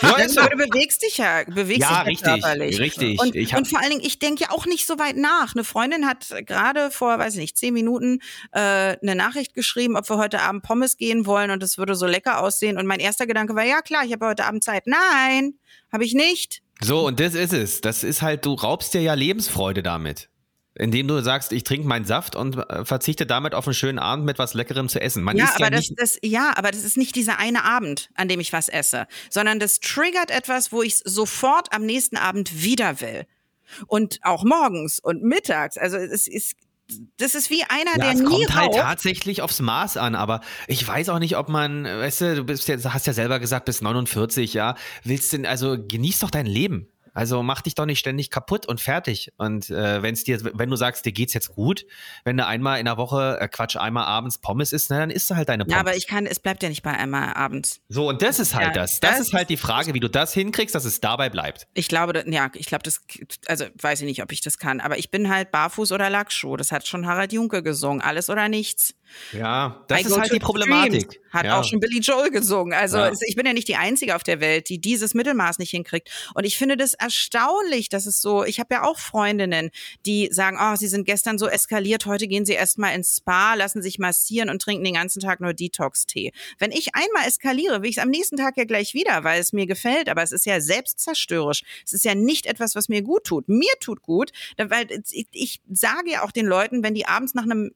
ja, 0.02 0.28
so. 0.28 0.40
Du 0.42 0.56
bewegst 0.56 1.02
dich 1.02 1.18
ja, 1.18 1.44
bewegst 1.44 1.82
ja, 1.88 2.02
dich 2.02 2.08
richtig, 2.08 2.42
körperlich. 2.42 2.80
richtig. 2.80 3.20
Und, 3.20 3.36
und 3.36 3.68
vor 3.68 3.80
allen 3.80 3.90
Dingen, 3.90 4.04
ich 4.04 4.18
denke 4.18 4.42
ja 4.42 4.50
auch 4.50 4.66
nicht 4.66 4.86
so 4.86 4.98
weit 4.98 5.16
nach. 5.16 5.54
Eine 5.54 5.62
Freundin 5.62 6.06
hat 6.06 6.34
gerade 6.44 6.90
vor, 6.90 7.18
weiß 7.20 7.34
ich 7.34 7.40
nicht, 7.40 7.56
zehn 7.56 7.72
Minuten 7.72 8.18
äh, 8.50 8.96
eine 9.00 9.14
Nachricht 9.14 9.54
geschrieben, 9.54 9.96
ob 9.96 10.10
wir 10.10 10.16
heute 10.16 10.40
Abend 10.40 10.62
Pommes 10.62 10.96
gehen 10.96 11.24
wollen 11.24 11.52
und 11.52 11.62
es 11.62 11.78
würde 11.78 11.94
so 11.94 12.06
lecker 12.06 12.40
aussehen. 12.40 12.76
Und 12.76 12.86
mein 12.86 13.00
erster 13.00 13.28
Gedanke 13.28 13.54
war, 13.54 13.64
ja 13.64 13.82
klar, 13.82 14.04
ich 14.04 14.12
habe 14.12 14.26
heute 14.26 14.44
Abend 14.44 14.64
Zeit. 14.64 14.86
Nein, 14.86 15.54
habe 15.92 16.04
ich 16.04 16.14
nicht. 16.14 16.62
So, 16.82 17.06
und 17.06 17.20
das 17.20 17.34
ist 17.34 17.52
es. 17.52 17.80
Das 17.80 18.02
ist 18.02 18.22
halt, 18.22 18.44
du 18.46 18.54
raubst 18.54 18.94
dir 18.94 19.02
ja 19.02 19.14
Lebensfreude 19.14 19.82
damit. 19.82 20.28
Indem 20.74 21.08
du 21.08 21.20
sagst, 21.20 21.52
ich 21.52 21.64
trinke 21.64 21.86
meinen 21.86 22.04
Saft 22.04 22.36
und 22.36 22.56
äh, 22.56 22.84
verzichte 22.84 23.26
damit 23.26 23.54
auf 23.54 23.66
einen 23.66 23.74
schönen 23.74 23.98
Abend 23.98 24.24
mit 24.24 24.38
was 24.38 24.54
Leckerem 24.54 24.88
zu 24.88 25.00
essen. 25.00 25.22
Man 25.22 25.36
ja, 25.36 25.50
aber 25.54 25.64
ja, 25.64 25.70
das, 25.70 25.88
das, 25.96 26.18
ja, 26.22 26.52
aber 26.56 26.70
das 26.70 26.84
ist 26.84 26.96
nicht 26.96 27.16
dieser 27.16 27.38
eine 27.38 27.64
Abend, 27.64 28.08
an 28.14 28.28
dem 28.28 28.40
ich 28.40 28.52
was 28.52 28.68
esse, 28.68 29.06
sondern 29.28 29.58
das 29.58 29.80
triggert 29.80 30.30
etwas, 30.30 30.72
wo 30.72 30.82
ich 30.82 30.98
sofort 31.04 31.72
am 31.72 31.84
nächsten 31.84 32.16
Abend 32.16 32.62
wieder 32.62 33.00
will. 33.00 33.26
Und 33.86 34.20
auch 34.22 34.44
morgens 34.44 35.00
und 35.00 35.22
mittags. 35.22 35.76
Also 35.76 35.96
es 35.96 36.26
ist 36.26 36.54
das 37.18 37.35
ist 37.35 37.50
wie 37.50 37.62
einer, 37.64 37.92
ja, 37.96 38.05
der 38.05 38.12
es 38.12 38.20
nie 38.20 38.26
kommt 38.26 38.55
halt 38.55 38.74
tatsächlich 38.74 39.42
aufs 39.42 39.61
Maß 39.61 39.96
an, 39.96 40.14
aber 40.14 40.40
ich 40.66 40.87
weiß 40.87 41.09
auch 41.11 41.18
nicht, 41.18 41.37
ob 41.37 41.48
man, 41.48 41.85
weißt 41.85 42.20
du, 42.20 42.37
du 42.37 42.44
bist 42.44 42.68
ja, 42.68 42.76
hast 42.92 43.07
ja 43.07 43.12
selber 43.12 43.38
gesagt, 43.38 43.66
bis 43.66 43.83
49, 43.83 44.55
ja, 44.55 44.76
willst 45.05 45.33
du, 45.33 45.48
also 45.48 45.76
genieß 45.79 46.20
doch 46.20 46.31
dein 46.31 46.46
Leben. 46.46 46.88
Also 47.20 47.42
mach 47.42 47.61
dich 47.61 47.74
doch 47.74 47.85
nicht 47.85 47.98
ständig 47.98 48.30
kaputt 48.30 48.64
und 48.64 48.80
fertig. 48.80 49.30
Und 49.37 49.68
äh, 49.68 50.02
wenn 50.02 50.14
es 50.14 50.24
dir, 50.24 50.40
wenn 50.54 50.70
du 50.70 50.76
sagst, 50.76 51.04
dir 51.04 51.12
geht's 51.12 51.35
jetzt 51.35 51.54
gut, 51.54 51.85
wenn 52.24 52.38
du 52.38 52.46
einmal 52.46 52.78
in 52.78 52.87
der 52.87 52.96
Woche, 52.96 53.37
äh, 53.38 53.46
Quatsch, 53.46 53.76
einmal 53.76 54.06
abends 54.06 54.38
Pommes 54.38 54.72
isst, 54.72 54.88
na, 54.88 55.00
dann 55.00 55.11
isst 55.11 55.28
du 55.28 55.37
halt 55.37 55.50
deine 55.50 55.66
Pommes. 55.66 55.74
Ja, 55.74 55.80
aber 55.80 55.94
ich 55.94 56.06
kann, 56.06 56.24
es 56.24 56.40
bleibt 56.40 56.62
ja 56.62 56.70
nicht 56.70 56.83
bei 56.83 56.92
einmal 56.92 57.35
abends. 57.35 57.83
So, 57.90 58.09
und 58.09 58.22
das 58.22 58.38
ist 58.38 58.54
halt 58.54 58.68
ja, 58.68 58.72
das. 58.72 59.00
Das, 59.00 59.11
das 59.11 59.20
ist 59.20 59.35
halt 59.35 59.50
die 59.50 59.59
Frage, 59.59 59.92
wie 59.92 60.00
du 60.00 60.09
das 60.09 60.33
hinkriegst, 60.33 60.74
dass 60.74 60.87
es 60.87 61.02
dabei 61.02 61.28
bleibt. 61.28 61.68
Ich 61.74 61.88
glaube, 61.88 62.24
ja, 62.26 62.50
ich 62.54 62.64
glaube, 62.64 62.85
das, 62.85 63.02
also 63.46 63.66
weiß 63.78 64.00
ich 64.00 64.06
nicht, 64.06 64.22
ob 64.22 64.33
ich 64.33 64.40
das 64.40 64.56
kann, 64.56 64.80
aber 64.80 64.96
ich 64.96 65.11
bin 65.11 65.28
halt 65.28 65.50
barfuß 65.50 65.92
oder 65.92 66.09
Lackschuh. 66.09 66.56
Das 66.56 66.72
hat 66.72 66.88
schon 66.88 67.06
Harald 67.06 67.35
Junke 67.35 67.62
gesungen. 67.62 68.00
Alles 68.00 68.30
oder 68.30 68.48
nichts. 68.48 68.94
Ja, 69.33 69.85
das 69.88 70.00
I 70.00 70.04
ist 70.04 70.18
halt 70.18 70.33
die 70.33 70.38
Problematik. 70.38 71.11
Dreams. 71.11 71.16
Hat 71.33 71.44
ja. 71.44 71.61
auch 71.61 71.64
schon 71.64 71.80
Billy 71.80 72.00
Joel 72.00 72.30
gesungen. 72.30 72.72
Also 72.72 72.98
ja. 72.98 73.12
ich 73.26 73.37
bin 73.37 73.46
ja 73.46 73.52
nicht 73.52 73.68
die 73.68 73.76
Einzige 73.76 74.16
auf 74.16 74.22
der 74.22 74.40
Welt, 74.40 74.68
die 74.68 74.80
dieses 74.80 75.14
Mittelmaß 75.14 75.59
nicht 75.59 75.70
hinkriegt. 75.70 76.11
Und 76.35 76.44
ich 76.44 76.56
finde 76.56 76.76
das 76.76 76.94
erstaunlich, 77.10 77.88
dass 77.88 78.06
es 78.06 78.22
so, 78.22 78.44
ich 78.44 78.60
habe 78.60 78.74
ja 78.74 78.84
auch 78.84 78.98
Freundinnen, 78.98 79.70
die 80.06 80.28
sagen, 80.30 80.58
oh, 80.60 80.76
sie 80.76 80.86
sind 80.86 81.04
gestern 81.06 81.38
so 81.38 81.48
eskaliert, 81.48 82.06
heute 82.06 82.28
gehen 82.28 82.46
sie 82.46 82.52
erstmal 82.52 82.94
ins 82.94 83.16
Spa, 83.16 83.54
lassen 83.54 83.82
sich 83.82 83.98
massieren 83.98 84.48
und 84.48 84.62
trinken 84.62 84.84
den 84.84 84.94
ganzen 84.94 85.20
Tag 85.20 85.40
nur 85.40 85.52
Detox-Tee. 85.52 86.32
Wenn 86.58 86.70
ich 86.70 86.94
einmal 86.94 87.26
eskaliere, 87.26 87.82
will 87.82 87.90
ich 87.90 87.96
es 87.96 88.02
am 88.02 88.10
nächsten 88.10 88.36
Tag 88.36 88.56
ja 88.56 88.64
gleich 88.64 88.94
wieder, 88.94 89.24
weil 89.24 89.40
es 89.40 89.52
mir 89.52 89.66
gefällt. 89.66 90.08
Aber 90.08 90.22
es 90.22 90.30
ist 90.30 90.46
ja 90.46 90.60
selbstzerstörerisch. 90.60 91.62
Es 91.84 91.92
ist 91.92 92.04
ja 92.04 92.14
nicht 92.14 92.46
etwas, 92.46 92.76
was 92.76 92.88
mir 92.88 93.02
gut 93.02 93.24
tut. 93.24 93.48
Mir 93.48 93.72
tut 93.80 94.02
gut, 94.02 94.30
weil 94.56 94.86
ich, 95.10 95.26
ich 95.32 95.60
sage 95.68 96.12
ja 96.12 96.22
auch 96.22 96.30
den 96.30 96.46
Leuten, 96.46 96.84
wenn 96.84 96.94
die 96.94 97.06
abends 97.06 97.34
nach 97.34 97.42
einem 97.42 97.72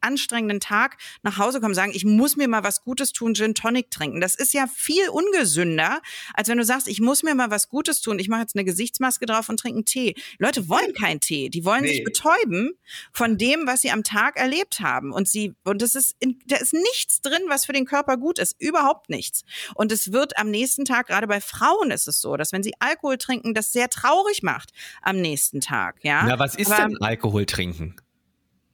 anstrengenden 0.00 0.60
Tag 0.60 0.96
nach 1.22 1.38
Hause 1.38 1.60
kommen, 1.60 1.74
sagen, 1.74 1.92
ich 1.94 2.04
muss 2.04 2.36
mir 2.36 2.48
mal 2.48 2.64
was 2.64 2.82
Gutes 2.82 3.12
tun, 3.12 3.34
Gin 3.34 3.54
Tonic 3.54 3.90
trinken. 3.90 4.20
Das 4.20 4.34
ist 4.34 4.52
ja 4.52 4.66
viel 4.66 5.08
ungesünder, 5.08 6.00
als 6.34 6.48
wenn 6.48 6.58
du 6.58 6.64
sagst, 6.64 6.88
ich 6.88 7.00
muss 7.00 7.22
mir 7.22 7.34
mal 7.34 7.50
was 7.50 7.68
Gutes 7.68 8.00
tun, 8.00 8.18
ich 8.18 8.28
mache 8.28 8.42
jetzt 8.42 8.56
eine 8.56 8.64
Gesichtsmaske 8.64 9.26
drauf 9.26 9.48
und 9.48 9.58
trinke 9.58 9.78
einen 9.78 9.84
Tee. 9.84 10.14
Leute 10.38 10.68
wollen 10.68 10.92
keinen 10.94 11.20
Tee, 11.20 11.48
die 11.48 11.64
wollen 11.64 11.82
nee. 11.82 11.94
sich 11.94 12.04
betäuben 12.04 12.72
von 13.12 13.38
dem, 13.38 13.66
was 13.66 13.82
sie 13.82 13.90
am 13.90 14.04
Tag 14.04 14.36
erlebt 14.36 14.80
haben. 14.80 15.12
Und 15.12 15.28
sie, 15.28 15.54
und 15.64 15.82
das 15.82 15.94
ist, 15.94 16.16
in, 16.20 16.38
da 16.46 16.56
ist 16.56 16.72
nichts 16.72 17.20
drin, 17.20 17.42
was 17.48 17.64
für 17.64 17.72
den 17.72 17.86
Körper 17.86 18.16
gut 18.16 18.38
ist. 18.38 18.56
Überhaupt 18.60 19.08
nichts. 19.10 19.44
Und 19.74 19.92
es 19.92 20.12
wird 20.12 20.38
am 20.38 20.50
nächsten 20.50 20.84
Tag, 20.84 21.08
gerade 21.08 21.26
bei 21.26 21.40
Frauen 21.40 21.90
ist 21.90 22.08
es 22.08 22.20
so, 22.20 22.36
dass 22.36 22.52
wenn 22.52 22.62
sie 22.62 22.74
Alkohol 22.78 23.18
trinken, 23.18 23.54
das 23.54 23.72
sehr 23.72 23.88
traurig 23.88 24.42
macht 24.42 24.70
am 25.02 25.20
nächsten 25.20 25.60
Tag. 25.60 25.96
Ja? 26.02 26.24
Na, 26.26 26.38
was 26.38 26.54
ist 26.54 26.70
Aber, 26.70 26.88
denn 26.88 26.96
Alkohol 27.00 27.46
trinken? 27.46 27.96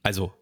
Also 0.03 0.33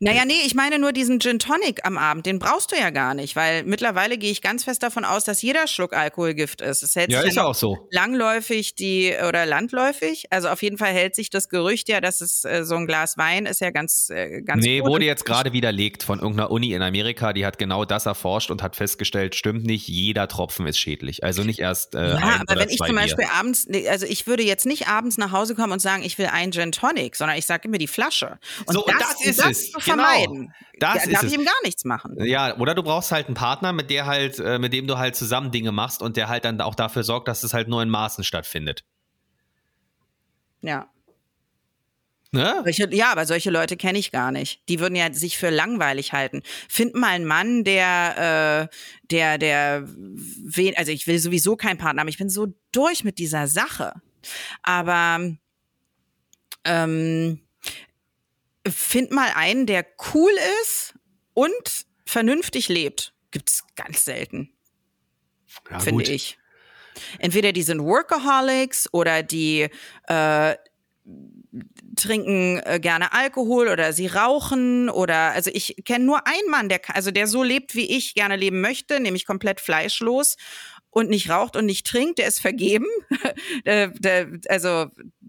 naja, 0.00 0.24
nee, 0.24 0.34
ich 0.44 0.54
meine 0.54 0.78
nur 0.78 0.92
diesen 0.92 1.20
Gin 1.20 1.38
Tonic 1.38 1.84
am 1.84 1.98
Abend, 1.98 2.26
den 2.26 2.38
brauchst 2.38 2.72
du 2.72 2.76
ja 2.76 2.90
gar 2.90 3.14
nicht, 3.14 3.36
weil 3.36 3.64
mittlerweile 3.64 4.18
gehe 4.18 4.30
ich 4.30 4.42
ganz 4.42 4.64
fest 4.64 4.82
davon 4.82 5.04
aus, 5.04 5.24
dass 5.24 5.42
jeder 5.42 5.66
Schluck 5.66 5.94
Alkohol 5.94 6.34
Gift 6.34 6.60
ist. 6.60 6.82
Es 6.82 6.96
hält 6.96 7.10
ja, 7.10 7.20
sich 7.20 7.30
ist 7.30 7.36
ja 7.36 7.44
auch 7.44 7.54
so. 7.54 7.88
Langläufig 7.90 8.74
die 8.74 9.14
oder 9.28 9.46
landläufig. 9.46 10.26
Also 10.30 10.48
auf 10.48 10.62
jeden 10.62 10.78
Fall 10.78 10.92
hält 10.92 11.14
sich 11.14 11.30
das 11.30 11.48
Gerücht 11.48 11.88
ja, 11.88 12.00
dass 12.00 12.20
es 12.20 12.44
äh, 12.44 12.64
so 12.64 12.76
ein 12.76 12.86
Glas 12.86 13.16
Wein 13.16 13.46
ist 13.46 13.60
ja 13.60 13.70
ganz, 13.70 14.10
äh, 14.10 14.42
ganz 14.42 14.64
Nee, 14.64 14.82
wurde 14.82 15.04
jetzt 15.04 15.24
gerade 15.24 15.52
widerlegt 15.52 16.02
von 16.02 16.20
irgendeiner 16.20 16.50
Uni 16.50 16.72
in 16.72 16.82
Amerika, 16.82 17.32
die 17.32 17.46
hat 17.46 17.58
genau 17.58 17.84
das 17.84 18.06
erforscht 18.06 18.50
und 18.50 18.62
hat 18.62 18.76
festgestellt, 18.76 19.34
stimmt 19.34 19.64
nicht, 19.64 19.88
jeder 19.88 20.28
Tropfen 20.28 20.66
ist 20.66 20.78
schädlich. 20.78 21.24
Also 21.24 21.42
nicht 21.42 21.58
erst. 21.58 21.94
Äh, 21.94 22.14
ja, 22.14 22.42
aber 22.46 22.60
wenn 22.60 22.68
ich 22.68 22.78
zum 22.78 22.96
Beispiel 22.96 23.26
Bier. 23.26 23.34
abends, 23.34 23.66
also 23.88 24.06
ich 24.06 24.26
würde 24.26 24.42
jetzt 24.42 24.66
nicht 24.66 24.88
abends 24.88 25.18
nach 25.18 25.32
Hause 25.32 25.54
kommen 25.54 25.72
und 25.72 25.80
sagen, 25.80 26.02
ich 26.02 26.18
will 26.18 26.26
einen 26.26 26.52
Gin 26.52 26.72
Tonic, 26.72 27.16
sondern 27.16 27.36
ich 27.38 27.46
sage 27.46 27.68
mir 27.68 27.78
die 27.78 27.86
Flasche. 27.86 28.38
Und 28.66 28.74
so, 28.74 28.84
das, 28.86 28.94
und 28.94 29.00
das 29.00 29.26
ist 29.26 29.40
das 29.40 29.53
es. 29.58 29.70
Zu 29.70 29.78
genau. 29.78 30.04
vermeiden. 30.04 30.54
Das 30.78 30.94
da, 30.94 31.00
ist 31.00 31.12
darf 31.12 31.22
es. 31.22 31.28
ich 31.28 31.34
eben 31.34 31.44
gar 31.44 31.62
nichts 31.64 31.84
machen. 31.84 32.16
Ja, 32.24 32.56
oder 32.58 32.74
du 32.74 32.82
brauchst 32.82 33.12
halt 33.12 33.26
einen 33.26 33.34
Partner, 33.34 33.72
mit 33.72 33.90
der 33.90 34.06
halt, 34.06 34.38
äh, 34.38 34.58
mit 34.58 34.72
dem 34.72 34.86
du 34.86 34.98
halt 34.98 35.16
zusammen 35.16 35.50
Dinge 35.50 35.72
machst 35.72 36.02
und 36.02 36.16
der 36.16 36.28
halt 36.28 36.44
dann 36.44 36.60
auch 36.60 36.74
dafür 36.74 37.04
sorgt, 37.04 37.28
dass 37.28 37.42
es 37.42 37.54
halt 37.54 37.68
nur 37.68 37.82
in 37.82 37.88
Maßen 37.88 38.24
stattfindet. 38.24 38.84
Ja. 40.62 40.88
Ne? 42.34 42.62
Solche, 42.64 42.92
ja, 42.92 43.12
aber 43.12 43.26
solche 43.26 43.50
Leute 43.50 43.76
kenne 43.76 43.96
ich 43.96 44.10
gar 44.10 44.32
nicht. 44.32 44.68
Die 44.68 44.80
würden 44.80 44.96
ja 44.96 45.12
sich 45.12 45.38
für 45.38 45.50
langweilig 45.50 46.12
halten. 46.12 46.42
Find 46.68 46.96
mal 46.96 47.10
einen 47.10 47.26
Mann, 47.26 47.62
der, 47.62 48.68
äh, 48.72 48.76
der, 49.08 49.38
der, 49.38 49.84
wen, 49.86 50.76
also 50.76 50.90
ich 50.90 51.06
will 51.06 51.20
sowieso 51.20 51.54
keinen 51.54 51.78
Partner, 51.78 52.02
aber 52.02 52.10
ich 52.10 52.18
bin 52.18 52.28
so 52.28 52.48
durch 52.72 53.04
mit 53.04 53.18
dieser 53.18 53.46
Sache. 53.46 53.92
Aber 54.64 55.36
ähm, 56.64 57.43
find 58.66 59.10
mal 59.10 59.30
einen, 59.34 59.66
der 59.66 59.86
cool 60.14 60.32
ist 60.62 60.94
und 61.32 61.86
vernünftig 62.06 62.68
lebt. 62.68 63.14
Gibt's 63.30 63.64
ganz 63.76 64.04
selten. 64.04 64.52
Ja, 65.70 65.78
finde 65.80 66.04
ich. 66.04 66.38
Entweder 67.18 67.52
die 67.52 67.62
sind 67.62 67.82
Workaholics 67.82 68.92
oder 68.92 69.22
die 69.22 69.68
äh, 70.06 70.54
trinken 71.96 72.60
äh, 72.64 72.80
gerne 72.80 73.12
Alkohol 73.12 73.68
oder 73.68 73.92
sie 73.92 74.06
rauchen 74.06 74.88
oder 74.88 75.32
also 75.32 75.50
ich 75.52 75.76
kenne 75.84 76.04
nur 76.04 76.26
einen 76.26 76.50
Mann, 76.50 76.68
der 76.68 76.80
also 76.94 77.10
der 77.10 77.26
so 77.26 77.42
lebt, 77.42 77.74
wie 77.74 77.96
ich 77.96 78.14
gerne 78.14 78.36
leben 78.36 78.60
möchte, 78.60 79.00
nämlich 79.00 79.26
komplett 79.26 79.60
fleischlos 79.60 80.36
und 80.94 81.10
nicht 81.10 81.28
raucht 81.28 81.56
und 81.56 81.66
nicht 81.66 81.86
trinkt, 81.86 82.18
der 82.18 82.28
ist 82.28 82.40
vergeben. 82.40 82.86
also 84.48 84.86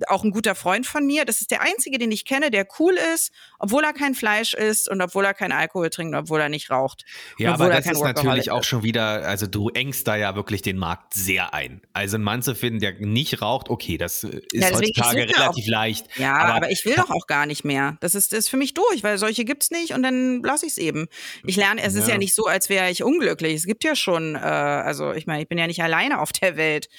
auch 0.07 0.23
ein 0.23 0.31
guter 0.31 0.55
Freund 0.55 0.85
von 0.85 1.05
mir. 1.05 1.25
Das 1.25 1.41
ist 1.41 1.51
der 1.51 1.61
einzige, 1.61 1.97
den 1.97 2.11
ich 2.11 2.25
kenne, 2.25 2.51
der 2.51 2.67
cool 2.79 2.97
ist, 3.13 3.31
obwohl 3.59 3.83
er 3.83 3.93
kein 3.93 4.13
Fleisch 4.13 4.53
isst 4.53 4.89
und 4.89 5.01
obwohl 5.01 5.25
er 5.25 5.33
keinen 5.33 5.53
Alkohol 5.53 5.89
trinkt, 5.89 6.15
obwohl 6.15 6.39
er 6.39 6.49
nicht 6.49 6.69
raucht. 6.69 7.05
Ja, 7.37 7.53
aber 7.53 7.69
das 7.69 7.85
ist 7.85 8.01
natürlich 8.01 8.51
auch 8.51 8.63
schon 8.63 8.83
wieder, 8.83 9.27
also 9.27 9.47
du 9.47 9.69
engst 9.69 10.07
da 10.07 10.15
ja 10.15 10.35
wirklich 10.35 10.61
den 10.61 10.77
Markt 10.77 11.13
sehr 11.13 11.53
ein. 11.53 11.81
Also 11.93 12.15
einen 12.15 12.23
Mann 12.23 12.41
zu 12.41 12.55
finden, 12.55 12.79
der 12.79 12.93
nicht 12.99 13.41
raucht, 13.41 13.69
okay, 13.69 13.97
das 13.97 14.23
ist 14.23 14.43
ja, 14.53 14.71
heutzutage 14.71 15.21
relativ 15.21 15.65
auch, 15.65 15.69
leicht. 15.69 16.05
Ja, 16.17 16.35
aber, 16.35 16.53
aber, 16.55 16.71
ich 16.71 16.85
will 16.85 16.95
doch 16.95 17.09
auch 17.09 17.27
gar 17.27 17.45
nicht 17.45 17.65
mehr. 17.65 17.97
Das 18.01 18.15
ist, 18.15 18.33
das 18.33 18.39
ist 18.39 18.49
für 18.49 18.57
mich 18.57 18.73
durch, 18.73 19.03
weil 19.03 19.17
solche 19.17 19.45
gibt's 19.45 19.71
nicht 19.71 19.93
und 19.93 20.03
dann 20.03 20.41
lasse 20.43 20.65
ich 20.65 20.73
es 20.73 20.77
eben. 20.77 21.07
Ich 21.45 21.55
lerne, 21.55 21.81
es 21.81 21.95
ja. 21.95 22.01
ist 22.01 22.07
ja 22.07 22.17
nicht 22.17 22.35
so, 22.35 22.45
als 22.45 22.69
wäre 22.69 22.91
ich 22.91 23.03
unglücklich. 23.03 23.53
Es 23.55 23.65
gibt 23.65 23.83
ja 23.83 23.95
schon, 23.95 24.35
äh, 24.35 24.39
also 24.39 25.13
ich 25.13 25.25
meine, 25.25 25.41
ich 25.41 25.47
bin 25.47 25.54
ja 25.57 25.67
nicht 25.67 25.81
alleine 25.81 26.19
auf 26.19 26.31
der 26.31 26.57
Welt, 26.57 26.89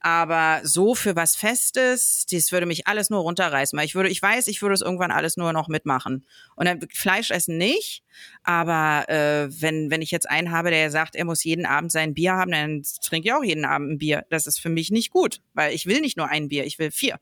aber 0.00 0.60
so 0.64 0.94
für 0.94 1.16
was 1.16 1.36
Festes, 1.36 2.26
das 2.30 2.52
würde 2.52 2.66
mich 2.66 2.86
alles 2.86 3.10
nur 3.10 3.20
runterreißen, 3.20 3.78
weil 3.78 3.86
ich 3.86 3.94
würde, 3.94 4.08
ich 4.08 4.20
weiß, 4.20 4.48
ich 4.48 4.62
würde 4.62 4.74
es 4.74 4.80
irgendwann 4.80 5.10
alles 5.10 5.36
nur 5.36 5.52
noch 5.52 5.68
mitmachen. 5.68 6.26
Und 6.56 6.66
dann 6.66 6.80
Fleisch 6.92 7.30
essen 7.30 7.58
nicht, 7.58 8.02
aber 8.42 9.08
äh, 9.08 9.48
wenn, 9.60 9.90
wenn 9.90 10.02
ich 10.02 10.10
jetzt 10.10 10.28
einen 10.28 10.50
habe, 10.50 10.70
der 10.70 10.90
sagt, 10.90 11.14
er 11.14 11.24
muss 11.24 11.44
jeden 11.44 11.66
Abend 11.66 11.92
sein 11.92 12.14
Bier 12.14 12.34
haben, 12.34 12.52
dann 12.52 12.82
trinke 13.02 13.28
ich 13.28 13.34
auch 13.34 13.44
jeden 13.44 13.64
Abend 13.64 13.92
ein 13.92 13.98
Bier. 13.98 14.24
Das 14.30 14.46
ist 14.46 14.58
für 14.58 14.68
mich 14.68 14.90
nicht 14.90 15.10
gut, 15.10 15.40
weil 15.54 15.74
ich 15.74 15.86
will 15.86 16.00
nicht 16.00 16.16
nur 16.16 16.28
ein 16.28 16.48
Bier, 16.48 16.64
ich 16.64 16.78
will 16.78 16.90
vier. 16.90 17.18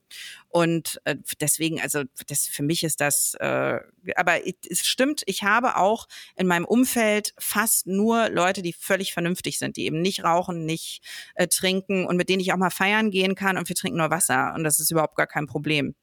Und 0.48 1.00
äh, 1.04 1.16
deswegen, 1.40 1.80
also 1.80 2.02
das 2.26 2.46
für 2.46 2.62
mich 2.62 2.82
ist 2.82 3.00
das, 3.00 3.34
äh, 3.34 3.78
aber 4.16 4.40
es 4.68 4.86
stimmt, 4.86 5.22
ich 5.26 5.42
habe 5.42 5.76
auch 5.76 6.08
in 6.36 6.46
meinem 6.46 6.64
Umfeld 6.64 7.34
fast 7.38 7.86
nur 7.86 8.28
Leute, 8.30 8.62
die 8.62 8.72
völlig 8.72 9.12
vernünftig 9.12 9.58
sind, 9.58 9.76
die 9.76 9.84
eben 9.84 10.00
nicht 10.00 10.24
rauchen, 10.24 10.66
nicht 10.66 11.02
äh, 11.34 11.46
trinken 11.46 12.06
und 12.06 12.16
mit 12.16 12.28
denen 12.28 12.40
ich 12.40 12.52
auch 12.52 12.56
mal 12.56 12.70
feiern 12.70 13.10
gehen 13.10 13.34
kann 13.34 13.56
und 13.56 13.68
wir 13.68 13.76
trinken 13.76 13.98
nur 13.98 14.10
Wasser 14.10 14.54
und 14.54 14.64
das 14.64 14.80
ist 14.80 14.90
überhaupt 14.90 15.16
gar 15.16 15.26
kein 15.26 15.46
Problem. 15.46 15.94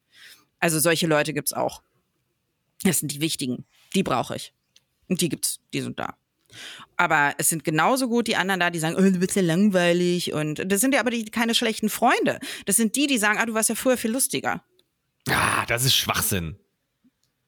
Also 0.60 0.80
solche 0.80 1.08
Leute 1.08 1.34
gibt's 1.34 1.54
auch. 1.54 1.82
Das 2.84 3.00
sind 3.00 3.12
die 3.12 3.22
wichtigen. 3.22 3.66
Die 3.94 4.04
brauche 4.04 4.36
ich. 4.36 4.54
Und 5.10 5.22
die 5.22 5.30
gibt's, 5.30 5.60
die 5.74 5.82
sind 5.82 6.00
da. 6.00 6.16
Aber 6.96 7.34
es 7.38 7.50
sind 7.50 7.64
genauso 7.64 8.08
gut 8.08 8.28
die 8.28 8.36
anderen 8.36 8.60
da, 8.60 8.70
die 8.70 8.80
sagen, 8.80 8.96
oh, 8.96 9.02
du 9.02 9.20
bist 9.20 9.36
ja 9.36 9.42
langweilig. 9.42 10.34
Und 10.34 10.72
das 10.72 10.82
sind 10.82 10.94
ja 10.94 11.00
aber 11.00 11.12
die, 11.12 11.26
keine 11.26 11.54
schlechten 11.54 11.90
Freunde. 11.90 12.40
Das 12.66 12.76
sind 12.78 12.96
die, 12.96 13.08
die 13.08 13.18
sagen, 13.18 13.38
ah, 13.38 13.46
du 13.46 13.54
warst 13.54 13.70
ja 13.70 13.76
früher 13.76 13.98
viel 13.98 14.12
lustiger. 14.12 14.64
Ah, 15.30 15.66
das 15.68 15.84
ist 15.84 15.96
Schwachsinn. 15.96 16.58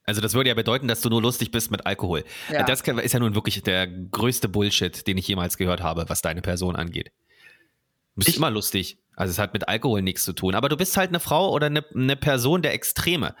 Also 0.04 0.20
das 0.20 0.34
würde 0.34 0.48
ja 0.48 0.54
bedeuten, 0.54 0.88
dass 0.88 1.00
du 1.00 1.08
nur 1.08 1.22
lustig 1.22 1.50
bist 1.50 1.70
mit 1.70 1.86
Alkohol. 1.86 2.24
Ja. 2.52 2.64
Das 2.64 2.80
ist 2.80 3.12
ja 3.12 3.20
nun 3.20 3.34
wirklich 3.34 3.62
der 3.62 3.86
größte 3.86 4.48
Bullshit, 4.48 5.06
den 5.06 5.18
ich 5.18 5.28
jemals 5.28 5.56
gehört 5.56 5.82
habe, 5.82 6.08
was 6.08 6.22
deine 6.22 6.42
Person 6.42 6.76
angeht. 6.76 7.12
Du 8.14 8.16
bist 8.16 8.30
ich, 8.30 8.36
immer 8.36 8.50
lustig. 8.50 8.98
Also 9.14 9.30
es 9.30 9.38
hat 9.38 9.52
mit 9.52 9.68
Alkohol 9.68 10.02
nichts 10.02 10.24
zu 10.24 10.32
tun. 10.32 10.54
Aber 10.54 10.68
du 10.68 10.76
bist 10.76 10.96
halt 10.96 11.10
eine 11.10 11.20
Frau 11.20 11.52
oder 11.52 11.66
eine, 11.66 11.84
eine 11.94 12.16
Person 12.16 12.62
der 12.62 12.74
Extreme. 12.74 13.34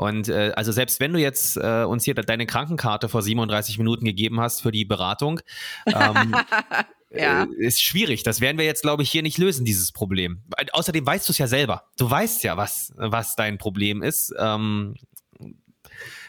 Und 0.00 0.30
äh, 0.30 0.52
also 0.56 0.72
selbst 0.72 0.98
wenn 0.98 1.12
du 1.12 1.20
jetzt 1.20 1.58
äh, 1.58 1.84
uns 1.84 2.04
hier 2.04 2.14
deine 2.14 2.46
Krankenkarte 2.46 3.10
vor 3.10 3.20
37 3.20 3.76
Minuten 3.76 4.06
gegeben 4.06 4.40
hast 4.40 4.62
für 4.62 4.72
die 4.72 4.86
Beratung, 4.86 5.40
ähm, 5.84 6.34
ja. 7.10 7.42
äh, 7.42 7.46
ist 7.58 7.82
schwierig. 7.82 8.22
Das 8.22 8.40
werden 8.40 8.56
wir 8.56 8.64
jetzt, 8.64 8.80
glaube 8.80 9.02
ich, 9.02 9.10
hier 9.10 9.20
nicht 9.20 9.36
lösen, 9.36 9.66
dieses 9.66 9.92
Problem. 9.92 10.42
Außerdem 10.72 11.04
weißt 11.04 11.28
du 11.28 11.32
es 11.32 11.38
ja 11.38 11.46
selber. 11.46 11.84
Du 11.98 12.10
weißt 12.10 12.44
ja, 12.44 12.56
was, 12.56 12.94
was 12.96 13.36
dein 13.36 13.58
Problem 13.58 14.02
ist. 14.02 14.32
Ähm, 14.38 14.94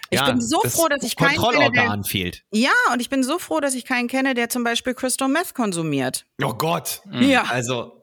ich 0.09 0.19
ja, 0.19 0.29
bin 0.29 0.41
so 0.41 0.59
froh, 0.63 0.89
dass 0.89 1.03
ich 1.03 1.15
keinen 1.15 1.41
kenne, 1.41 1.71
der, 1.71 2.03
fehlt. 2.03 2.43
Ja, 2.51 2.73
und 2.91 2.99
ich 2.99 3.09
bin 3.09 3.23
so 3.23 3.39
froh, 3.39 3.61
dass 3.61 3.73
ich 3.73 3.85
keinen 3.85 4.09
kenne, 4.09 4.33
der 4.33 4.49
zum 4.49 4.65
Beispiel 4.65 4.93
Crystal 4.95 5.29
Meth 5.29 5.53
konsumiert. 5.53 6.25
Oh 6.43 6.55
Gott. 6.55 7.03
Ja. 7.09 7.43
Also 7.43 8.00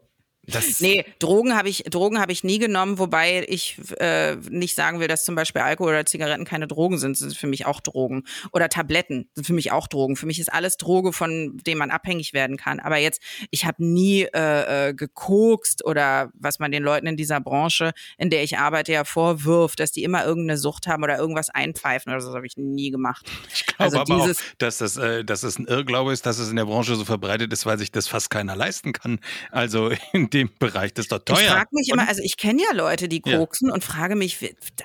das 0.50 0.80
nee, 0.80 1.04
Drogen 1.18 1.54
habe 1.54 1.68
ich, 1.68 1.84
Drogen 1.84 2.20
habe 2.20 2.32
ich 2.32 2.42
nie 2.42 2.58
genommen, 2.58 2.98
wobei 2.98 3.44
ich 3.46 3.78
äh, 3.98 4.36
nicht 4.36 4.74
sagen 4.74 4.98
will, 4.98 5.08
dass 5.08 5.24
zum 5.24 5.34
Beispiel 5.34 5.62
Alkohol 5.62 5.90
oder 5.90 6.06
Zigaretten 6.06 6.44
keine 6.44 6.66
Drogen 6.66 6.98
sind. 6.98 7.12
Das 7.12 7.20
sind 7.20 7.36
für 7.36 7.46
mich 7.46 7.66
auch 7.66 7.80
Drogen. 7.80 8.24
Oder 8.52 8.68
Tabletten 8.68 9.28
sind 9.34 9.46
für 9.46 9.52
mich 9.52 9.72
auch 9.72 9.86
Drogen. 9.86 10.16
Für 10.16 10.26
mich 10.26 10.38
ist 10.38 10.52
alles 10.52 10.78
Droge, 10.78 11.12
von 11.12 11.58
dem 11.66 11.78
man 11.78 11.90
abhängig 11.90 12.32
werden 12.32 12.56
kann. 12.56 12.80
Aber 12.80 12.96
jetzt, 12.96 13.20
ich 13.50 13.66
habe 13.66 13.84
nie 13.84 14.22
äh, 14.22 14.88
äh, 14.88 14.94
gekokst 14.94 15.84
oder 15.84 16.30
was 16.34 16.58
man 16.58 16.72
den 16.72 16.82
Leuten 16.82 17.06
in 17.06 17.16
dieser 17.16 17.40
Branche, 17.40 17.92
in 18.16 18.30
der 18.30 18.42
ich 18.42 18.58
arbeite, 18.58 18.92
ja 18.92 19.04
vorwirft, 19.04 19.80
dass 19.80 19.92
die 19.92 20.02
immer 20.02 20.24
irgendeine 20.24 20.58
Sucht 20.58 20.86
haben 20.86 21.02
oder 21.02 21.18
irgendwas 21.18 21.50
einpfeifen 21.50 22.10
oder 22.10 22.22
so. 22.22 22.28
Das 22.28 22.36
habe 22.36 22.46
ich 22.46 22.56
nie 22.56 22.90
gemacht. 22.90 23.26
Ich 23.52 23.66
glaube 23.66 23.84
also 23.84 23.98
aber 23.98 24.16
dieses, 24.16 24.38
auch, 24.38 24.56
dass 24.58 24.78
das, 24.78 24.96
äh, 24.96 25.24
dass 25.24 25.42
das 25.42 25.58
ein 25.58 25.66
Irrglaube 25.66 26.12
ist, 26.12 26.24
dass 26.24 26.38
es 26.38 26.48
in 26.48 26.56
der 26.56 26.64
Branche 26.64 26.94
so 26.96 27.04
verbreitet 27.04 27.52
ist, 27.52 27.66
weil 27.66 27.78
sich 27.78 27.92
das 27.92 28.08
fast 28.08 28.30
keiner 28.30 28.56
leisten 28.56 28.92
kann. 28.92 29.20
Also 29.50 29.90
in 30.12 30.30
dem 30.30 30.37
Bereich. 30.44 30.94
Das 30.94 31.04
ist 31.04 31.12
doch 31.12 31.18
teuer. 31.18 31.38
Ich 31.38 31.46
frage 31.46 31.68
mich 31.72 31.88
immer, 31.88 32.08
also 32.08 32.22
ich 32.22 32.36
kenne 32.36 32.62
ja 32.62 32.74
Leute, 32.74 33.08
die 33.08 33.20
koksen 33.20 33.68
ja. 33.68 33.74
und 33.74 33.84
frage 33.84 34.16
mich, 34.16 34.38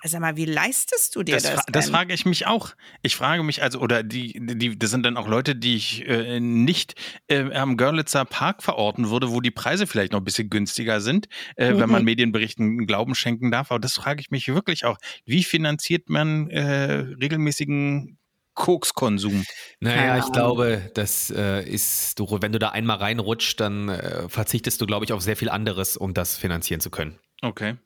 sag 0.04 0.22
mal, 0.22 0.36
wie 0.36 0.46
leistest 0.46 1.16
du 1.16 1.24
dir 1.24 1.36
das? 1.36 1.44
Das, 1.44 1.66
das 1.72 1.90
frage 1.90 2.14
ich 2.14 2.26
mich 2.26 2.48
auch. 2.48 2.72
Ich 3.02 3.16
frage 3.16 3.44
mich 3.44 3.62
also, 3.62 3.80
oder 3.80 4.04
die, 4.04 4.40
die, 4.40 4.78
das 4.78 4.92
sind 4.92 5.04
dann 5.06 5.18
auch 5.18 5.28
Leute, 5.28 5.56
die 5.56 5.76
ich 5.76 6.08
äh, 6.08 6.40
nicht 6.40 6.96
äh, 7.28 7.52
am 7.54 7.78
Görlitzer 7.78 8.26
Park 8.26 8.64
verorten 8.64 9.10
würde, 9.10 9.32
wo 9.32 9.42
die 9.42 9.52
Preise 9.52 9.88
vielleicht 9.88 10.12
noch 10.12 10.22
ein 10.22 10.26
bisschen 10.26 10.50
günstiger 10.50 11.02
sind, 11.02 11.28
äh, 11.56 11.72
mhm. 11.72 11.80
wenn 11.80 11.90
man 11.90 12.02
mhm. 12.02 12.06
Medienberichten 12.06 12.86
Glauben 12.88 13.16
schenken 13.16 13.52
darf. 13.52 13.72
Aber 13.72 13.80
das 13.80 13.94
frage 13.94 14.22
ich 14.22 14.32
mich 14.32 14.48
wirklich 14.48 14.86
auch. 14.86 14.98
Wie 15.26 15.44
finanziert 15.44 16.10
man 16.10 16.50
äh, 16.50 16.94
regelmäßigen 17.22 18.18
Kokskonsum. 18.54 19.46
Naja, 19.80 20.18
ich 20.18 20.32
glaube, 20.32 20.92
das 20.94 21.32
äh, 21.32 21.64
ist, 21.64 22.20
du, 22.20 22.28
wenn 22.42 22.52
du 22.52 22.60
da 22.60 22.70
einmal 22.70 22.98
reinrutscht, 22.98 23.60
dann 23.60 23.90
äh, 23.90 24.30
verzichtest 24.30 24.80
du, 24.82 24.86
glaube 24.86 25.06
ich, 25.06 25.14
auf 25.14 25.22
sehr 25.22 25.36
viel 25.36 25.50
anderes, 25.50 25.98
um 25.98 26.14
das 26.14 26.38
finanzieren 26.38 26.82
zu 26.82 26.90
können. 26.90 27.20
Okay. 27.42 27.78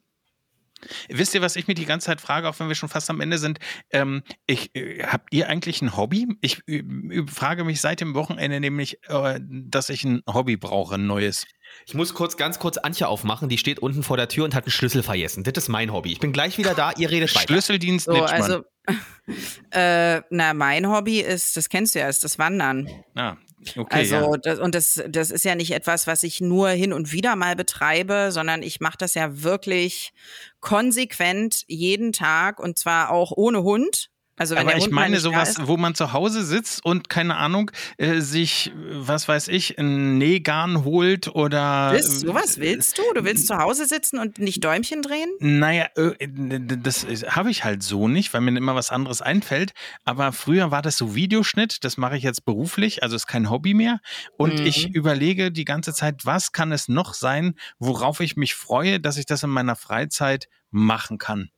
Wisst 1.10 1.34
ihr, 1.34 1.42
was 1.42 1.56
ich 1.56 1.68
mir 1.68 1.74
die 1.74 1.86
ganze 1.86 2.06
Zeit 2.06 2.22
frage, 2.22 2.48
auch 2.48 2.60
wenn 2.60 2.68
wir 2.68 2.76
schon 2.76 2.90
fast 2.90 3.10
am 3.10 3.20
Ende 3.20 3.38
sind? 3.38 3.60
Ähm, 3.92 4.22
ich, 4.46 4.76
äh, 4.76 5.04
habt 5.04 5.34
ihr 5.34 5.50
eigentlich 5.50 5.82
ein 5.82 5.98
Hobby? 5.98 6.28
Ich 6.42 6.62
äh, 6.68 6.84
frage 7.28 7.64
mich 7.64 7.82
seit 7.82 8.00
dem 8.00 8.14
Wochenende 8.14 8.60
nämlich, 8.60 9.00
äh, 9.08 9.40
dass 9.42 9.90
ich 9.90 10.04
ein 10.04 10.22
Hobby 10.28 10.56
brauche, 10.56 10.96
ein 10.96 11.08
neues. 11.08 11.46
Ich 11.86 11.94
muss 11.94 12.14
kurz, 12.14 12.36
ganz 12.38 12.60
kurz 12.60 12.78
Antje 12.78 13.08
aufmachen. 13.08 13.50
Die 13.50 13.58
steht 13.58 13.80
unten 13.80 14.04
vor 14.04 14.18
der 14.18 14.28
Tür 14.28 14.46
und 14.46 14.54
hat 14.56 14.66
einen 14.66 14.72
Schlüssel 14.72 15.04
vergessen. 15.04 15.44
Das 15.44 15.54
ist 15.56 15.70
mein 15.70 15.92
Hobby. 15.94 16.12
Ich 16.12 16.20
bin 16.20 16.34
gleich 16.34 16.58
wieder 16.58 16.74
da. 16.74 16.92
Ihr 16.98 17.10
redet 17.10 17.34
weiter. 17.36 17.48
Schlüsseldienst 17.48 18.06
So, 18.06 18.14
Nitschmann. 18.14 18.42
also, 18.42 18.64
äh, 19.72 20.22
na, 20.30 20.54
mein 20.54 20.90
Hobby 20.90 21.20
ist, 21.22 21.56
das 21.58 21.70
kennst 21.70 21.96
du 21.96 22.00
ja, 22.00 22.08
ist 22.10 22.24
das 22.24 22.40
Wandern. 22.40 22.90
ah, 23.16 23.36
okay, 23.76 23.96
Also, 24.00 24.16
ja. 24.34 24.38
das, 24.38 24.60
und 24.60 24.76
das, 24.76 25.04
das 25.10 25.32
ist 25.32 25.46
ja 25.46 25.56
nicht 25.56 25.72
etwas, 25.72 26.08
was 26.08 26.24
ich 26.24 26.42
nur 26.42 26.70
hin 26.70 26.94
und 26.94 27.12
wieder 27.12 27.36
mal 27.36 27.56
betreibe, 27.56 28.30
sondern 28.32 28.64
ich 28.64 28.80
mache 28.80 28.98
das 28.98 29.14
ja 29.14 29.44
wirklich 29.44 30.14
konsequent 30.60 31.64
jeden 31.68 32.14
Tag 32.14 32.60
und 32.60 32.78
zwar 32.78 33.12
auch 33.12 33.32
ohne 33.36 33.64
Hund. 33.64 34.10
Also 34.38 34.56
wenn 34.56 34.68
Aber 34.68 34.78
ich 34.78 34.92
meine 34.92 35.20
sowas, 35.20 35.56
wo 35.64 35.78
man 35.78 35.96
zu 35.96 36.14
Hause 36.14 36.46
sitzt 36.46 36.86
und 36.86 37.10
keine 37.10 37.38
Ahnung, 37.38 37.72
äh, 37.98 38.22
sich, 38.22 38.68
äh, 38.68 38.74
was 38.76 39.28
weiß 39.28 39.48
ich, 39.48 39.80
ein 39.80 40.20
Nähgarn 40.20 40.84
holt 40.84 41.28
oder. 41.30 41.90
Willst, 41.94 42.20
sowas 42.20 42.60
willst 42.60 43.00
du? 43.00 43.02
Du 43.16 43.26
willst 43.26 43.48
zu 43.48 43.58
Hause 43.58 43.88
sitzen 43.88 44.20
und 44.20 44.38
nicht 44.38 44.64
Däumchen 44.64 45.02
drehen? 45.02 45.30
Naja, 45.40 45.88
äh, 45.96 46.30
das 46.30 47.06
habe 47.28 47.50
ich 47.50 47.64
halt 47.64 47.82
so 47.82 48.08
nicht, 48.08 48.32
weil 48.34 48.42
mir 48.42 48.56
immer 48.56 48.76
was 48.76 48.92
anderes 48.92 49.24
einfällt. 49.24 49.72
Aber 50.06 50.32
früher 50.32 50.70
war 50.70 50.84
das 50.84 50.98
so 50.98 51.16
Videoschnitt, 51.16 51.84
das 51.84 51.98
mache 51.98 52.16
ich 52.16 52.24
jetzt 52.24 52.46
beruflich, 52.46 53.02
also 53.02 53.16
ist 53.16 53.28
kein 53.28 53.50
Hobby 53.50 53.74
mehr. 53.74 54.00
Und 54.38 54.60
Mhm. 54.60 54.66
ich 54.68 54.90
überlege 54.94 55.52
die 55.52 55.66
ganze 55.66 55.94
Zeit, 55.94 56.26
was 56.28 56.52
kann 56.52 56.72
es 56.72 56.88
noch 56.88 57.16
sein, 57.16 57.56
worauf 57.80 58.20
ich 58.20 58.38
mich 58.38 58.54
freue, 58.54 59.00
dass 59.00 59.18
ich 59.18 59.26
das 59.26 59.42
in 59.42 59.50
meiner 59.50 59.76
Freizeit 59.76 60.48
machen 60.70 61.18
kann. 61.18 61.50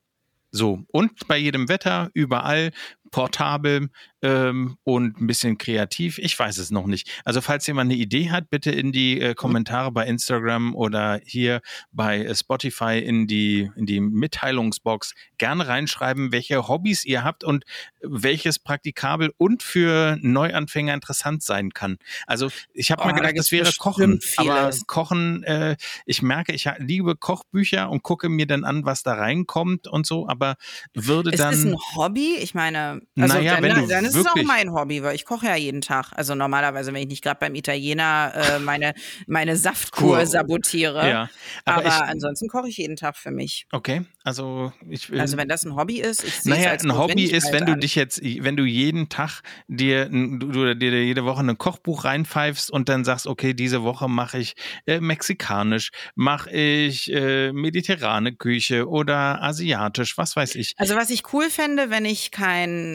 So, 0.52 0.84
und 0.92 1.28
bei 1.28 1.36
jedem 1.36 1.68
Wetter, 1.68 2.10
überall, 2.12 2.72
portabel 3.10 3.88
ähm, 4.22 4.76
und 4.84 5.20
ein 5.20 5.26
bisschen 5.26 5.58
kreativ. 5.58 6.18
Ich 6.18 6.38
weiß 6.38 6.58
es 6.58 6.70
noch 6.70 6.86
nicht. 6.86 7.10
Also 7.24 7.40
falls 7.40 7.66
jemand 7.66 7.90
eine 7.90 8.00
Idee 8.00 8.30
hat, 8.30 8.50
bitte 8.50 8.70
in 8.70 8.92
die 8.92 9.20
äh, 9.20 9.34
Kommentare 9.34 9.90
bei 9.92 10.06
Instagram 10.06 10.74
oder 10.74 11.20
hier 11.24 11.60
bei 11.92 12.24
äh, 12.24 12.34
Spotify 12.34 12.98
in 12.98 13.26
die, 13.26 13.70
in 13.76 13.86
die 13.86 14.00
Mitteilungsbox 14.00 15.14
gerne 15.38 15.66
reinschreiben, 15.66 16.32
welche 16.32 16.68
Hobbys 16.68 17.04
ihr 17.04 17.24
habt 17.24 17.44
und 17.44 17.64
welches 18.02 18.58
praktikabel 18.58 19.32
und 19.38 19.62
für 19.62 20.18
Neuanfänger 20.20 20.94
interessant 20.94 21.42
sein 21.42 21.70
kann. 21.72 21.98
Also 22.26 22.50
ich 22.72 22.90
habe 22.90 23.02
Oh, 23.02 23.06
mal 23.06 23.12
da 23.12 23.18
gedacht, 23.20 23.38
das 23.38 23.52
wäre 23.52 23.72
Kochen, 23.78 24.20
aber. 24.36 24.70
Kochen, 24.86 25.42
äh, 25.44 25.76
ich 26.04 26.22
merke, 26.22 26.52
ich 26.52 26.68
liebe 26.78 27.16
Kochbücher 27.16 27.90
und 27.90 28.02
gucke 28.02 28.28
mir 28.28 28.46
dann 28.46 28.64
an, 28.64 28.84
was 28.84 29.02
da 29.02 29.14
reinkommt 29.14 29.86
und 29.86 30.06
so, 30.06 30.28
aber 30.28 30.56
würde 30.94 31.30
Ist 31.30 31.40
dann 31.40 31.54
es 31.54 31.64
ein 31.64 31.76
Hobby? 31.94 32.36
Ich 32.40 32.54
meine, 32.54 32.99
also 33.18 33.34
Naja, 33.34 33.54
dann, 33.54 33.62
wenn 33.62 33.74
du 33.74 33.86
dann 33.86 34.04
ist 34.04 34.14
es 34.14 34.26
auch 34.26 34.34
mein 34.44 34.72
Hobby, 34.72 35.02
weil 35.02 35.14
ich 35.14 35.24
koche 35.24 35.46
ja 35.46 35.56
jeden 35.56 35.80
Tag. 35.80 36.12
Also 36.14 36.34
normalerweise, 36.34 36.92
wenn 36.92 37.02
ich 37.02 37.08
nicht 37.08 37.22
gerade 37.22 37.38
beim 37.40 37.54
Italiener 37.54 38.32
äh, 38.34 38.58
meine, 38.58 38.94
meine 39.26 39.56
Saftkur 39.56 40.18
Kur- 40.18 40.26
sabotiere. 40.26 41.08
ja, 41.08 41.30
Aber, 41.64 41.78
aber, 41.84 41.88
ich, 41.88 42.02
ansonsten 42.02 42.48
koche 42.48 42.68
ich 42.68 42.76
jeden 42.76 42.96
Tag 42.96 43.16
für 43.16 43.30
mich. 43.30 43.66
okay, 43.72 44.02
also 44.24 44.72
ich 44.88 45.10
Also 45.18 45.36
wenn 45.36 45.48
das 45.48 45.64
ein 45.64 45.76
Hobby 45.76 46.00
ist, 46.00 46.24
ich 46.24 46.34
sehe 46.34 46.52
es 46.52 46.58
naja, 46.58 46.70
als 46.70 46.84
ein 46.84 46.96
Hobby 46.96 47.24
ist, 47.24 47.52
wenn 47.52 47.66
du 47.66 47.76
dich 47.76 47.94
jetzt, 47.94 48.22
wenn 48.22 48.56
du 48.56 48.64
jeden 48.64 49.08
Tag 49.08 49.42
dir, 49.68 50.08
du 50.08 50.74
dir 50.74 51.04
jede 51.04 51.24
Woche 51.24 51.40
ein 51.40 51.56
Kochbuch 51.58 52.04
reinpfeifst 52.04 52.70
und 52.70 52.88
dann 52.88 53.04
sagst, 53.04 53.26
okay, 53.26 53.54
diese 53.54 53.82
Woche 53.82 54.08
mache 54.08 54.38
ich 54.38 54.54
äh, 54.86 55.00
mexikanisch, 55.00 55.90
mache 56.14 56.50
ich 56.50 57.12
äh, 57.12 57.52
mediterrane 57.52 58.34
Küche 58.34 58.88
oder 58.88 59.42
asiatisch, 59.42 60.18
was 60.18 60.36
weiß 60.36 60.54
ich. 60.56 60.74
Also 60.76 60.96
was 60.96 61.10
ich 61.10 61.32
cool 61.32 61.48
fände, 61.50 61.90
wenn 61.90 62.04
ich 62.04 62.30
kein, 62.30 62.89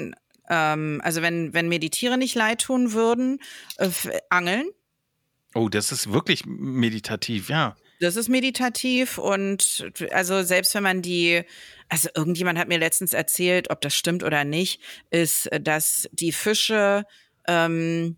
ähm, 0.49 1.01
also 1.03 1.21
wenn, 1.21 1.53
wenn 1.53 1.69
mir 1.69 1.79
die 1.79 1.89
Tiere 1.89 2.17
nicht 2.17 2.35
leid 2.35 2.61
tun 2.61 2.93
würden, 2.93 3.39
äh, 3.77 3.89
angeln. 4.29 4.69
Oh, 5.53 5.69
das 5.69 5.91
ist 5.91 6.11
wirklich 6.11 6.45
meditativ, 6.45 7.49
ja. 7.49 7.75
Das 8.01 8.17
ist 8.17 8.27
meditativ 8.27 9.17
und 9.17 9.89
also 10.11 10.43
selbst 10.43 10.75
wenn 10.75 10.83
man 10.83 11.01
die, 11.01 11.43
also 11.87 12.09
irgendjemand 12.13 12.59
hat 12.59 12.67
mir 12.67 12.77
letztens 12.77 13.13
erzählt, 13.13 13.69
ob 13.69 13.79
das 13.79 13.95
stimmt 13.95 14.21
oder 14.23 14.43
nicht, 14.43 14.81
ist, 15.11 15.49
dass 15.61 16.09
die 16.11 16.33
Fische 16.33 17.05
ähm, 17.47 18.17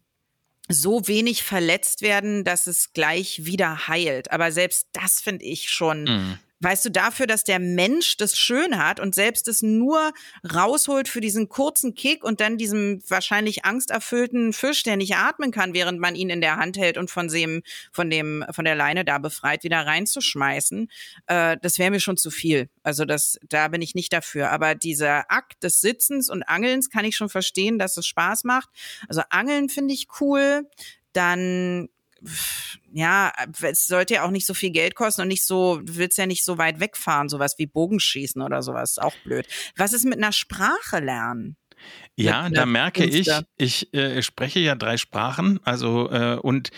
so 0.68 1.08
wenig 1.08 1.44
verletzt 1.44 2.02
werden, 2.02 2.44
dass 2.44 2.66
es 2.66 2.92
gleich 2.94 3.46
wieder 3.46 3.88
heilt. 3.88 4.32
Aber 4.32 4.52
selbst 4.52 4.88
das 4.94 5.22
finde 5.22 5.46
ich 5.46 5.70
schon 5.70 6.04
Mhm. 6.06 6.40
Weißt 6.60 6.86
du, 6.86 6.90
dafür, 6.90 7.28
dass 7.28 7.44
der 7.44 7.60
Mensch 7.60 8.18
das 8.18 8.38
schön 8.38 8.78
hat 8.78 9.00
und 9.00 9.14
selbst 9.14 9.48
es 9.48 9.62
nur 9.62 10.12
rausholt 10.54 11.08
für 11.08 11.22
diesen 11.22 11.50
kurzen 11.50 11.94
Kick 11.94 12.24
und 12.24 12.42
dann 12.42 12.58
diesem 12.58 13.02
wahrscheinlich 13.08 13.66
angsterfüllten 13.66 14.54
Fisch, 14.54 14.84
der 14.84 14.98
nicht 14.98 15.16
atmen 15.16 15.52
kann, 15.52 15.74
während 15.74 16.00
man 16.00 16.16
ihn 16.16 16.30
in 16.30 16.42
der 16.42 16.58
Hand 16.58 16.78
hält 16.78 16.98
und 16.98 17.12
von 17.12 17.28
dem, 17.28 17.62
von 17.92 18.10
dem, 18.10 18.44
von 18.52 18.66
der 18.66 18.76
Leine 18.76 19.06
da 19.06 19.18
befreit, 19.20 19.64
wieder 19.64 19.86
reinzuschmeißen, 19.86 20.90
äh, 21.28 21.58
das 21.62 21.78
wäre 21.78 21.92
mir 21.92 22.00
schon 22.00 22.18
zu 22.18 22.32
viel. 22.32 22.70
Also 22.84 23.06
das, 23.06 23.38
da 23.48 23.68
bin 23.68 23.82
ich 23.82 23.96
nicht 23.96 24.12
dafür. 24.12 24.50
Aber 24.52 24.76
dieser 24.76 25.32
Akt 25.32 25.64
des 25.64 25.82
Sitzens 25.82 26.30
und 26.30 26.44
Angelns 26.44 26.90
kann 26.90 27.06
ich 27.06 27.16
schon 27.16 27.30
verstehen, 27.30 27.78
dass 27.78 27.98
es 27.98 28.08
Spaß 28.08 28.44
macht. 28.44 28.70
Also 29.08 29.22
Angeln 29.30 29.70
finde 29.70 29.94
ich 29.94 30.08
cool. 30.20 30.68
Dann 31.14 31.90
ja, 32.92 33.32
es 33.62 33.88
sollte 33.88 34.16
ja 34.16 34.26
auch 34.26 34.32
nicht 34.32 34.46
so 34.46 34.54
viel 34.54 34.72
Geld 34.72 34.96
kosten 34.96 35.22
und 35.22 35.28
nicht 35.28 35.46
so, 35.46 35.78
du 35.78 35.96
willst 35.98 36.18
ja 36.18 36.26
nicht 36.26 36.44
so 36.44 36.58
weit 36.58 36.80
wegfahren, 36.80 37.30
sowas 37.30 37.56
wie 37.58 37.68
Bogenschießen 37.68 38.42
oder 38.42 38.62
sowas, 38.62 38.98
auch 38.98 39.16
blöd. 39.24 39.48
Was 39.76 39.94
ist 39.94 40.06
mit 40.06 40.18
einer 40.18 40.32
Sprache 40.32 41.00
lernen? 41.00 41.58
Ja, 42.16 42.50
da 42.50 42.66
merke 42.66 43.06
ich, 43.06 43.30
ich 43.58 43.94
äh, 43.94 44.24
spreche 44.24 44.60
ja 44.60 44.74
drei 44.74 44.98
Sprachen, 44.98 45.60
also 45.64 46.10
äh, 46.10 46.40
und 46.42 46.72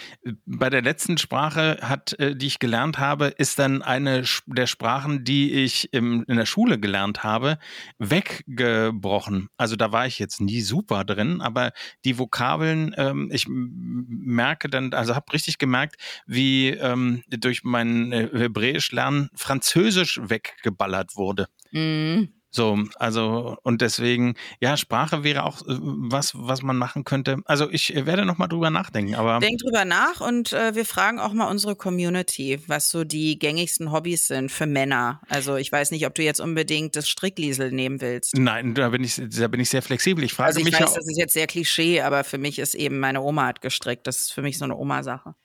bei 0.46 0.70
der 0.70 0.82
letzten 0.82 1.18
Sprache 1.18 1.78
hat, 1.82 2.20
äh, 2.20 2.36
die 2.36 2.48
ich 2.48 2.60
gelernt 2.60 3.00
habe, 3.00 3.28
ist 3.28 3.58
dann 3.58 3.82
eine 3.82 4.26
der 4.48 4.68
Sprachen, 4.68 5.24
die 5.24 5.54
ich 5.54 5.94
im, 5.94 6.26
in 6.28 6.36
der 6.36 6.46
Schule 6.46 6.78
gelernt 6.78 7.24
habe, 7.24 7.58
weggebrochen. 8.00 9.48
Also 9.56 9.78
da 9.78 9.94
war 9.94 10.06
ich 10.06 10.20
jetzt 10.20 10.42
nie 10.42 10.60
super 10.60 11.06
drin, 11.06 11.40
aber 11.40 11.72
die 12.04 12.20
Vokabeln, 12.20 12.94
ähm, 12.98 13.30
ich 13.32 13.46
merke 13.48 14.70
dann, 14.70 14.94
also 14.94 15.16
habe 15.16 15.32
richtig 15.32 15.58
gemerkt, 15.58 15.96
wie 16.26 16.70
ähm, 16.70 17.24
durch 17.30 17.64
mein 17.64 18.12
äh, 18.12 18.30
Hebräisch 18.34 18.92
lernen 18.92 19.30
Französisch 19.36 20.20
weggeballert 20.22 21.16
wurde. 21.16 21.48
Mhm. 21.72 22.39
So, 22.52 22.80
also 22.96 23.58
und 23.64 23.82
deswegen, 23.82 24.34
ja, 24.60 24.76
Sprache 24.76 25.24
wäre 25.24 25.44
auch 25.44 25.62
äh, 25.62 25.78
was, 25.80 26.32
was 26.36 26.64
man 26.64 26.78
machen 26.78 27.04
könnte. 27.04 27.38
Also 27.46 27.70
ich 27.70 27.96
äh, 27.96 28.06
werde 28.06 28.26
noch 28.26 28.38
mal 28.38 28.48
drüber 28.48 28.72
nachdenken, 28.72 29.16
aber 29.16 29.40
Denk 29.40 29.60
drüber 29.60 29.86
nach 29.86 30.20
und 30.20 30.52
äh, 30.54 30.74
wir 30.74 30.86
fragen 30.86 31.20
auch 31.20 31.34
mal 31.34 31.48
unsere 31.48 31.76
Community, 31.76 32.60
was 32.68 32.90
so 32.90 33.04
die 33.04 33.38
gängigsten 33.38 33.92
Hobbys 33.92 34.28
sind 34.28 34.52
für 34.52 34.66
Männer. 34.66 35.22
Also 35.30 35.58
ich 35.58 35.72
weiß 35.72 35.92
nicht, 35.92 36.08
ob 36.08 36.16
du 36.16 36.24
jetzt 36.24 36.40
unbedingt 36.40 36.96
das 36.96 37.08
Strickliesel 37.08 37.72
nehmen 37.72 38.02
willst. 38.02 38.36
nein, 38.36 38.74
da 38.74 38.90
bin 38.90 39.04
ich, 39.04 39.22
da 39.38 39.48
bin 39.48 39.60
ich 39.60 39.70
sehr 39.70 39.84
flexibel. 39.84 40.24
Ich 40.24 40.34
frage 40.34 40.48
Also 40.48 40.60
ich 40.60 40.66
mich 40.66 40.74
weiß, 40.74 40.80
ja, 40.80 40.96
das 40.96 41.08
ist 41.08 41.18
jetzt 41.18 41.34
sehr 41.34 41.48
Klischee, 41.48 42.02
aber 42.02 42.24
für 42.24 42.40
mich 42.40 42.58
ist 42.58 42.74
eben, 42.74 43.00
meine 43.00 43.22
Oma 43.22 43.48
hat 43.48 43.62
gestrickt. 43.62 44.08
Das 44.08 44.22
ist 44.22 44.34
für 44.34 44.42
mich 44.42 44.58
so 44.58 44.66
eine 44.66 44.76
Oma-Sache. 44.76 45.36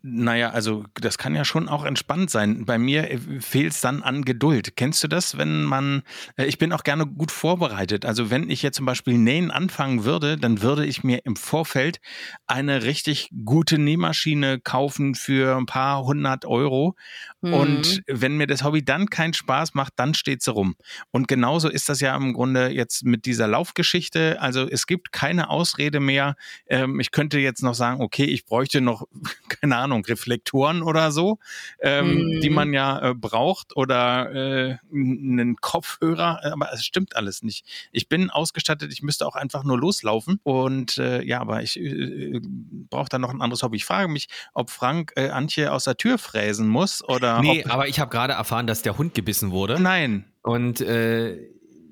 Naja, 0.00 0.50
also 0.50 0.84
das 0.94 1.18
kann 1.18 1.34
ja 1.34 1.44
schon 1.44 1.68
auch 1.68 1.84
entspannt 1.84 2.30
sein. 2.30 2.64
Bei 2.64 2.78
mir 2.78 3.20
fehlt 3.40 3.72
es 3.72 3.80
dann 3.80 4.04
an 4.04 4.24
Geduld. 4.24 4.76
Kennst 4.76 5.02
du 5.02 5.08
das, 5.08 5.36
wenn 5.36 5.64
man, 5.64 6.02
äh, 6.36 6.44
ich 6.44 6.58
bin 6.58 6.72
auch 6.72 6.84
gerne 6.84 7.04
gut 7.04 7.32
vorbereitet. 7.32 8.06
Also 8.06 8.30
wenn 8.30 8.48
ich 8.48 8.62
jetzt 8.62 8.76
zum 8.76 8.86
Beispiel 8.86 9.18
nähen 9.18 9.50
anfangen 9.50 10.04
würde, 10.04 10.36
dann 10.36 10.62
würde 10.62 10.86
ich 10.86 11.02
mir 11.02 11.24
im 11.24 11.34
Vorfeld 11.34 12.00
eine 12.46 12.84
richtig 12.84 13.30
gute 13.44 13.78
Nähmaschine 13.78 14.60
kaufen 14.60 15.16
für 15.16 15.56
ein 15.56 15.66
paar 15.66 16.04
hundert 16.04 16.44
Euro. 16.44 16.94
Mhm. 17.40 17.54
Und 17.54 18.02
wenn 18.06 18.36
mir 18.36 18.46
das 18.46 18.62
Hobby 18.62 18.84
dann 18.84 19.10
keinen 19.10 19.34
Spaß 19.34 19.74
macht, 19.74 19.94
dann 19.96 20.14
steht 20.14 20.42
sie 20.42 20.52
rum. 20.52 20.76
Und 21.10 21.26
genauso 21.26 21.68
ist 21.68 21.88
das 21.88 22.00
ja 22.00 22.16
im 22.16 22.34
Grunde 22.34 22.68
jetzt 22.68 23.04
mit 23.04 23.26
dieser 23.26 23.48
Laufgeschichte. 23.48 24.40
Also 24.40 24.68
es 24.68 24.86
gibt 24.86 25.10
keine 25.10 25.50
Ausrede 25.50 25.98
mehr. 25.98 26.36
Ähm, 26.68 27.00
ich 27.00 27.10
könnte 27.10 27.40
jetzt 27.40 27.64
noch 27.64 27.74
sagen, 27.74 28.00
okay, 28.00 28.24
ich 28.24 28.46
bräuchte 28.46 28.80
noch, 28.80 29.04
keine 29.60 29.76
Ahnung, 29.76 29.87
Reflektoren 29.92 30.82
oder 30.82 31.10
so, 31.12 31.38
ähm, 31.80 32.14
Mhm. 32.36 32.40
die 32.40 32.50
man 32.50 32.72
ja 32.72 33.10
äh, 33.10 33.14
braucht 33.14 33.76
oder 33.76 34.32
äh, 34.34 34.76
einen 34.92 35.56
Kopfhörer. 35.56 36.40
Aber 36.52 36.72
es 36.72 36.84
stimmt 36.84 37.16
alles 37.16 37.42
nicht. 37.42 37.64
Ich 37.92 38.08
bin 38.08 38.30
ausgestattet, 38.30 38.92
ich 38.92 39.02
müsste 39.02 39.26
auch 39.26 39.34
einfach 39.36 39.64
nur 39.64 39.78
loslaufen. 39.78 40.40
Und 40.42 40.98
äh, 40.98 41.22
ja, 41.22 41.40
aber 41.40 41.62
ich 41.62 41.78
äh, 41.78 42.40
brauche 42.42 43.08
dann 43.08 43.20
noch 43.20 43.30
ein 43.30 43.40
anderes 43.42 43.62
Hobby. 43.62 43.76
Ich 43.76 43.84
frage 43.84 44.08
mich, 44.08 44.28
ob 44.54 44.70
Frank 44.70 45.12
äh, 45.16 45.28
Antje 45.30 45.72
aus 45.72 45.84
der 45.84 45.96
Tür 45.96 46.18
fräsen 46.18 46.68
muss 46.68 47.02
oder 47.02 47.40
Nee, 47.40 47.64
ob 47.64 47.72
aber 47.72 47.88
ich 47.88 48.00
habe 48.00 48.10
gerade 48.10 48.32
erfahren, 48.34 48.66
dass 48.66 48.82
der 48.82 48.98
Hund 48.98 49.14
gebissen 49.14 49.50
wurde. 49.50 49.80
Nein. 49.80 50.24
Und 50.42 50.80
äh, 50.80 51.36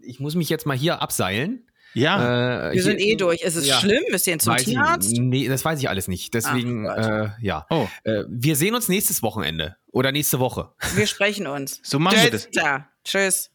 ich 0.02 0.20
muss 0.20 0.34
mich 0.34 0.48
jetzt 0.48 0.66
mal 0.66 0.76
hier 0.76 1.02
abseilen. 1.02 1.66
Ja. 1.96 2.68
Äh, 2.70 2.74
Wir 2.74 2.82
sind 2.82 2.98
hier- 3.00 3.14
eh 3.14 3.16
durch. 3.16 3.40
Ist 3.42 3.56
es 3.56 3.66
Ja. 3.66 3.80
schlimm? 3.80 4.02
Ist 4.08 4.26
ihr 4.26 4.38
zum 4.38 4.52
Weiß 4.52 4.62
ich, 4.62 4.68
Tierarzt? 4.68 5.12
nee, 5.12 5.48
das 5.48 5.64
weiß 5.64 5.80
ich 5.80 5.88
alles 5.88 6.08
nicht. 6.08 6.34
Deswegen, 6.34 6.86
Ach 6.88 6.96
äh, 6.96 7.28
ja. 7.40 7.66
Oh. 7.70 7.88
Äh, 8.04 8.24
wir 8.28 8.54
sehen 8.56 8.74
uns 8.74 8.88
nächstes 8.88 9.22
Wochenende 9.22 9.76
oder 9.92 10.12
nächste 10.12 10.38
Woche. 10.38 10.72
Wir 10.94 11.06
sprechen 11.06 11.46
uns. 11.46 11.80
So 11.82 11.98
machen 11.98 12.18
wir 12.22 12.30
das. 12.30 12.48
Ja, 12.52 12.86
tschüss. 13.04 13.50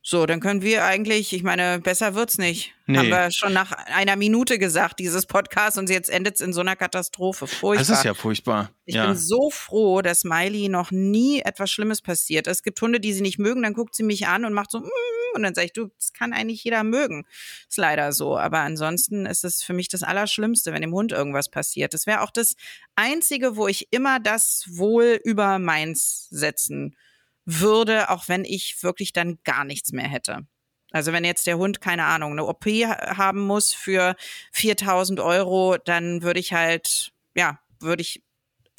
So, 0.00 0.24
dann 0.24 0.40
können 0.40 0.62
wir 0.62 0.86
eigentlich, 0.86 1.34
ich 1.34 1.42
meine, 1.42 1.80
besser 1.80 2.14
wird's 2.14 2.38
nicht. 2.38 2.72
Nee. 2.86 2.96
Haben 2.96 3.08
wir 3.08 3.30
schon 3.30 3.52
nach 3.52 3.72
einer 3.72 4.16
Minute 4.16 4.58
gesagt, 4.58 5.00
dieses 5.00 5.26
Podcast, 5.26 5.76
und 5.76 5.90
jetzt 5.90 6.08
endet 6.08 6.36
es 6.36 6.40
in 6.40 6.54
so 6.54 6.62
einer 6.62 6.76
Katastrophe. 6.76 7.46
Furchtbar. 7.46 7.84
Das 7.86 7.90
ist 7.98 8.04
ja 8.04 8.14
furchtbar. 8.14 8.70
Ich 8.86 8.94
ja. 8.94 9.04
bin 9.04 9.16
so 9.16 9.50
froh, 9.50 10.00
dass 10.00 10.24
Miley 10.24 10.70
noch 10.70 10.90
nie 10.92 11.40
etwas 11.42 11.70
Schlimmes 11.70 12.00
passiert. 12.00 12.46
Es 12.46 12.62
gibt 12.62 12.80
Hunde, 12.80 13.00
die 13.00 13.12
sie 13.12 13.20
nicht 13.20 13.38
mögen, 13.38 13.62
dann 13.64 13.74
guckt 13.74 13.94
sie 13.94 14.04
mich 14.04 14.26
an 14.26 14.46
und 14.46 14.54
macht 14.54 14.70
so, 14.70 14.78
mm, 14.80 14.88
und 15.34 15.42
dann 15.42 15.54
sage 15.54 15.66
ich, 15.66 15.72
du, 15.72 15.86
das 15.96 16.12
kann 16.12 16.32
eigentlich 16.32 16.64
jeder 16.64 16.84
mögen. 16.84 17.24
Ist 17.68 17.78
leider 17.78 18.12
so. 18.12 18.38
Aber 18.38 18.60
ansonsten 18.60 19.26
ist 19.26 19.44
es 19.44 19.62
für 19.62 19.72
mich 19.72 19.88
das 19.88 20.02
Allerschlimmste, 20.02 20.72
wenn 20.72 20.82
dem 20.82 20.92
Hund 20.92 21.12
irgendwas 21.12 21.50
passiert. 21.50 21.94
Das 21.94 22.06
wäre 22.06 22.22
auch 22.22 22.30
das 22.30 22.56
Einzige, 22.96 23.56
wo 23.56 23.68
ich 23.68 23.88
immer 23.92 24.20
das 24.20 24.64
Wohl 24.68 25.20
über 25.24 25.58
meins 25.58 26.28
setzen 26.30 26.96
würde, 27.44 28.10
auch 28.10 28.28
wenn 28.28 28.44
ich 28.44 28.82
wirklich 28.82 29.12
dann 29.12 29.38
gar 29.44 29.64
nichts 29.64 29.92
mehr 29.92 30.08
hätte. 30.08 30.46
Also 30.90 31.12
wenn 31.12 31.24
jetzt 31.24 31.46
der 31.46 31.58
Hund, 31.58 31.80
keine 31.80 32.04
Ahnung, 32.04 32.32
eine 32.32 32.46
OP 32.46 32.64
ha- 32.66 33.16
haben 33.16 33.40
muss 33.40 33.72
für 33.74 34.16
4000 34.52 35.20
Euro, 35.20 35.76
dann 35.76 36.22
würde 36.22 36.40
ich 36.40 36.52
halt, 36.52 37.12
ja, 37.34 37.60
würde 37.80 38.02
ich 38.02 38.22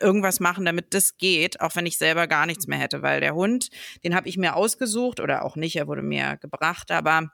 irgendwas 0.01 0.39
machen, 0.39 0.65
damit 0.65 0.93
das 0.93 1.17
geht, 1.17 1.61
auch 1.61 1.75
wenn 1.75 1.85
ich 1.85 1.97
selber 1.97 2.27
gar 2.27 2.45
nichts 2.45 2.67
mehr 2.67 2.79
hätte, 2.79 3.01
weil 3.01 3.19
der 3.19 3.35
Hund, 3.35 3.69
den 4.03 4.15
habe 4.15 4.27
ich 4.27 4.37
mir 4.37 4.55
ausgesucht 4.55 5.19
oder 5.19 5.43
auch 5.43 5.55
nicht, 5.55 5.75
er 5.75 5.87
wurde 5.87 6.01
mir 6.01 6.37
gebracht, 6.37 6.91
aber 6.91 7.31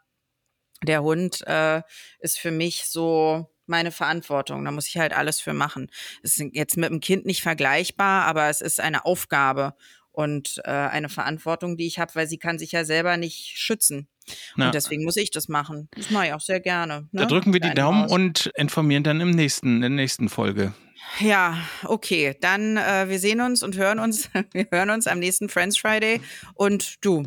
der 0.84 1.04
Hund 1.04 1.46
äh, 1.48 1.82
ist 2.20 2.40
für 2.40 2.52
mich 2.52 2.86
so 2.86 3.50
meine 3.66 3.92
Verantwortung. 3.92 4.64
Da 4.66 4.72
muss 4.72 4.88
ich 4.88 4.98
halt 4.98 5.14
alles 5.14 5.40
für 5.40 5.54
machen. 5.54 5.90
Es 6.22 6.38
ist 6.38 6.50
jetzt 6.54 6.78
mit 6.78 6.90
dem 6.90 7.00
Kind 7.00 7.26
nicht 7.26 7.42
vergleichbar, 7.42 8.26
aber 8.26 8.50
es 8.50 8.62
ist 8.62 8.80
eine 8.80 9.06
Aufgabe 9.06 9.74
und 10.12 10.62
äh, 10.64 10.72
eine 10.72 11.10
Verantwortung, 11.10 11.78
die 11.78 11.88
ich 11.88 12.00
habe, 12.00 12.16
weil 12.16 12.28
sie 12.28 12.38
kann 12.38 12.58
sich 12.58 12.72
ja 12.72 12.86
selber 12.86 13.18
nicht 13.18 13.58
schützen. 13.58 14.08
Na, 14.56 14.68
Und 14.68 14.76
deswegen 14.76 15.04
muss 15.04 15.18
ich 15.18 15.30
das 15.30 15.48
machen. 15.50 15.90
Das 15.96 16.10
mache 16.10 16.28
ich 16.28 16.34
auch 16.34 16.42
sehr 16.42 16.60
gerne. 16.60 17.08
da 17.12 17.22
ne? 17.22 17.28
drücken 17.28 17.54
wir 17.54 17.60
die 17.60 17.74
Daumen 17.74 18.02
Maus. 18.02 18.12
und 18.12 18.52
informieren 18.56 19.04
dann 19.04 19.20
im 19.22 19.32
nächsten, 19.32 19.76
in 19.76 19.82
der 19.82 19.90
nächsten 19.90 20.30
Folge. 20.30 20.74
Ja, 21.20 21.58
okay. 21.84 22.36
Dann 22.40 22.78
äh, 22.78 23.08
wir 23.08 23.20
sehen 23.20 23.42
uns 23.42 23.64
und 23.64 23.78
hören 23.78 24.00
uns. 24.00 24.30
Wir 24.54 24.68
hören 24.72 24.90
uns 24.90 25.08
am 25.08 25.20
nächsten 25.20 25.50
Friends 25.50 25.78
Friday. 25.78 26.22
Und 26.54 27.04
du, 27.06 27.24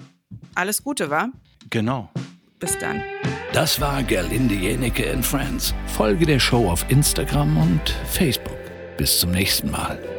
alles 0.55 0.83
Gute, 0.83 1.11
wa? 1.11 1.29
Genau. 1.71 2.11
Bis 2.59 2.77
dann. 2.79 3.03
Das 3.53 3.81
war 3.81 4.03
Gerlinde 4.03 4.55
Jenecke 4.55 5.11
and 5.13 5.25
Friends. 5.25 5.75
Folge 5.87 6.27
der 6.27 6.41
Show 6.41 6.69
auf 6.69 6.85
Instagram 6.91 7.57
und 7.57 7.91
Facebook. 8.11 8.59
Bis 8.97 9.21
zum 9.21 9.31
nächsten 9.31 9.71
Mal. 9.71 10.18